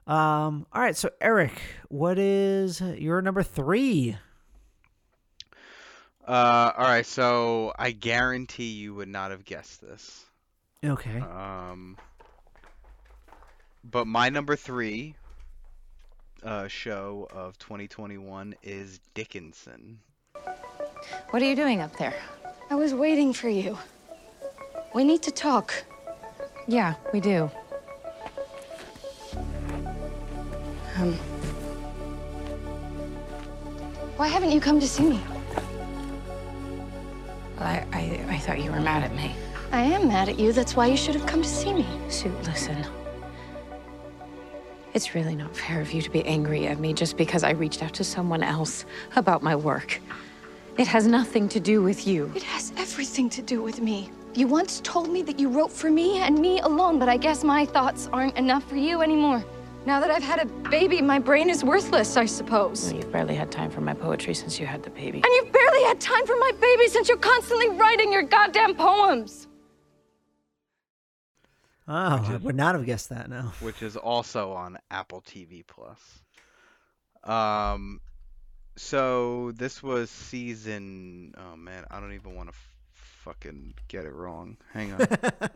[0.07, 0.95] um, all right.
[0.95, 1.51] So Eric,
[1.89, 4.15] what is your number three?
[6.25, 7.05] Uh, all right.
[7.05, 10.23] So I guarantee you would not have guessed this.
[10.83, 11.19] Okay.
[11.19, 11.97] Um,
[13.83, 15.15] but my number three
[16.43, 19.99] uh, show of 2021 is Dickinson.
[21.29, 22.13] What are you doing up there?
[22.69, 23.77] I was waiting for you.
[24.93, 25.73] We need to talk.
[26.67, 27.49] Yeah, we do.
[30.97, 31.13] Um.
[34.17, 35.19] Why haven't you come to see me?
[37.57, 39.35] I, I, I thought you were mad at me.
[39.71, 40.51] I am mad at you.
[40.51, 41.87] That's why you should have come to see me.
[42.09, 42.85] Sue, listen.
[44.93, 47.81] It's really not fair of you to be angry at me just because I reached
[47.81, 48.85] out to someone else
[49.15, 50.01] about my work.
[50.77, 52.29] It has nothing to do with you.
[52.35, 54.09] It has everything to do with me.
[54.33, 57.43] You once told me that you wrote for me and me alone, but I guess
[57.43, 59.43] my thoughts aren't enough for you anymore.
[59.85, 62.91] Now that I've had a baby, my brain is worthless, I suppose.
[62.93, 65.21] You've barely had time for my poetry since you had the baby.
[65.23, 69.47] And you've barely had time for my baby since you're constantly writing your goddamn poems.
[71.93, 73.29] Oh, I would not have guessed that.
[73.29, 73.51] No.
[73.59, 75.99] which is also on Apple TV Plus.
[77.25, 77.99] Um,
[78.77, 81.33] so this was season.
[81.37, 82.71] Oh man, I don't even want to f-
[83.25, 84.55] fucking get it wrong.
[84.71, 85.05] Hang on.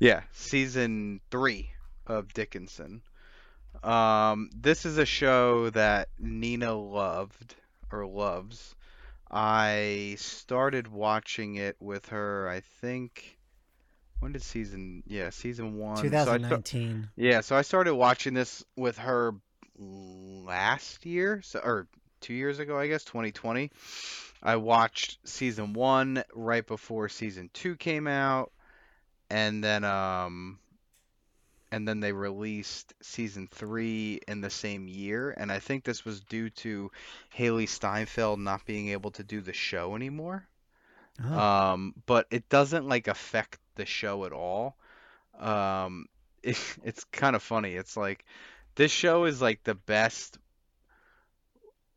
[0.00, 1.70] yeah, season three
[2.08, 3.02] of Dickinson.
[3.84, 7.54] Um, this is a show that Nina loved
[7.92, 8.74] or loves.
[9.30, 12.48] I started watching it with her.
[12.48, 13.35] I think.
[14.20, 15.02] When did season?
[15.06, 15.96] Yeah, season one.
[15.96, 17.08] So I 2019.
[17.16, 19.34] yeah, so I started watching this with her
[19.78, 21.86] last year, so or
[22.20, 23.70] two years ago, I guess, 2020.
[24.42, 28.52] I watched season one right before season two came out,
[29.28, 30.58] and then um,
[31.70, 36.20] and then they released season three in the same year, and I think this was
[36.20, 36.90] due to
[37.36, 40.46] Hailee Steinfeld not being able to do the show anymore.
[41.24, 41.38] Oh.
[41.38, 44.76] Um, but it doesn't like affect the show at all.
[45.38, 46.06] Um,
[46.42, 47.74] it, it's kind of funny.
[47.74, 48.24] It's like
[48.74, 50.38] this show is like the best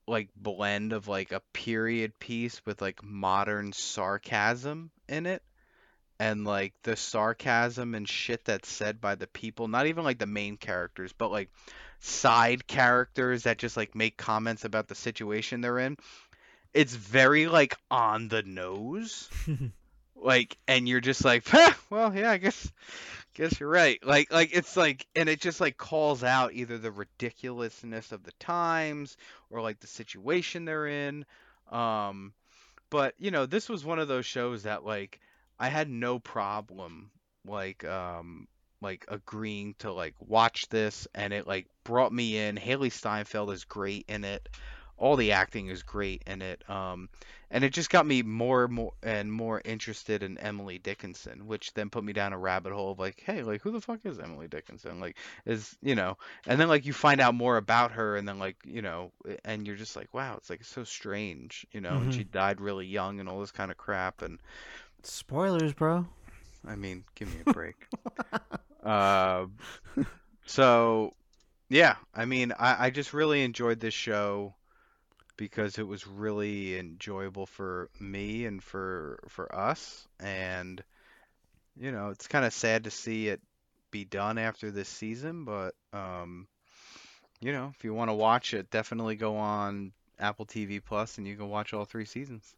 [0.08, 5.44] like blend of like a period piece with like modern sarcasm in it.
[6.22, 10.26] And like the sarcasm and shit that's said by the people, not even like the
[10.26, 11.50] main characters, but like
[12.02, 15.96] side characters that just like make comments about the situation they're in.
[16.74, 19.30] It's very like on the nose
[20.22, 22.72] like and you're just like "Huh, well yeah i guess
[23.36, 24.06] guess you're right.
[24.06, 28.34] Like like it's like and it just like calls out either the ridiculousness of the
[28.34, 29.16] times
[29.50, 31.26] or like the situation they're in
[31.72, 32.34] um
[32.90, 35.20] but you know this was one of those shows that like
[35.60, 37.12] i had no problem
[37.46, 38.48] like um
[38.82, 42.56] like agreeing to like watch this and it like brought me in.
[42.56, 44.48] Hailee Steinfeld is great in it
[45.00, 46.70] all the acting is great in it.
[46.70, 47.10] Um,
[47.50, 51.74] and it just got me more and more and more interested in Emily Dickinson, which
[51.74, 54.20] then put me down a rabbit hole of like, hey, like who the fuck is
[54.20, 55.00] Emily Dickinson?
[55.00, 58.38] Like, is you know, and then like you find out more about her, and then
[58.38, 59.12] like you know,
[59.44, 62.86] and you're just like, wow, it's like so strange, you know, and she died really
[62.86, 64.38] young and all this kind of crap, and
[65.04, 66.06] Spoilers, bro.
[66.68, 67.88] I mean, give me a break.
[68.84, 69.46] uh,
[70.46, 71.14] so,
[71.70, 74.56] yeah, I mean, I, I just really enjoyed this show
[75.40, 80.84] because it was really enjoyable for me and for for us, and
[81.80, 83.40] you know, it's kind of sad to see it
[83.90, 86.46] be done after this season, but um,
[87.40, 91.26] you know, if you want to watch it, definitely go on Apple TV Plus and
[91.26, 92.54] you can watch all three seasons.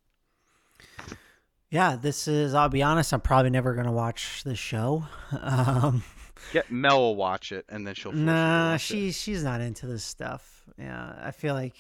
[1.69, 2.55] Yeah, this is.
[2.55, 3.13] I'll be honest.
[3.13, 5.05] I'm probably never gonna watch the show.
[5.39, 6.03] Um,
[6.51, 8.11] Get Mel will watch it, and then she'll.
[8.11, 10.63] nah, she she's not into this stuff.
[10.77, 11.75] Yeah, I feel like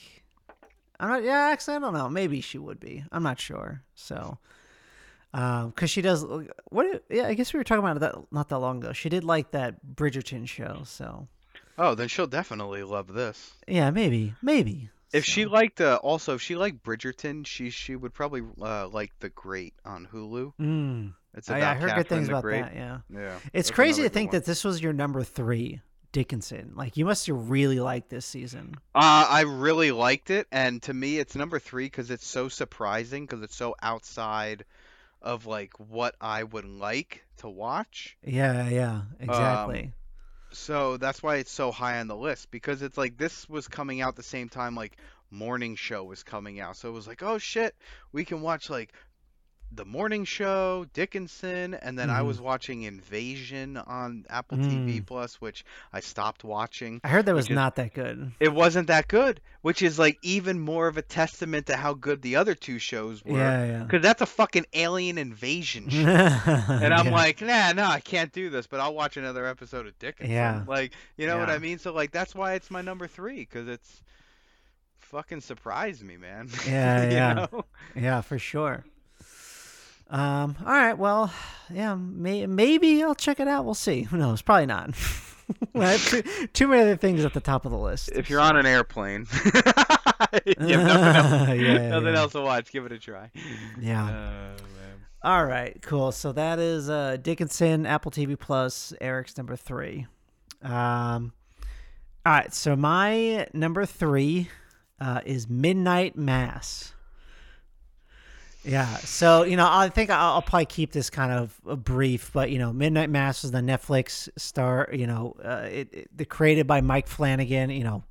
[1.01, 1.23] I'm not.
[1.23, 2.07] Yeah, actually, I don't know.
[2.07, 3.03] Maybe she would be.
[3.11, 3.81] I'm not sure.
[3.95, 4.37] So,
[5.33, 6.23] um, because she does.
[6.69, 7.03] What?
[7.09, 8.93] Yeah, I guess we were talking about that not that long ago.
[8.93, 10.81] She did like that Bridgerton show.
[10.85, 11.27] So,
[11.77, 13.53] Oh, then she'll definitely love this.
[13.67, 14.89] yeah, maybe, maybe.
[15.13, 19.11] If she liked, uh, also if she liked Bridgerton, she she would probably uh, like
[19.19, 20.53] The Great on Hulu.
[20.61, 21.13] Mm.
[21.33, 22.61] It's I, about I heard Catherine good things about Great.
[22.61, 22.75] that.
[22.75, 22.97] Yeah.
[23.09, 23.39] Yeah.
[23.53, 24.39] It's crazy to think one.
[24.39, 25.81] that this was your number three,
[26.11, 26.73] Dickinson.
[26.75, 28.75] Like you must have really liked this season.
[28.93, 33.25] Uh, I really liked it, and to me, it's number three because it's so surprising
[33.25, 34.65] because it's so outside
[35.21, 38.17] of like what I would like to watch.
[38.25, 39.93] Yeah, yeah, Um, exactly.
[40.51, 44.01] so that's why it's so high on the list because it's like this was coming
[44.01, 44.97] out the same time like
[45.29, 46.75] morning show was coming out.
[46.75, 47.75] So it was like, oh shit,
[48.11, 48.93] we can watch like
[49.73, 52.25] the morning show, Dickinson, and then I Mhm.
[52.25, 54.65] was watching Invasion on Apple Mm.
[54.85, 56.99] TV Plus, which I stopped watching.
[57.03, 58.33] I heard that was not that good.
[58.41, 62.21] It wasn't that good, which is like even more of a testament to how good
[62.21, 63.37] the other two shows were.
[63.37, 63.83] Yeah, yeah.
[63.83, 65.99] Because that's a fucking alien invasion show.
[65.99, 67.11] and I'm Yeah.
[67.11, 70.33] like, nah, no, I can't do this, but I'll watch another episode of Dickinson.
[70.33, 70.63] Yeah.
[70.67, 71.79] Like, you know what I mean?
[71.79, 74.01] So like that's why it's my number three because it's
[74.99, 76.49] fucking surprised me, man.
[76.67, 77.65] Yeah, yeah, know?
[77.95, 78.83] yeah, for sure.
[80.11, 80.55] Um.
[80.59, 80.97] All right.
[80.97, 81.33] Well,
[81.73, 81.95] yeah.
[81.95, 83.65] May, maybe I'll check it out.
[83.65, 84.03] We'll see.
[84.03, 84.41] Who knows?
[84.41, 84.93] Probably not.
[85.75, 86.21] Too,
[86.53, 88.09] too many other things at the top of the list.
[88.13, 90.85] If you're on an airplane, you have nothing
[91.57, 92.19] else, Yeah, nothing yeah.
[92.19, 92.71] else to watch.
[92.71, 93.29] Give it a try.
[93.79, 94.05] Yeah.
[94.05, 94.55] Man.
[95.23, 96.11] All right, cool.
[96.13, 100.07] So that is uh, Dickinson, Apple TV Plus, Eric's number three.
[100.63, 101.33] Um,
[102.25, 104.49] all right, so my number three
[105.01, 106.93] uh, is Midnight Mass.
[108.63, 112.31] Yeah, so you know, I think I'll, I'll probably keep this kind of uh, brief,
[112.31, 114.87] but you know, Midnight Mass is the Netflix star.
[114.93, 117.71] You know, uh, it, it the created by Mike Flanagan.
[117.71, 118.03] You know,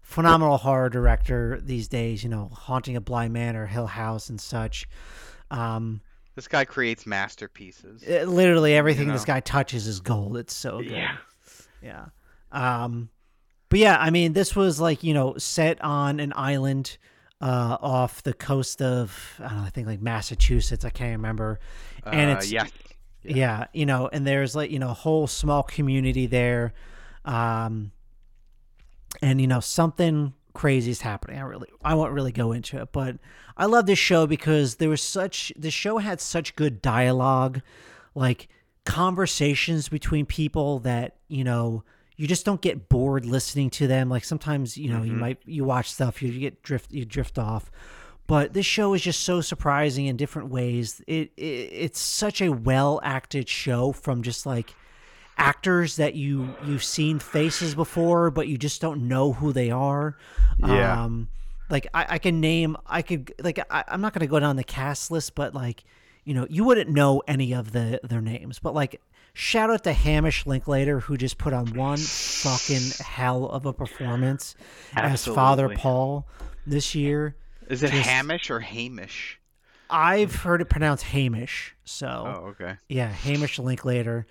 [0.00, 2.22] phenomenal horror director these days.
[2.24, 4.88] You know, Haunting of Bly Manor or Hill House and such.
[5.50, 6.00] Um,
[6.34, 8.02] This guy creates masterpieces.
[8.02, 9.12] it- literally everything know?
[9.14, 10.36] this guy touches is gold.
[10.38, 10.92] It's so good.
[10.92, 11.16] Yeah.
[11.82, 12.04] Yeah.
[12.52, 13.10] Um,
[13.68, 16.96] but yeah, I mean, this was like you know set on an island
[17.40, 20.84] uh, off the coast of I, don't know, I think like Massachusetts.
[20.84, 21.60] I can't remember.
[22.04, 22.66] And Uh, it's yeah.
[23.22, 26.72] yeah, you know, and there's like you know a whole small community there,
[27.24, 27.92] um,
[29.22, 31.38] and you know something crazy is happening.
[31.38, 33.16] I really I won't really go into it, but
[33.56, 37.60] I love this show because there was such the show had such good dialogue,
[38.14, 38.48] like
[38.84, 41.84] conversations between people that you know
[42.20, 44.10] you just don't get bored listening to them.
[44.10, 45.18] Like sometimes you know you Mhm.
[45.18, 47.70] might you watch stuff you get drift you drift off.
[48.26, 51.00] But this show is just so surprising in different ways.
[51.06, 51.42] It, it
[51.84, 54.74] it's such a well acted show from just like
[55.38, 60.16] actors that you you've seen faces before, but you just don't know who they are.
[60.58, 61.02] Yeah.
[61.04, 61.28] Um,
[61.70, 64.64] like I, I can name, I could like I, I'm not gonna go down the
[64.64, 65.84] cast list, but like
[66.24, 69.00] you know you wouldn't know any of the their names, but like
[69.32, 74.54] shout out to Hamish Linklater who just put on one fucking hell of a performance
[74.96, 76.26] as Father Paul
[76.66, 77.36] this year.
[77.68, 79.38] Is it Just- Hamish or Hamish?
[79.88, 81.74] I've heard it pronounced Hamish.
[81.84, 82.76] So, Oh, okay.
[82.88, 84.26] Yeah, Hamish Linklater.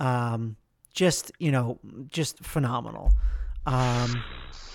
[0.00, 0.56] Um,
[0.92, 1.78] just you know,
[2.08, 3.12] just phenomenal.
[3.66, 4.22] Um,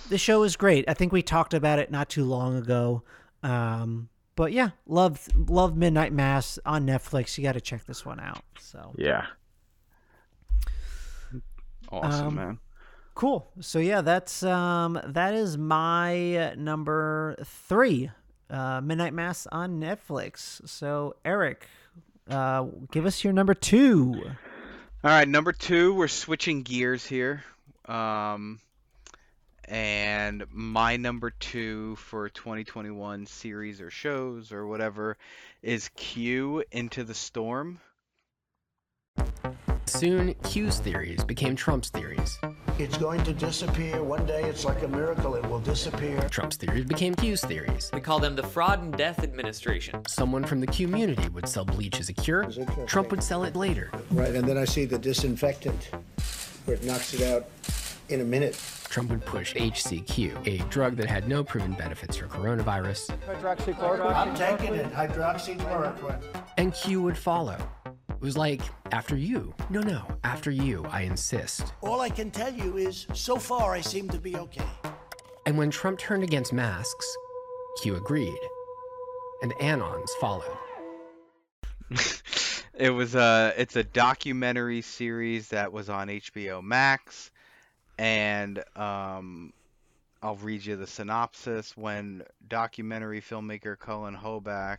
[0.10, 0.86] the show is great.
[0.88, 3.04] I think we talked about it not too long ago.
[3.44, 7.38] Um, but yeah, love love Midnight Mass on Netflix.
[7.38, 8.44] You got to check this one out.
[8.60, 9.26] So Yeah.
[11.90, 12.60] Awesome, Um, man.
[13.16, 13.52] Cool.
[13.60, 18.12] So yeah, that's um that is my number three,
[18.50, 20.66] uh, Midnight Mass on Netflix.
[20.70, 21.68] So Eric,
[22.30, 24.22] uh, give us your number two.
[25.04, 27.44] All right, number two, we're switching gears here.
[27.86, 28.60] Um,
[29.66, 35.18] and my number two for 2021 series or shows or whatever
[35.62, 37.80] is Q Into the Storm.
[39.90, 42.38] Soon, Q's theories became Trump's theories.
[42.78, 44.04] It's going to disappear.
[44.04, 46.20] One day it's like a miracle, it will disappear.
[46.30, 47.90] Trump's theories became Q's theories.
[47.94, 50.06] We call them the Fraud and Death Administration.
[50.08, 52.50] Someone from the community would sell bleach as a cure.
[52.86, 53.90] Trump would sell it later.
[54.12, 55.90] Right, and then I see the disinfectant,
[56.66, 57.48] where it knocks it out
[58.10, 58.60] in a minute.
[58.90, 64.16] Trump would push HCQ, a drug that had no proven benefits for coronavirus, Hydroxychloroquine.
[64.16, 64.92] I'm taking it.
[64.94, 66.24] Hydroxychloroquine.
[66.58, 67.58] and Q would follow.
[68.20, 69.56] It was like, after you.
[69.70, 71.74] No, no, after you, I insist.
[71.80, 74.68] All I can tell you is, so far I seem to be okay.
[75.46, 77.18] And when Trump turned against masks,
[77.82, 78.40] Q agreed.
[79.42, 80.58] And Anons followed.
[82.80, 87.30] It was a it's a documentary series that was on HBO Max,
[87.98, 89.52] and um,
[90.24, 91.76] I'll read you the synopsis.
[91.76, 94.78] When documentary filmmaker Cullen Hoback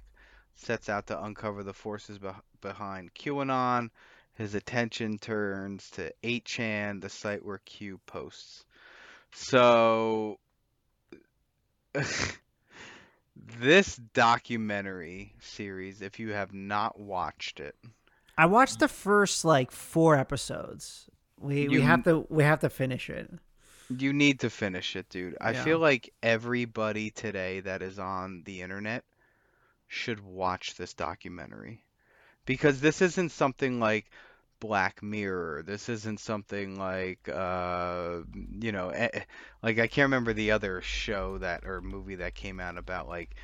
[0.55, 3.91] sets out to uncover the forces beh behind QAnon,
[4.35, 8.65] his attention turns to 8chan, the site where Q posts.
[9.33, 10.39] So
[13.37, 17.77] this documentary series, if you have not watched it,
[18.37, 21.09] I watched the first like four episodes.
[21.39, 23.31] We we have to we have to finish it.
[23.91, 25.37] You need to finish it, dude.
[25.41, 25.65] I Yeah.
[25.65, 29.05] feel like everybody today that is on the internet
[29.89, 31.83] should watch this documentary.
[32.51, 34.07] Because this isn't something like
[34.59, 35.63] Black Mirror.
[35.63, 38.23] This isn't something like uh
[38.61, 39.21] you know, eh, eh,
[39.63, 43.37] like I can't remember the other show that or movie that came out about like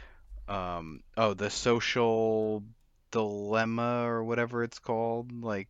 [0.48, 2.64] um oh, the social
[3.12, 5.68] dilemma or whatever it's called, like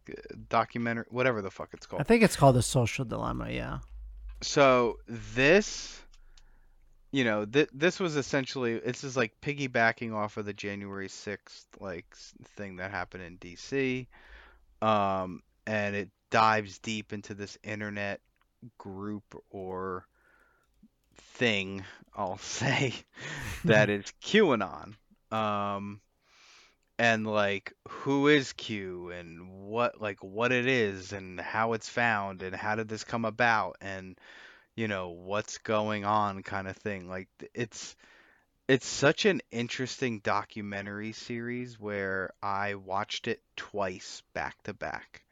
[0.48, 2.00] documentary whatever the fuck it's called.
[2.00, 3.50] I think it's called the social dilemma.
[3.50, 3.80] Yeah.
[4.40, 6.00] So this,
[7.10, 11.66] you know, th- this was essentially this is like piggybacking off of the January sixth
[11.80, 12.06] like
[12.56, 14.08] thing that happened in D.C.
[14.82, 18.20] Um, and it dives deep into this internet
[18.78, 20.06] group or
[21.34, 21.84] thing,
[22.14, 22.94] I'll say,
[23.64, 24.94] that is QAnon.
[25.30, 26.00] Um,
[26.98, 32.42] and like who is Q and what like what it is and how it's found
[32.42, 34.18] and how did this come about and
[34.76, 37.96] you know what's going on kind of thing like it's
[38.68, 45.22] it's such an interesting documentary series where I watched it twice back to back.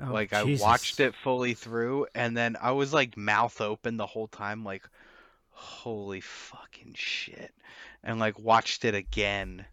[0.00, 4.06] Oh, like I watched it fully through and then I was like mouth open the
[4.06, 4.82] whole time like
[5.50, 7.54] holy fucking shit
[8.02, 9.64] and like watched it again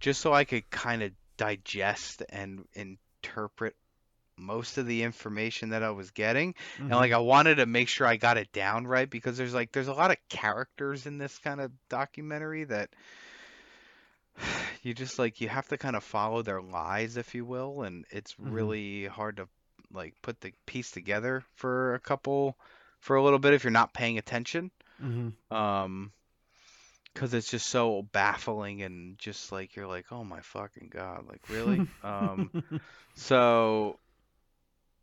[0.00, 3.76] just so I could kind of digest and interpret
[4.36, 6.54] most of the information that I was getting
[6.88, 9.72] and like I wanted to make sure I got it down right because there's like
[9.72, 12.90] there's a lot of characters in this kind of documentary that
[14.82, 18.04] you just like you have to kind of follow their lies if you will and
[18.10, 18.48] it's Mhm.
[18.52, 19.48] really hard to
[19.92, 22.56] like put the piece together for a couple
[23.00, 25.32] for a little bit if you're not paying attention Mhm.
[25.50, 26.12] um
[27.12, 31.42] because it's just so baffling and just like you're like oh my fucking god like
[31.48, 32.50] really um
[33.14, 33.98] so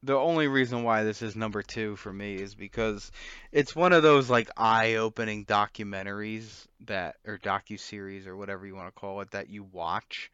[0.03, 3.11] the only reason why this is number two for me is because
[3.51, 8.99] it's one of those like eye-opening documentaries that or docu-series or whatever you want to
[8.99, 10.31] call it that you watch.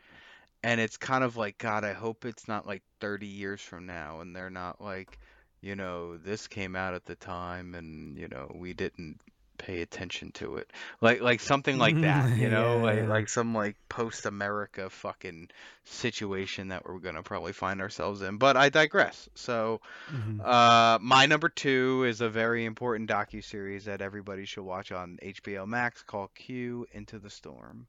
[0.64, 4.22] And it's kind of like god i hope it's not like 30 years from now
[4.22, 5.20] and they're not like
[5.62, 9.20] you know this came out at the time and you know we didn't
[9.58, 10.72] pay attention to it.
[11.02, 12.78] Like like something like that you know?
[12.78, 15.50] Yeah, like like some like post america fucking
[15.84, 18.38] situation that we're gonna probably find ourselves in.
[18.38, 19.30] But i digress.
[19.36, 19.82] So
[20.14, 20.42] Mhm.
[20.46, 25.66] uh my number two is a very important docu-series that everybody should watch on hbo
[25.68, 27.88] max called q into the storm.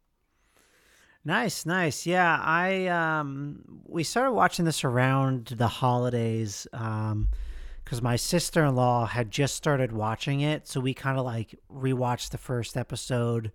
[1.25, 2.07] Nice, nice.
[2.07, 7.29] Yeah, I um we started watching this around the holidays um
[7.87, 12.39] cuz my sister-in-law had just started watching it, so we kind of like rewatched the
[12.39, 13.51] first episode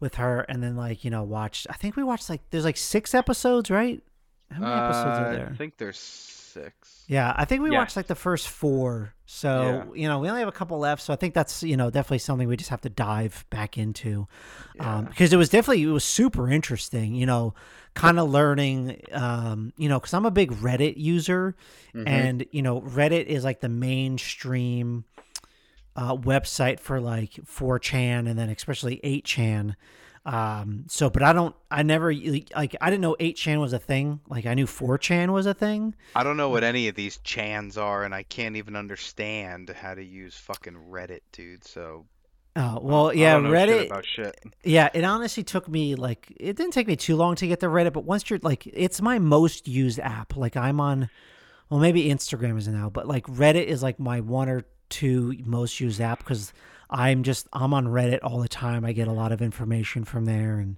[0.00, 2.76] with her and then like, you know, watched I think we watched like there's like
[2.76, 4.02] 6 episodes, right?
[4.50, 5.50] How many episodes Uh, are there?
[5.52, 5.98] i think there's
[6.50, 7.78] six Yeah, I think we Yes.
[7.78, 9.14] watched like the first four.
[9.26, 11.02] So, you know, we only have a couple left.
[11.02, 14.26] So I think that's, you know, definitely something we just have to dive back into.
[14.78, 17.54] Um, because it was definitely, it was super interesting, you know,
[17.94, 21.54] kind of learning, um, you know, because I'm a big Reddit user
[21.94, 22.06] Mhm.
[22.06, 25.04] and, you know, Reddit is like the mainstream
[25.96, 29.74] uh, website for like 4chan and then especially 8chan.
[30.26, 34.20] Um, so, but I don't, I never like, I didn't know 8chan was a thing.
[34.28, 35.94] Like, I knew 4chan was a thing.
[36.14, 39.94] I don't know what any of these chans are, and I can't even understand how
[39.94, 41.64] to use fucking Reddit, dude.
[41.64, 42.06] So.
[42.56, 43.86] Oh well, yeah, shit Reddit.
[43.86, 44.36] about shit.
[44.64, 47.66] Yeah, it honestly took me like it didn't take me too long to get to
[47.66, 50.36] Reddit, but once you're like, it's my most used app.
[50.36, 51.08] Like I'm on,
[51.70, 55.78] well, maybe Instagram is now, but like Reddit is like my one or two most
[55.78, 56.52] used app because
[56.90, 58.84] I'm just I'm on Reddit all the time.
[58.84, 60.76] I get a lot of information from there and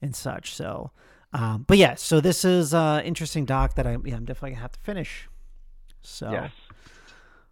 [0.00, 0.54] and such.
[0.54, 0.92] So,
[1.32, 4.62] um, but yeah, so this is uh interesting doc that I yeah I'm definitely gonna
[4.62, 5.28] have to finish.
[6.00, 6.52] So Yes.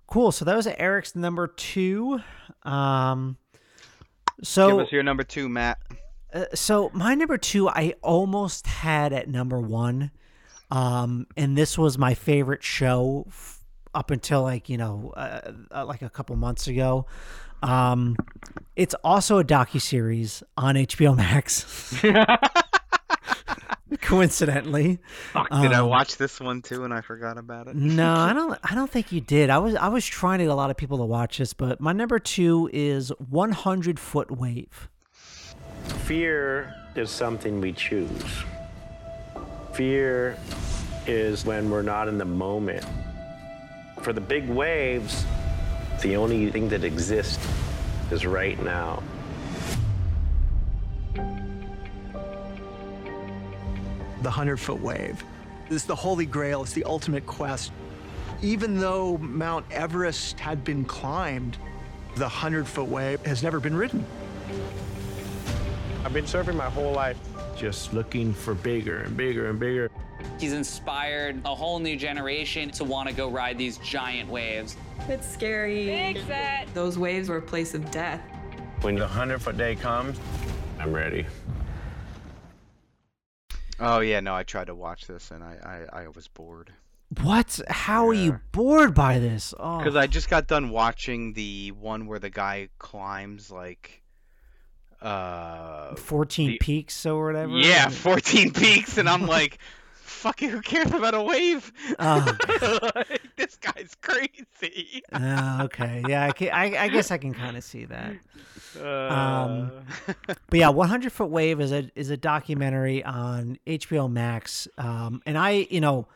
[0.07, 0.31] cool.
[0.33, 2.21] So that was Eric's number two.
[2.63, 3.37] Um,
[4.43, 5.79] so Give us your number two, Matt.
[6.33, 10.11] uh, so my number two, I almost had at number one,
[10.71, 13.65] um, and this was my favorite show f-
[13.95, 17.07] up until like you know, uh, uh, like a couple months ago.
[17.63, 18.17] Um,
[18.77, 21.95] it's also a docu series on HBO Max.
[24.01, 24.99] Coincidentally,
[25.33, 27.77] Fuck, did I Um, watch this one too and I forgot about it?
[27.77, 28.59] no, I don't.
[28.65, 29.49] I don't think you did.
[29.49, 29.75] I was.
[29.77, 32.19] I was trying to get a lot of people to watch this, but my number
[32.19, 34.89] two is 100 Foot Wave.
[36.05, 38.11] Fear is something we choose.
[39.73, 40.37] Fear
[41.07, 42.85] is when we're not in the moment.
[44.03, 45.25] For the big waves,
[46.03, 47.47] the only thing that exists
[48.11, 49.03] is right now.
[54.27, 55.23] the 100 foot wave.
[55.69, 57.71] This is the holy grail, it's the ultimate quest.
[58.43, 61.59] Even though Mount Everest had been climbed,
[62.17, 64.05] the 100 foot wave has never been ridden.
[66.05, 67.17] I've been surfing my whole life,
[67.57, 69.93] just looking for bigger and bigger and bigger.
[70.39, 74.77] He's inspired a whole new generation to want to go ride these giant waves.
[75.09, 75.87] It's scary.
[75.87, 76.69] Big set.
[76.75, 78.21] Those waves were a place of death.
[78.83, 80.19] When the 100 foot day comes,
[80.79, 81.27] I'm ready.
[83.79, 86.73] Oh yeah, no, I tried to watch this and I I, I was bored
[87.23, 87.61] What?
[87.69, 89.53] How are you bored by this?
[89.59, 94.03] Oh, because I just got done watching the one where the guy climbs like
[95.03, 97.53] uh 14 peaks or whatever.
[97.53, 99.59] yeah 14 peaks and I'm like
[100.27, 102.37] fucking who cares about a wave Oh.
[102.97, 106.03] Like, this guy's crazy Oh, okay.
[106.09, 108.13] Yeah, I, I, I guess I can kind of see that.
[108.81, 109.71] Um,
[110.09, 110.13] Uh.
[110.51, 114.67] but yeah, 100 Foot Wave is a is a documentary on HBO Max.
[114.79, 116.09] Um, and I, you know,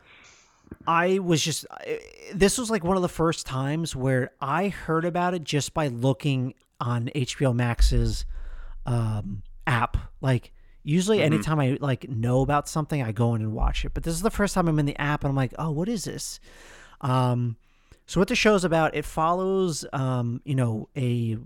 [0.87, 1.65] I was just
[2.35, 5.87] this was like one of the first times where I heard about it just by
[5.89, 8.25] looking on HBO Max's
[8.87, 9.97] um, app.
[10.21, 11.23] Like usually Mhm.
[11.25, 13.95] anytime I like know about something, I go in and watch it.
[13.95, 15.89] But this is the first time I'm in the app and I'm like, oh, what
[15.89, 16.41] is this?
[17.01, 17.57] Um,
[18.07, 21.37] so what the show's about, it follows, um, you know, a,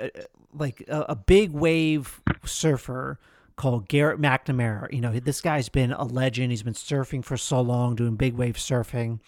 [0.00, 0.10] a
[0.54, 3.18] like a, a big wave surfer
[3.56, 4.92] called Garrett McNamara.
[4.92, 6.50] You know, this guy's been a legend.
[6.50, 9.20] He's been surfing for so long, doing big wave surfing.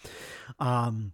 [0.59, 1.13] Um,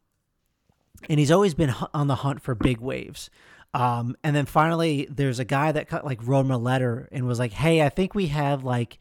[1.09, 3.29] and he's always been on the hunt for big waves.
[3.75, 7.27] Um, and then finally, there's a guy that cut, like wrote him a letter and
[7.27, 8.99] was like, "Hey, I think we have like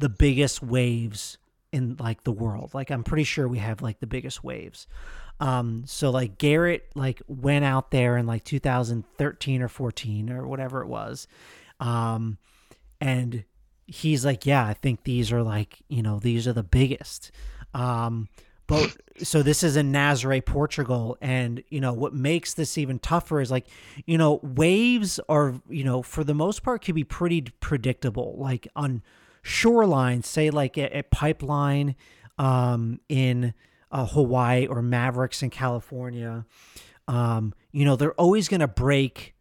[0.00, 1.38] the biggest waves
[1.70, 2.74] in like the world.
[2.74, 4.88] Like I'm pretty sure we have like the biggest waves."
[5.38, 10.82] Um, so like Garrett like went out there in like 2013 or 14 or whatever
[10.82, 11.28] it was,
[11.78, 12.36] um,
[13.00, 13.44] and
[13.86, 17.30] he's like, "Yeah, I think these are like you know these are the biggest."
[17.74, 18.28] Um,
[18.70, 23.40] but so this is in Nazaré, Portugal, and you know what makes this even tougher
[23.40, 23.66] is like,
[24.06, 28.36] you know, waves are you know for the most part can be pretty predictable.
[28.38, 29.02] Like on
[29.42, 31.96] shorelines, say like a, a pipeline
[32.38, 33.52] um, in
[33.90, 36.46] uh, Hawaii or Mavericks in California,
[37.08, 39.34] um, you know, they're always going to break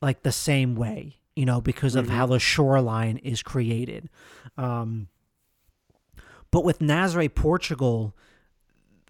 [0.00, 2.10] like the same way, you know, because of Mhm.
[2.10, 4.08] how the shoreline is created.
[4.56, 5.08] Um,
[6.50, 8.14] but with Nazaré, Portugal,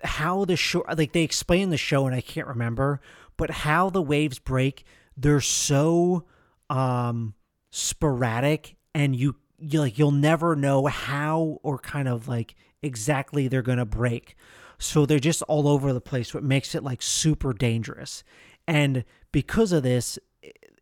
[0.05, 3.01] how the show like they explain the show and I can't remember,
[3.37, 4.85] but how the waves break,
[5.17, 6.25] they're so
[6.71, 7.35] um
[7.71, 13.63] sporadic and you you like you'll never know how or kind of like exactly they're
[13.63, 14.37] gonna break.
[14.79, 18.23] So they're just all over the place, what makes it like super dangerous.
[18.69, 20.19] And because of this,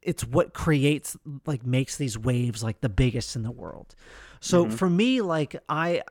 [0.02, 1.16] it's what creates
[1.46, 3.94] like makes these waves like the biggest in the world.
[4.40, 4.72] So Mhm.
[4.72, 6.02] for me, like I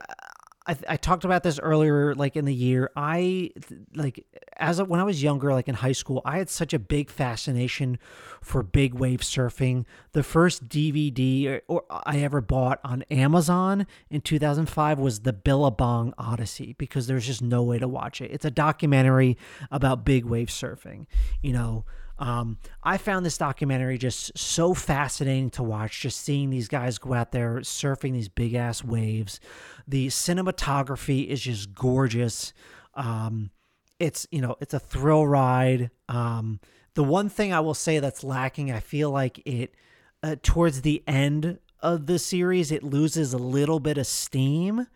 [0.66, 2.90] I, I talked about this earlier, like in the year.
[2.96, 3.50] I
[3.94, 4.24] like
[4.56, 7.10] as a, when I was younger, like in high school, I had such a big
[7.10, 7.98] fascination
[8.40, 9.84] for big wave surfing.
[10.12, 15.32] The first DVD or, er, or I ever bought on Amazon in 2005 was the
[15.32, 18.30] Billabong Odyssey because there's just no way to watch it.
[18.30, 19.36] It's a documentary
[19.70, 21.06] about big wave surfing.
[21.42, 21.84] You know,
[22.18, 26.00] Um, I found this documentary just so fascinating to watch.
[26.00, 29.40] Just seeing these guys go out there surfing these big ass waves.
[29.86, 32.52] The cinematography is just gorgeous.
[32.94, 33.50] Um,
[33.98, 35.90] it's you know it's a thrill ride.
[36.08, 36.60] Um,
[36.94, 39.74] the one thing I will say that's lacking, I feel like it
[40.22, 44.86] uh, towards the end of the series, it loses a little bit of steam.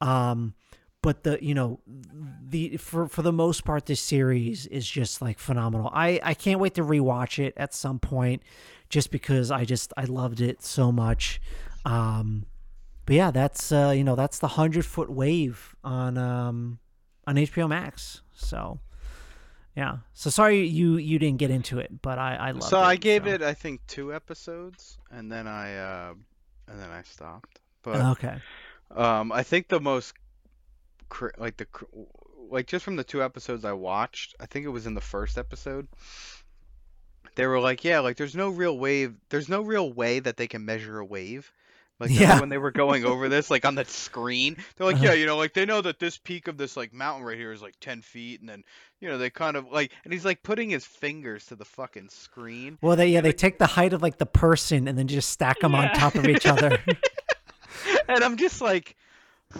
[0.00, 0.54] Um,
[1.02, 1.80] but the you know
[2.48, 5.90] the for for the most part this series is just like phenomenal.
[5.92, 8.42] I i can't wait to rewatch it at some point
[8.88, 11.40] just because i just i loved it so much.
[11.84, 12.46] Um
[13.06, 16.78] but yeah that's uh you know that's the 100 foot wave on um
[17.26, 18.22] on hbo max.
[18.32, 18.80] So
[19.76, 19.98] yeah.
[20.12, 22.96] So sorry you you didn't get into it but i i love so it I
[22.96, 23.30] gave so.
[23.30, 26.14] it, I think, two episodes, and then I, uh,
[26.66, 27.60] and then I stopped.
[27.82, 28.40] But okay.
[28.94, 30.14] um, I think the most,
[31.38, 31.84] like the, cr-
[32.50, 35.36] like just from the two episodes I watched, I think it was in the first
[35.38, 35.88] episode.
[37.34, 40.46] They were like, yeah, like there's no real wave, there's no real way that they
[40.48, 41.52] can measure a wave.
[42.00, 42.38] Like Yeah.
[42.38, 45.06] when they were going over this, like on the screen, they're like, Uh-huh.
[45.06, 47.50] yeah, you know, like they know that this peak of this like mountain right here
[47.52, 48.62] is like ten feet, and then
[49.00, 52.08] you know they kind of like, and he's like putting his fingers to the fucking
[52.08, 52.78] screen.
[52.82, 55.58] well they yeah they take the height of like the person and then just stack
[55.60, 56.78] them on top of each other
[58.08, 58.96] and I'm just like,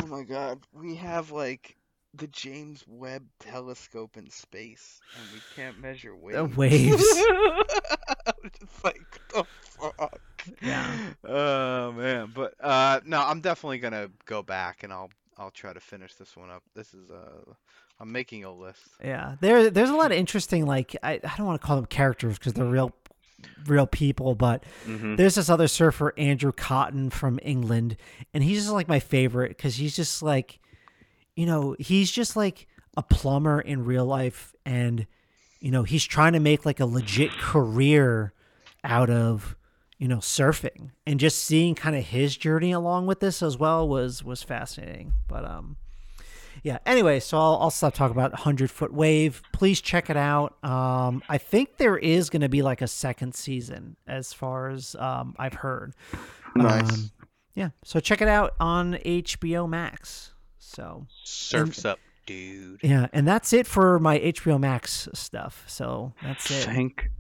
[0.01, 1.77] oh my god, we have like
[2.15, 6.37] the James Webb telescope in space, and we can't measure waves.
[6.37, 7.05] The waves.
[8.27, 9.01] I'm just like,
[9.35, 10.21] the fuck?
[10.63, 10.91] Yeah.
[11.25, 15.81] Oh man, but uh, no, I'm definitely gonna go back and I'll I'll try to
[15.81, 16.63] finish this one up.
[16.75, 17.53] This is uh,
[18.01, 18.83] I'm making a list.
[19.03, 21.87] Yeah, there there's a lot of interesting like I, I don't want to call them
[21.87, 22.93] characters because they're real
[23.67, 25.17] real people, but Mhm.
[25.17, 27.97] there's this other surfer Andrew Cotton from England,
[28.35, 30.59] and he's just like my favorite because he's just like,
[31.37, 32.67] you know, he's just like
[32.97, 35.07] a plumber in real life, and
[35.61, 38.33] you know he's trying to make like a legit career
[38.85, 39.57] out of
[39.99, 43.89] you know surfing, and just seeing kind of his journey along with this as well
[43.89, 45.13] was was fascinating.
[45.29, 45.77] But um,
[46.63, 49.43] yeah anyway so i'll, I'll stop talking about 100 foot wave.
[49.53, 50.63] Please check it out.
[50.65, 54.95] Um, i think there is going to be like a second season as far as
[54.97, 55.95] um, i've heard.
[56.57, 56.91] Nice.
[56.91, 57.11] Um,
[57.55, 60.33] yeah so check it out on hbo max.
[60.59, 62.81] So Surfs up, dude.
[62.83, 65.65] yeah and that's it for my hbo max stuff.
[65.67, 66.65] So that's it.
[66.65, 67.11] Thank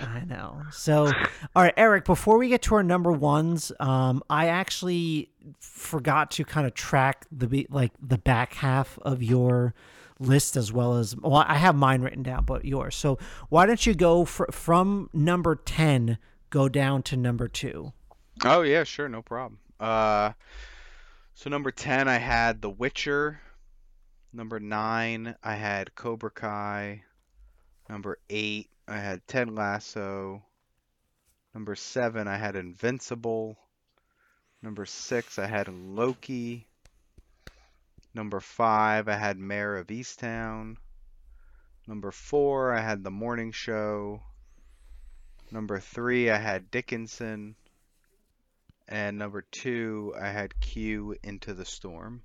[0.00, 0.62] I know.
[0.70, 1.06] So,
[1.54, 2.04] all right, Eric.
[2.04, 7.26] Before we get to our number ones, um, I actually forgot to kind of track
[7.32, 9.74] the be- like the back half of your
[10.18, 11.44] list as well as well.
[11.46, 12.94] I have mine written down, but yours.
[12.94, 13.18] So
[13.48, 16.18] why don't you go fr- from number ten,
[16.50, 17.92] go down to number two?
[18.44, 19.58] Oh yeah, sure, no problem.
[19.78, 20.32] Uh,
[21.34, 23.40] so number ten, I had The Witcher.
[24.32, 27.02] Number nine, I had Cobra Kai.
[27.88, 30.42] Number eight, I had Ted Lasso.
[31.54, 33.56] Number seven, I had Invincible.
[34.62, 36.66] Number six, I had Loki.
[38.12, 40.76] Number five, I had Mare of Easttown.
[41.86, 44.22] Number four, I had The Morning Show.
[45.52, 47.54] Number three, I had Dickinson.
[48.88, 52.22] And number two, I had Q Into the Storm.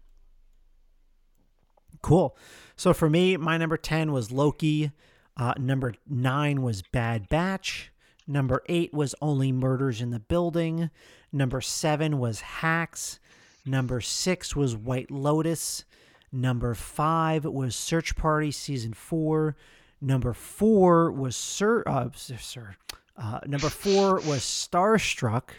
[2.01, 2.35] Cool.
[2.75, 4.91] So for me, my number 10 was Loki.
[5.37, 7.91] Uh, number nine was Bad Batch.
[8.27, 10.89] Number eight was Only Murders in the Building.
[11.31, 13.19] Number seven was Hacks.
[13.65, 15.85] Number six was White Lotus.
[16.31, 19.55] Number five was Search Party Season 4.
[20.01, 21.83] Number four was Sir.
[21.85, 22.75] Uh, sir
[23.17, 25.49] uh, number four was Starstruck.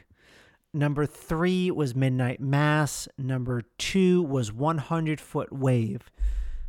[0.74, 3.08] Number three was Midnight Mass.
[3.16, 6.10] Number two was 100 Foot Wave.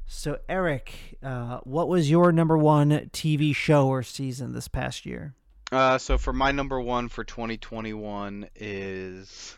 [0.10, 5.36] So, Eric, uh, what was your number one TV show or season this past year?
[5.70, 9.58] Uh, so for my number one for 2021 is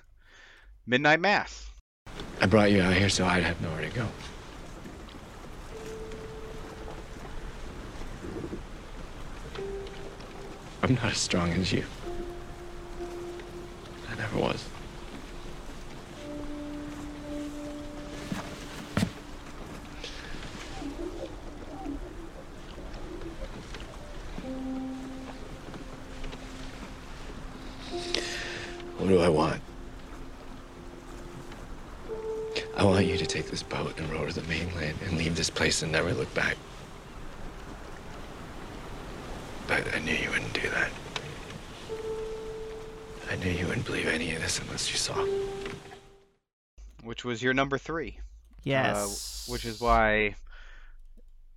[0.87, 1.69] Midnight Mass.
[2.41, 4.07] I brought you out here so I'd have nowhere to go.
[10.81, 11.85] I'm not as strong as you.
[14.09, 14.65] I never was.
[29.09, 29.61] What do I want?
[32.77, 35.49] I want you to take this boat and row to the mainland and leave this
[35.49, 36.57] place and never look back.
[39.67, 40.91] But I knew you wouldn't do that.
[43.31, 45.25] I knew you wouldn't believe any of this unless you saw.
[47.01, 48.19] which was your number three.
[48.63, 49.47] Yes.
[49.49, 50.35] Uh, which is why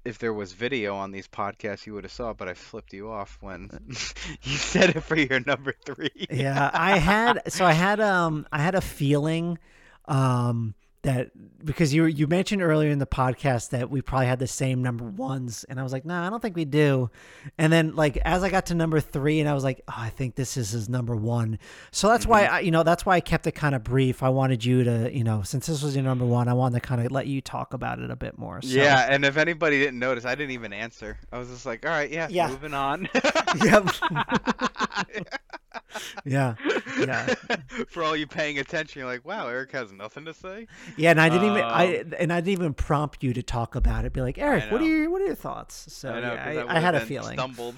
[0.05, 2.93] if there was video on these podcasts, you would have saw it, but I flipped
[2.93, 3.71] you off when
[4.43, 6.27] you said it for your number three.
[6.31, 9.59] yeah, I had so I had um I had a feeling
[10.07, 11.31] um that
[11.65, 15.05] because you you mentioned earlier in the podcast that we probably had the same number
[15.05, 17.11] ones and I was like, "No, nah, I don't think we do."
[17.59, 20.11] And then like as I got to number 3 and I was like, "Oh, I
[20.11, 21.59] think this is his number 1."
[21.91, 22.55] So that's why mm-hmm.
[22.55, 24.23] I you know, that's why I kept it kind of brief.
[24.23, 26.87] I wanted you to, you know, since this was your number 1, I wanted to
[26.87, 28.63] kind of let you talk about it a bit more.
[28.63, 28.69] So.
[28.69, 31.19] Yeah, and if anybody didn't notice, I didn't even answer.
[31.33, 32.49] I was just like, "All right, yeah, Yeah.
[32.49, 33.09] moving on."
[33.63, 33.89] Yep.
[36.25, 36.55] yeah.
[36.99, 37.27] Yeah.
[37.89, 40.67] For all you paying attention, you're like, "Wow, Eric has nothing to say."
[40.97, 43.75] Yeah, and I didn't even I Um, and I didn't even prompt you to talk
[43.75, 44.13] about it.
[44.13, 45.93] Be like, Eric, what are your what are your thoughts?
[45.93, 47.39] So I know, yeah, I, I had a feeling.
[47.39, 47.75] stumbled.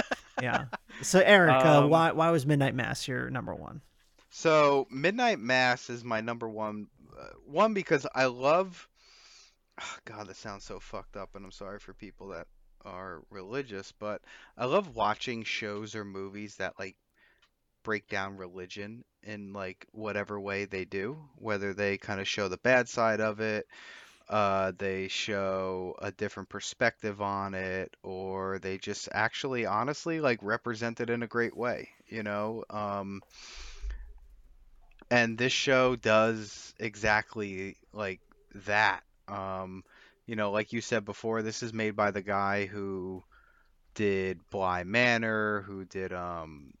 [0.42, 0.66] yeah.
[1.02, 3.80] So Eric, uh, Um, why why was Midnight Mass your number one?
[4.30, 6.88] So Midnight Mass is my number one.
[7.18, 8.88] Uh, one because I love.
[10.04, 12.48] God, that sounds so fucked up, and I'm sorry for people that
[12.84, 14.22] are religious, but
[14.56, 16.96] I love watching shows or movies that like
[17.88, 21.16] break down religion in like whatever way they do.
[21.36, 23.66] Whether they kind of show the bad side of it,
[24.28, 31.00] uh, they show a different perspective on it, or they just actually honestly like represent
[31.00, 31.88] it in a great way.
[32.06, 32.62] You know.
[32.68, 33.22] Um,
[35.10, 38.20] and this show does exactly like
[38.66, 39.00] that.
[39.28, 39.82] Um,
[40.26, 43.24] you know, like you said before, this is made by the guy who
[43.94, 46.74] did Bly Manor, who did um,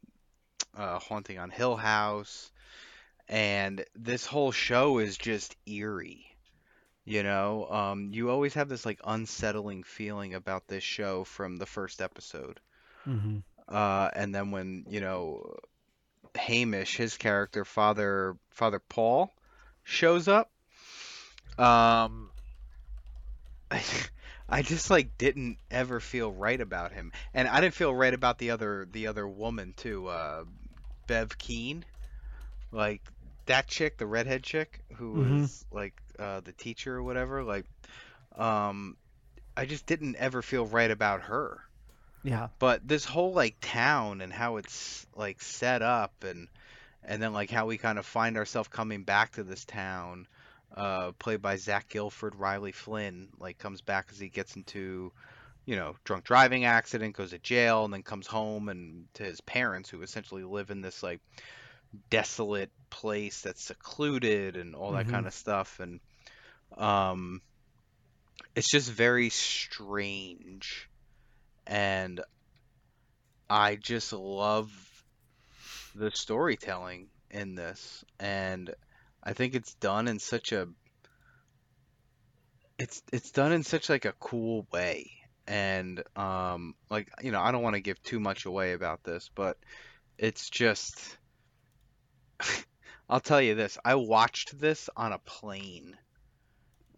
[0.78, 2.50] uh, Haunting on Hill House,
[3.28, 6.24] and this whole show is just eerie.
[7.04, 11.66] You know, um, you always have this like unsettling feeling about this show from the
[11.66, 12.60] first episode.
[13.06, 13.38] Mm-hmm.
[13.66, 15.56] Uh, and then when, you know,
[16.34, 19.32] Hamish, his character, Father Father Paul,
[19.84, 20.50] shows up,
[21.58, 22.30] um,
[23.70, 23.82] I,
[24.48, 28.38] I just like didn't ever feel right about him, and I didn't feel right about
[28.38, 30.44] the other the other woman too, uh,
[31.08, 31.86] Bev Keane,
[32.72, 33.02] like
[33.46, 35.50] that chick, the redhead chick who Mhm.
[35.52, 37.44] was like uh, the teacher or whatever.
[37.44, 37.66] Like,
[38.36, 38.96] um,
[39.56, 41.60] I just didn't ever feel right about her
[42.24, 42.48] Yeah.
[42.60, 46.48] but this whole like town and how it's like set up and
[47.04, 50.26] and then like how we kind of find ourselves coming back to this town
[50.76, 55.12] uh played by Zach Gilford Riley Flynn like comes back as he gets into
[55.68, 59.38] you know drunk driving accident goes to jail and then comes home and to his
[59.42, 61.20] parents who essentially live in this like
[62.08, 65.10] desolate place that's secluded and all that Mhm.
[65.10, 65.78] kind of stuff.
[65.78, 66.00] And
[66.78, 67.42] um
[68.56, 70.88] it's just very strange.
[71.66, 72.22] And
[73.50, 74.72] I just love
[75.94, 78.04] the storytelling in this.
[78.18, 78.74] And
[79.22, 80.66] I think it's done in such a
[82.78, 85.17] it's it's done in such like a cool way
[85.48, 89.30] and um like you know I don't want to give too much away about this
[89.34, 89.56] but
[90.18, 91.16] it's just
[93.08, 95.96] I'll tell you this I watched this on a plane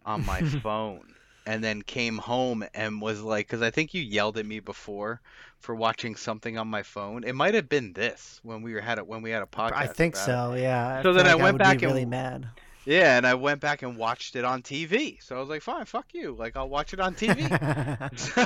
[0.05, 1.13] on my phone
[1.47, 5.21] and then came home and was like because I think you yelled at me before
[5.59, 8.97] for watching something on my phone it might have been this when we were had
[8.97, 10.25] it when we had a podcast I think about it.
[10.25, 10.53] so.
[10.61, 10.97] Yeah.
[10.97, 12.47] So feel then I like went would be back and- really mad.
[12.85, 15.19] Yeah, and I went back and watched it on TV.
[15.21, 16.33] So I was like, fine, fuck you.
[16.35, 17.53] Like, I'll watch it on TV.
[18.15, 18.41] so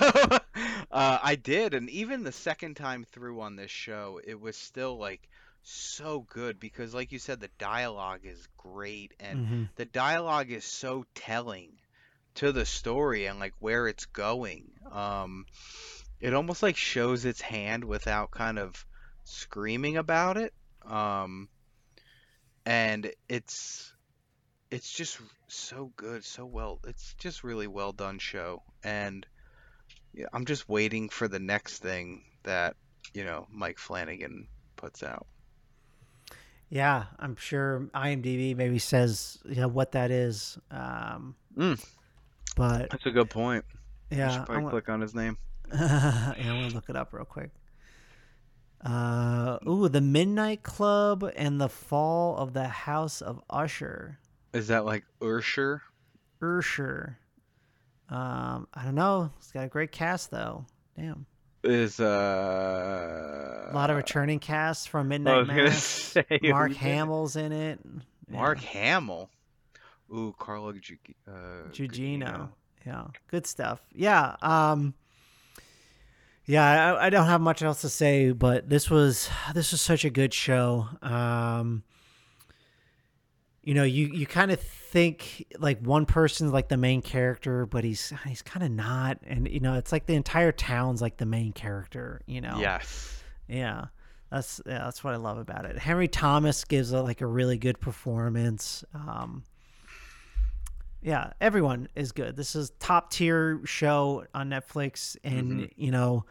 [0.91, 1.73] uh, I did.
[1.73, 5.27] And even the second time through on this show, it was still like
[5.63, 9.13] so good because, like you said, the dialogue is great.
[9.19, 9.69] And Mhm.
[9.75, 11.71] the dialogue is so telling
[12.35, 14.71] to the story and like where it's going.
[14.91, 15.45] Um,
[16.19, 18.85] it almost like shows its hand without kind of
[19.23, 20.53] screaming about it.
[20.85, 21.49] Um,
[22.65, 23.91] and it's
[24.71, 26.79] it's just so good, so well.
[26.87, 29.25] It's just really well done show, and
[30.13, 32.75] yeah, I'm just waiting for the next thing that
[33.13, 35.27] you know Mike Flanagan puts out.
[36.69, 40.57] Yeah, I'm sure IMDb maybe says you know what that is.
[40.71, 41.81] Um, Mm.
[42.55, 43.63] but That's a good point.
[44.11, 45.37] I Yeah, should I probably wa- click on his name.
[45.73, 47.51] yeah, I'm gonna look it up real quick.
[48.83, 54.19] Uh, ooh, the Midnight Club and the Fall of the House of Usher.
[54.55, 55.81] Is that like Ursher?
[56.41, 57.15] Ursher.
[58.09, 59.31] Um, I don't know.
[59.37, 60.65] It's got a great cast though.
[60.97, 61.25] Damn,
[61.63, 65.83] Is uh a lot of returning casts from Midnight Mass.
[65.83, 66.95] say, Mark who's in it?
[66.95, 67.79] Hamill's in it.
[68.29, 69.29] Mark Hamill.
[70.13, 72.49] Ooh, Carlo Gi- uh, Gugino.
[72.85, 73.81] Yeah, good stuff.
[73.93, 74.35] Yeah.
[74.41, 74.93] Um.
[76.45, 80.05] Yeah, I, I don't have much else to say, but this was this was such
[80.05, 80.87] a good show.
[81.01, 81.83] Um.
[83.65, 87.83] You know, you you kind of think like one person's like the main character, but
[87.83, 91.25] he's he's kind of not, and you know, it's like the entire town's like the
[91.25, 92.21] main character.
[92.27, 92.57] You know.
[92.59, 93.21] Yes.
[93.49, 93.85] Yeah.
[94.31, 95.77] That's yeah, that's what I love about it.
[95.77, 98.83] Henry Thomas gives a, like a really good performance.
[98.93, 99.43] Um,
[101.01, 102.35] yeah, everyone is good.
[102.35, 105.69] This is top tier show on Netflix, and Mhm.
[105.75, 106.25] you know,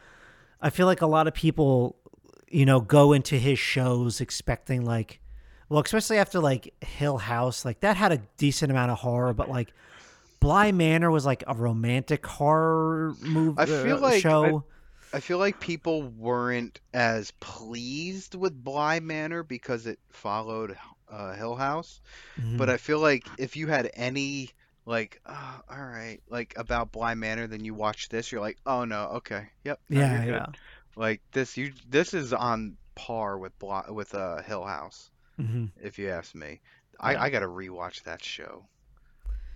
[0.61, 1.97] I feel like a lot of people,
[2.49, 5.21] you know, go into his shows expecting like,
[5.69, 9.49] well, especially after like Hill House, like that had a decent amount of horror, but
[9.49, 9.73] like
[10.41, 14.65] Bly Manor was like a romantic horror movie I feel uh, like show.
[15.13, 20.77] I, I feel like people weren't as pleased with Bly Manor because it followed
[21.09, 22.01] uh, Hill House,
[22.57, 22.71] but Mhm.
[22.71, 24.51] I feel like if you had any
[24.87, 28.85] like, oh, all right, like about Bly Manor, then you watch this, you're like, oh
[28.85, 30.47] no, okay, yep, no, Yeah, yeah.
[30.97, 35.71] Like this, you this is on par with Bly, with uh, Hill House, Mhm.
[35.83, 36.61] if you ask me.
[37.01, 37.23] I Yeah.
[37.23, 38.67] I gotta rewatch that show.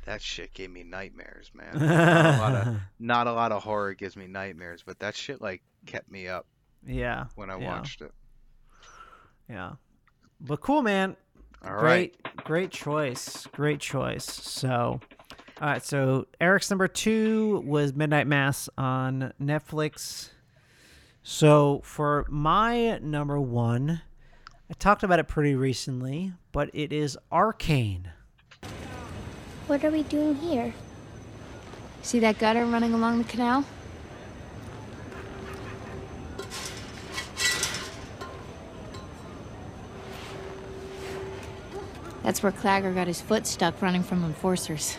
[0.04, 1.72] That shit gave me nightmares, man.
[1.78, 5.40] not, a lot of, not a lot of horror gives me nightmares, but that shit
[5.40, 6.46] like kept me up
[6.86, 7.26] Yeah.
[7.34, 7.66] when I yeah.
[7.68, 8.12] watched it.
[9.48, 9.72] Yeah.
[10.40, 11.16] But cool, man.
[11.64, 13.46] All great, great choice.
[13.52, 14.24] Great choice.
[14.24, 15.00] So,
[15.60, 15.82] all right.
[15.82, 20.30] So Eric's number two was Midnight Mass on Netflix.
[21.22, 24.02] So for my number one,
[24.70, 28.10] I talked about it pretty recently, but it is Arcane.
[29.66, 30.74] What are we doing here?
[32.02, 33.64] See that gutter running along the canal?
[42.22, 44.98] That's where Claggor got his foot stuck running from enforcers.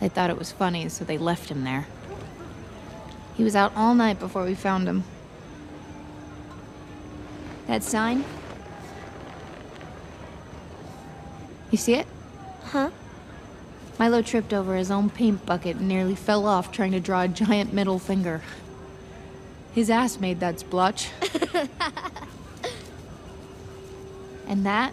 [0.00, 1.86] They thought it was funny, so they left him there.
[3.34, 5.04] He was out all night before we found him.
[7.68, 8.24] That sign?
[11.70, 12.06] You see it?
[12.64, 12.90] Huh?
[13.98, 17.28] Mylo tripped over his own paint bucket and nearly fell off trying to draw a
[17.28, 18.40] giant middle finger.
[19.72, 21.10] His ass made that splotch.
[24.48, 24.92] and that?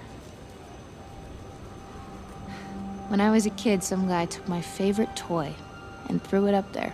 [3.07, 5.53] When I was a kid, some guy took my favorite toy
[6.09, 6.93] and threw it up there.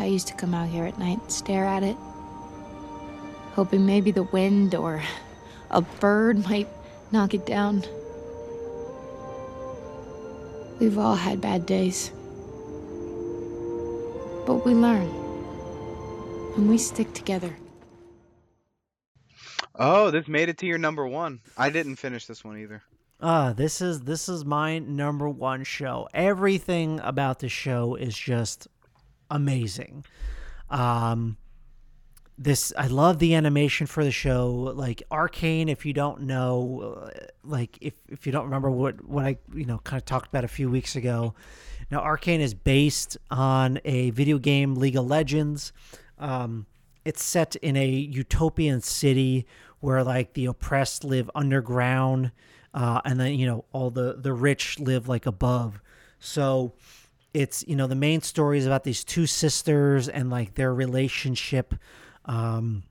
[0.00, 1.96] I used to come out here at night and stare at it,
[3.54, 5.02] hoping maybe the wind or
[5.70, 6.68] a bird might
[7.12, 7.84] knock it down.
[10.80, 12.10] We've all had bad days.
[14.46, 15.08] But we learn.
[16.56, 17.56] And we stick together.
[19.76, 21.40] Oh, this made it to your number one.
[21.56, 22.82] I didn't finish this one either.
[23.20, 26.08] Ah, this is this is my number one show.
[26.12, 28.68] Everything about the show is just
[29.30, 30.04] amazing.
[30.70, 31.38] Um
[32.36, 34.50] this I love the animation for the show.
[34.74, 39.24] Like Arcane, if you don't know, uh, like if if you don't remember what what
[39.24, 41.34] I you know kind of talked about a few weeks ago.
[41.90, 45.72] Now Arcane is based on a video game League of Legends.
[46.18, 46.66] Um
[47.04, 49.46] it's set in a utopian city
[49.80, 52.32] where like the oppressed live underground
[52.72, 55.80] uh, and then you know all the the rich live like above
[56.18, 56.72] so
[57.34, 61.74] it's you know the main story is about these two sisters and like their relationship
[62.26, 62.82] um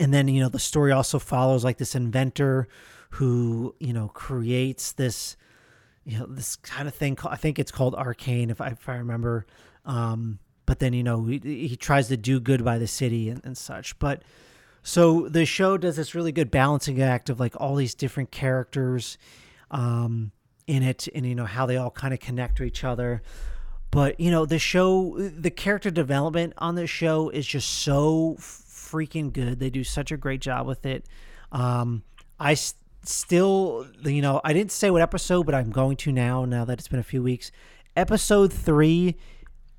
[0.00, 2.68] and then you know the story also follows like this inventor
[3.10, 5.36] who you know creates this
[6.04, 8.88] you know this kind of thing ca- i think it's called arcane if i, if
[8.88, 9.46] I remember.
[9.84, 13.40] Um but then you know he, he tries to do good by the city and,
[13.42, 13.98] and such.
[13.98, 14.22] But
[14.82, 19.16] so the show does this really good balancing act of like all these different characters
[19.70, 20.30] um
[20.66, 23.22] in it and you know how they all kind of connect to each other
[23.90, 29.32] but you know the show the character development on this show is just so freaking
[29.32, 29.58] good.
[29.60, 31.06] They do such a great job with it.
[31.52, 32.02] Um
[32.40, 32.74] i s-
[33.04, 36.78] still you know i didn't say what episode but i'm going to now now that
[36.78, 37.50] it's been a few weeks.
[37.96, 39.16] Episode three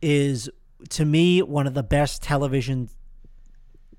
[0.02, 0.50] is
[0.90, 2.90] to me one of the best television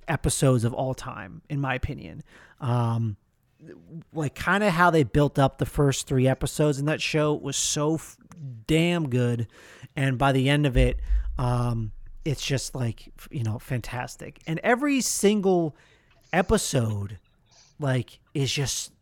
[0.09, 2.23] episodes of all time in my opinion.
[2.61, 3.17] Um
[4.13, 7.57] like kind of how they built up the first three episodes in that show was
[7.57, 8.17] so f-
[8.67, 9.47] damn good
[9.97, 10.99] and by the end of it
[11.39, 11.93] um
[12.25, 15.77] it's just like you know fantastic and every single
[16.33, 17.19] episode
[17.79, 18.93] like is just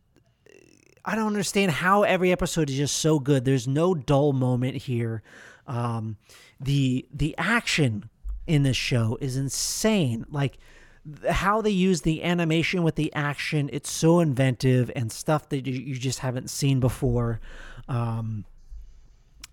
[1.04, 3.46] I don't understand how every episode is just so good.
[3.46, 5.22] There's no dull moment here.
[5.66, 6.18] Um,
[6.60, 8.10] the the action
[8.46, 10.26] in this show is insane.
[10.30, 10.58] Like
[11.28, 15.94] how they use the animation with the action, it's so inventive and stuff that you,
[15.94, 17.40] just haven't seen before.
[17.88, 18.44] Um,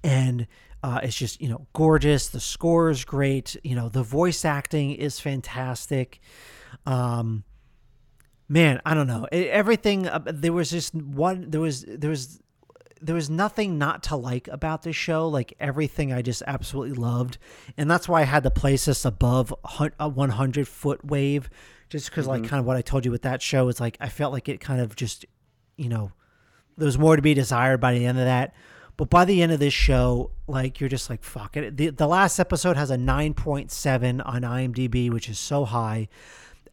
[0.03, 0.47] and
[0.84, 2.27] uh, it's just you know gorgeous.
[2.30, 3.55] The score is great.
[3.63, 6.19] You know the voice acting is fantastic.
[6.85, 7.43] Um,
[8.47, 9.27] man, I don't know.
[9.34, 11.49] E- Everything uh, there was just one.
[11.49, 12.39] There was there was
[13.06, 15.27] there was nothing not to like about this show.
[15.27, 17.38] Like everything, I just absolutely loved,
[17.77, 19.53] and that's why I had to place this above
[19.99, 21.49] a 100 foot wave,
[21.90, 22.48] just because like Mhm.
[22.48, 24.60] kind of what I told you with that show is like I felt like it
[24.60, 25.26] kind of just,
[25.77, 26.11] you know,
[26.77, 28.53] there was more to be desired by the end of that.
[28.98, 31.76] But by the end of this show, like you're just like fuck it.
[31.77, 36.07] The the last episode has a 9.7 on IMDb, which is so high.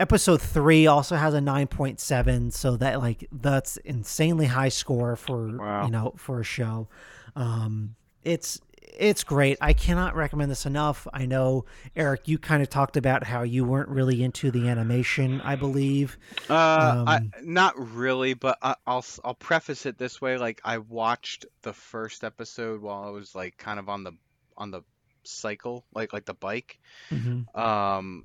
[0.02, 5.48] Episode 3 also has a 9.7, so that like that's insanely high score for,
[5.84, 6.88] you know, for a show.
[7.36, 8.60] Um it's
[8.98, 9.58] it's great.
[9.60, 11.06] I cannot recommend this enough.
[11.12, 11.64] I know
[11.94, 16.18] Eric, you kind of talked about how you weren't really into the animation, I believe.
[16.50, 20.36] Uh, I, Um, not really, but I, I'll I'll preface it this way.
[20.36, 24.12] Like I watched the first episode while I was like kind of on the
[24.56, 24.82] on the
[25.24, 26.78] cycle, like like the bike.
[27.10, 27.56] Mhm.
[27.56, 28.24] Um,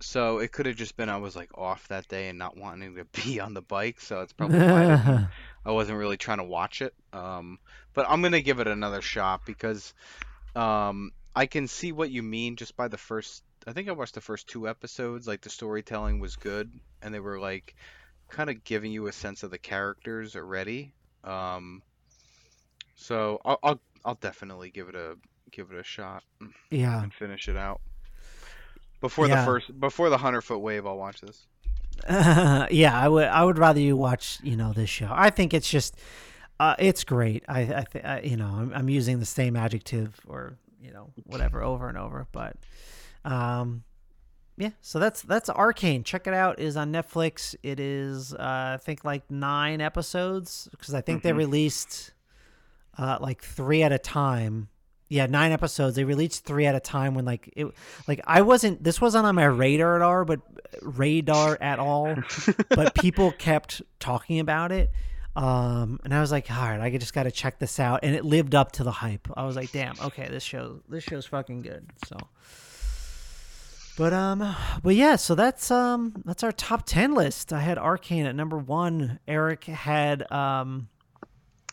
[0.00, 2.96] so it could have just been I was like off that day and not wanting
[2.96, 4.00] to be on the bike.
[4.00, 5.28] So it's probably why
[5.66, 6.94] I, wasn't really trying to watch it.
[7.12, 7.58] Um,
[7.94, 9.94] but I'm gonna give it another shot because
[10.56, 13.42] um, I can see what you mean just by the first.
[13.66, 15.28] I think I watched the first two episodes.
[15.28, 16.70] Like the storytelling was good,
[17.02, 17.74] and they were like
[18.28, 20.92] kind of giving you a sense of the characters already.
[21.24, 21.82] Um,
[22.96, 25.16] so I'll, I'll I'll definitely give it a
[25.50, 26.22] give it a shot.
[26.70, 27.02] Yeah.
[27.02, 27.80] and finish it out
[29.00, 29.40] before Yeah.
[29.40, 30.86] the first before the hundred foot wave.
[30.86, 31.46] I'll watch this.
[32.08, 33.26] yeah, I would.
[33.28, 35.08] I would rather you watch, you know, this show.
[35.10, 35.96] I think it's just,
[36.58, 37.44] uh, it's great.
[37.48, 41.10] I, I, th- I you know, I'm, I'm using the same adjective or you know
[41.26, 42.56] whatever over and over, but,
[43.24, 43.84] um,
[44.56, 44.70] yeah.
[44.80, 46.02] So that's that's Arcane.
[46.04, 46.58] Check it out.
[46.58, 47.54] It is on Netflix.
[47.62, 51.36] It is, uh, I think, like nine episodes because I think they Mhm.
[51.38, 52.12] released,
[52.96, 54.68] uh, like three at a time.
[55.10, 55.96] Yeah, nine episodes.
[55.96, 57.66] They released three at a time when like it
[58.06, 60.40] like I wasn't this wasn't on my radar at all, but
[60.82, 62.14] radar at all.
[62.68, 64.92] but people kept talking about it.
[65.34, 68.00] Um and I was like, all right, I just gotta check this out.
[68.04, 69.26] And it lived up to the hype.
[69.36, 71.90] I was like, damn, okay, this show this show's fucking good.
[72.06, 72.16] So
[73.98, 74.54] but um
[74.84, 77.52] but yeah, so that's um that's our top ten list.
[77.52, 79.18] I had Arcane at number one.
[79.26, 80.88] Eric had um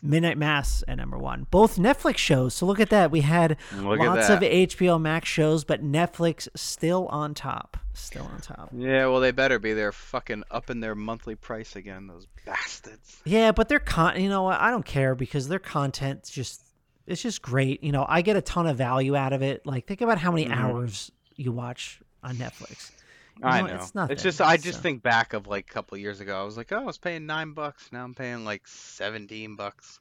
[0.02, 1.46] Midnight Mass at number one.
[1.50, 2.54] Both Netflix shows.
[2.54, 3.10] So look at that.
[3.10, 4.40] We had Look lots of.
[4.40, 7.76] HBO Max shows, but Netflix still on top.
[7.94, 8.70] Still on top.
[8.72, 9.72] Yeah, well, they better be.
[9.72, 12.06] They're fucking upping their monthly price again.
[12.06, 13.20] Those bastards.
[13.24, 16.62] Yeah, but their con you know what, I don't care because their content's just
[17.06, 17.82] it's just great.
[17.82, 19.66] You know, I get a ton of value out of it.
[19.66, 20.56] Like think about how many Mhm.
[20.56, 22.92] hours you watch on Netflix.
[23.40, 23.74] You I know.
[23.76, 24.16] It's nothing.
[24.16, 26.40] just I just so- think back of like a couple of years ago.
[26.40, 27.90] I was like, oh, I was paying nine bucks.
[27.92, 30.00] Now I'm paying like seventeen bucks.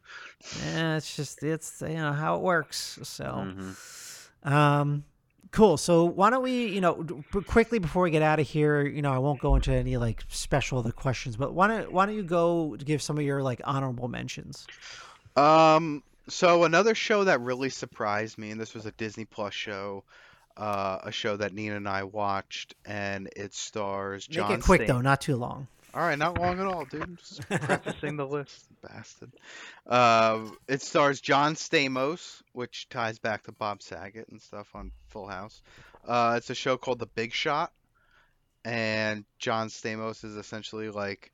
[0.73, 2.99] Yeah, it's just it's you know how it works.
[3.03, 4.53] So, Mm-hmm.
[4.53, 5.03] um,
[5.51, 5.77] cool.
[5.77, 7.05] So why don't we you know
[7.45, 8.85] quickly before we get out of here?
[8.85, 12.05] You know, I won't go into any like special other questions, but why don't why
[12.05, 14.65] don't you go give some of your like honorable mentions?
[15.35, 20.03] Um, so another show that really surprised me, and this was a Disney Plus show,
[20.57, 24.49] uh, a show that Nina and I watched, and it stars John.
[24.49, 25.67] Make it quick Stam- though, not too long.
[25.93, 27.17] All right, not long at all, dude.
[27.17, 29.31] Just prefacing the list, bastard.
[29.85, 35.27] Uh, it stars John Stamos, which ties back to Bob Saget and stuff on Full
[35.27, 35.61] House.
[36.05, 37.71] Uh, it's a show called The Big Shot,
[38.65, 41.31] and John Stamos is essentially like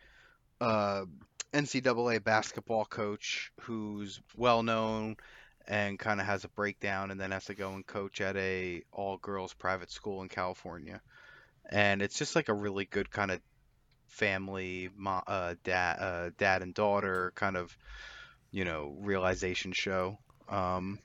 [0.62, 1.06] uh,
[1.54, 5.18] NCAA basketball coach who's well known
[5.68, 8.84] and kind of has a breakdown, and then has to go and coach at a
[8.92, 11.02] all girls private school in California.
[11.70, 13.40] And it's just like a really good kind of
[14.08, 17.76] family, uh, dad, uh, dad and daughter kind of,
[18.52, 20.20] you know, realization show.
[20.50, 21.00] Um,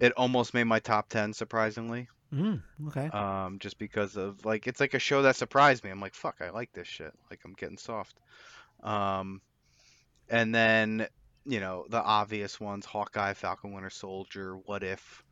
[0.00, 2.08] it almost made my top ten, surprisingly.
[2.32, 3.08] Mm, okay.
[3.08, 5.90] Um, just because of like it's like a show that surprised me.
[5.90, 7.12] I'm like, fuck, I like this shit.
[7.30, 8.18] Like I'm getting soft.
[8.82, 9.40] Um,
[10.28, 11.06] and then
[11.46, 15.24] you know the obvious ones: Hawkeye, Falcon Winter Soldier, What If,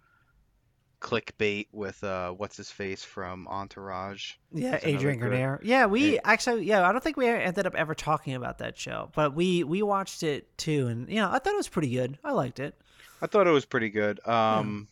[1.04, 4.34] clickbait with uh, what's his face from Entourage.
[4.52, 5.60] Yeah, Adrian Grenier.
[5.62, 9.10] Yeah, we actually, yeah, I don't think we ended up ever talking about that show,
[9.14, 12.18] but we we watched it too, and you know, I thought it was pretty good.
[12.24, 12.74] I liked it.
[13.20, 14.26] I thought it was pretty good.
[14.26, 14.88] Um,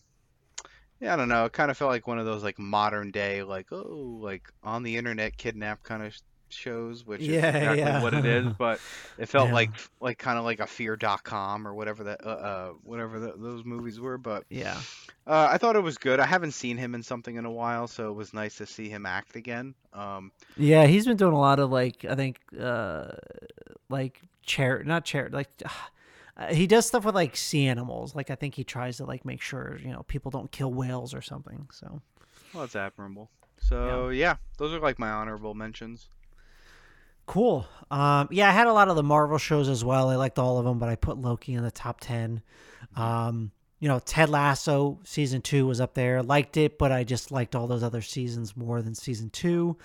[1.01, 1.47] yeah, I don't know.
[1.47, 4.83] It kind of felt like one of those like modern day, like oh, like on
[4.83, 6.15] the internet kidnap kind of
[6.53, 8.01] shows, which Yeah, is exactly yeah.
[8.03, 8.53] what it is.
[8.59, 8.81] But
[9.19, 9.53] it felt Yeah.
[9.53, 9.71] like
[10.01, 14.01] like kind of like a Fear.com or whatever that uh, uh whatever the, those movies
[14.01, 14.19] were.
[14.19, 14.83] But Yeah.
[15.27, 16.21] uh, I thought it was good.
[16.21, 18.89] I haven't seen him in something in a while, so it was nice to see
[18.89, 19.75] him act again.
[19.93, 23.13] Um, Yeah, he's been doing a lot of like I think uh
[23.89, 25.49] like chair not chair like
[26.37, 28.15] uh, he does stuff with like sea animals.
[28.15, 31.15] Like I think he tries to like make sure, you know, people don't kill whales
[31.15, 31.69] or something.
[31.73, 32.01] So
[32.53, 33.31] well, it's admirable.
[33.59, 36.09] So yeah, those are like my honorable mentions.
[37.33, 37.67] Cool.
[37.91, 40.11] Um, yeah, I had a lot of the Marvel shows as well.
[40.11, 42.43] I liked all of them, but I put Loki in the top 10.
[42.95, 46.23] Um, you know, Ted Lasso season two was up there.
[46.23, 49.79] Liked it, but I just liked all those other seasons more than season two.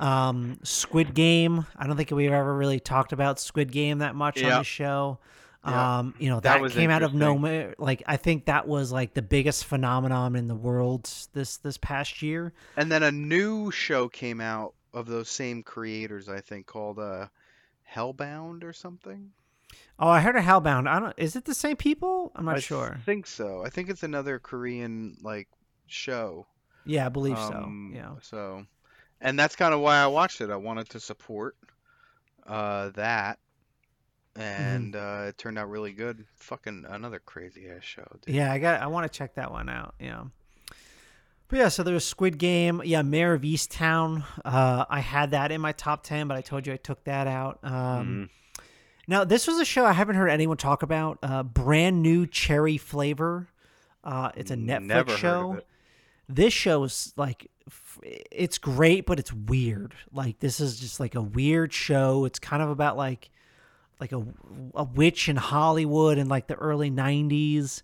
[0.00, 1.64] Um, Squid Game.
[1.78, 5.18] I don't think we've ever really talked about Squid Game that much on the show.
[5.66, 6.00] Yeah.
[6.00, 7.74] Um, you know, That that, came out of nowhere.
[7.78, 12.20] Like, I think that was like the biggest phenomenon in the world this this past
[12.20, 12.52] year.
[12.76, 17.26] And then a new show came out of those same creators, I think, called uh,
[17.94, 19.30] Hellbound or something.
[19.98, 20.86] Oh, I heard of Hellbound.
[20.88, 21.14] I don't.
[21.16, 22.32] Is it the same people?
[22.36, 22.96] I'm not I sure.
[22.98, 23.64] I think so.
[23.64, 25.48] I think it's another Korean like
[25.86, 26.46] show.
[26.84, 27.96] Yeah, I believe Um, so.
[27.96, 28.10] Yeah.
[28.22, 28.66] So,
[29.20, 30.50] and that's kind of why I watched it.
[30.50, 31.56] I wanted to support
[32.46, 33.38] uh, that,
[34.34, 34.42] Mm-hmm.
[34.42, 36.24] and uh, it turned out really good.
[36.36, 38.06] Fucking another crazy ass show.
[38.24, 38.34] Dude.
[38.34, 38.80] Yeah, I got.
[38.80, 39.94] I want to check that one out.
[40.00, 40.24] Yeah.
[41.52, 42.80] But yeah, so there's Squid Game.
[42.82, 44.24] Yeah, Mare of Easttown.
[44.42, 47.26] Uh, I had that in my top ten, but I told you I took that
[47.26, 47.58] out.
[47.62, 48.62] Um, Mm-hmm.
[49.06, 51.18] Now this was a show I haven't heard anyone talk about.
[51.22, 53.48] Uh, brand new cherry flavor.
[54.02, 55.60] Uh, it's a Netflix Never show.
[56.26, 57.50] This show is like,
[58.02, 59.94] it's great, but it's weird.
[60.10, 62.24] Like this is just like a weird show.
[62.24, 63.28] It's kind of about like
[64.00, 64.24] like a,
[64.74, 67.82] a witch in Hollywood in like the early 90s.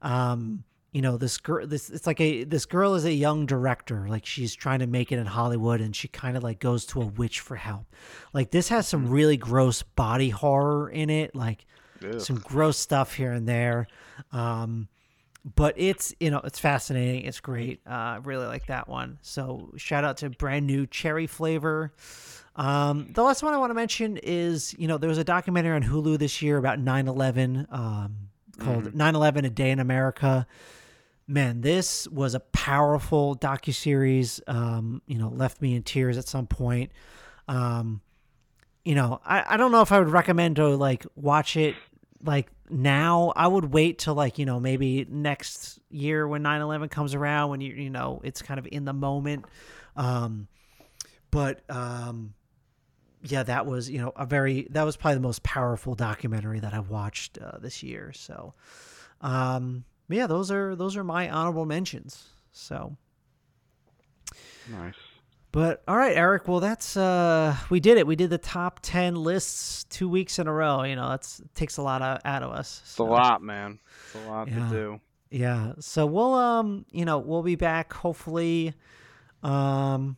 [0.00, 4.06] Um, you know, this girl, this, it's like a, this girl is a young director.
[4.08, 7.00] Like she's trying to make it in Hollywood and she kind of like goes to
[7.02, 7.86] a witch for help.
[8.32, 11.34] Like this has some really gross body horror in it.
[11.34, 11.64] Like
[12.04, 12.20] Ugh.
[12.20, 13.86] some gross stuff here and there.
[14.32, 14.88] Um,
[15.56, 19.72] but it's you know it's fascinating it's great uh I really like that one so
[19.78, 21.94] shout out to brand new cherry flavor
[22.56, 25.74] um the last one i want to mention is you know there was a documentary
[25.74, 28.16] on hulu this year about 9-11 um
[28.58, 29.14] called Mhm.
[29.14, 30.46] 9-11 a day in america
[31.30, 36.46] man this was a powerful docu-series um you know left me in tears at some
[36.46, 36.90] point.
[37.48, 38.00] Um
[38.84, 41.74] you know i, I don't know if i would recommend to like watch it
[42.22, 43.32] like now.
[43.34, 47.60] I would wait till like you know maybe next year when 9-11 comes around when
[47.60, 49.44] you you know it's kind of in the moment.
[49.96, 50.48] Um
[51.30, 52.34] but um
[53.22, 56.74] yeah that was you know a very that was probably the most powerful documentary that
[56.74, 58.12] I've watched uh, this year.
[58.12, 58.54] So
[59.20, 62.94] um but yeah those are those are my honorable mentions so
[64.70, 64.94] Nice.
[65.52, 66.46] but all right, Eric.
[66.46, 68.06] Well, that's uh, we did it.
[68.06, 70.84] We did the top ten lists two weeks in a row.
[70.84, 72.80] You know, that's takes a lot of, out of us.
[72.84, 73.78] It's a lot, man.
[74.04, 74.54] It's a lot Yeah.
[74.56, 75.00] to do.
[75.30, 75.72] Yeah.
[75.80, 78.74] So we'll um, you know, we'll be back hopefully.
[79.42, 80.16] Um,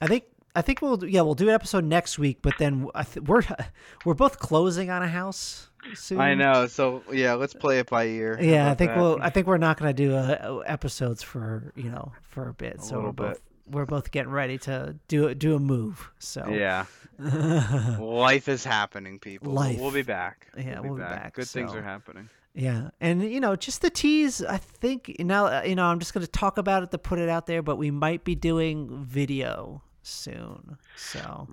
[0.00, 2.38] I think I think we'll yeah we'll do an episode next week.
[2.40, 3.42] But then I th- we're
[4.06, 6.20] we're both closing on a house soon.
[6.20, 6.66] I know.
[6.66, 8.38] So yeah, let's play it by ear.
[8.40, 8.98] Yeah, I think that?
[8.98, 9.18] we'll.
[9.20, 12.76] I think we're not going to do uh, episodes for you know for a bit.
[12.78, 13.40] A so we're little both
[13.70, 16.10] we're both getting ready to do do a move.
[16.18, 16.86] So Yeah.
[17.98, 19.52] Life is happening, people.
[19.54, 20.48] We'll- We'll be back.
[20.56, 22.28] Yeah, we'll be back, Good things are happening.
[22.54, 24.42] Yeah, and you know, just the tease.
[24.42, 27.18] I think now, uh, you know, I'm just going to talk about it to put
[27.20, 30.76] it out there, but we might be doing video soon.
[30.96, 31.46] So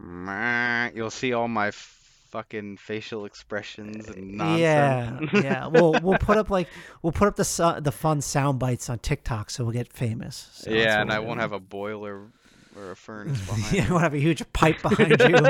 [0.96, 1.72] You'll see all my
[2.38, 5.32] fucking facial expressions and yeah, nonsense.
[5.34, 5.66] yeah, yeah.
[5.68, 6.68] we'll we'll put up like
[7.02, 10.50] we'll put up the su- the fun sound bites on TikTok, so we'll get famous.
[10.54, 11.40] So yeah, and I won't doing.
[11.40, 12.28] have a boiler
[12.76, 13.90] or a furnace behind yeah, me.
[13.90, 15.36] we'll have a huge pipe behind you.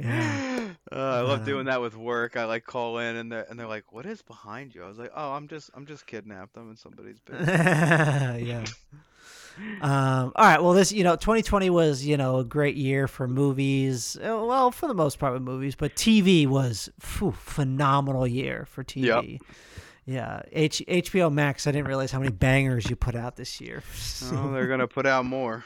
[0.00, 0.68] yeah.
[0.90, 2.36] Uh, I love Um, doing that with work.
[2.36, 4.98] I like call in and they're and they're like, "What is behind you?" I was
[4.98, 6.56] like, "Oh, I'm just I'm just kidnapped.
[6.56, 7.46] I'm in somebody's bed."
[8.44, 8.64] yeah.
[9.80, 10.62] Um, all right.
[10.62, 14.16] Well, this, you know, 2020 was, you know, a great year for movies.
[14.16, 18.82] Uh, Well, for the most part with movies, but TV was phew, phenomenal year for
[18.82, 19.38] TV.
[20.06, 20.42] Yeah.
[20.52, 23.82] H- HBO Max, I didn't realize how many bangers you put out this year.
[24.32, 25.64] oh, they're gonna put out more.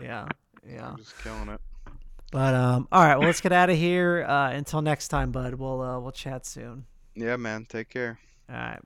[0.00, 0.26] Yeah.
[0.68, 0.90] Yeah.
[0.90, 1.60] I'm just killing it.
[2.32, 3.16] But um, all right.
[3.16, 4.24] Well, let's get out of here.
[4.28, 5.54] Uh, until next time, bud.
[5.54, 6.84] We'll uh, we'll chat soon.
[7.14, 7.64] Yeah, man.
[7.68, 8.18] Take care.
[8.48, 8.78] All right.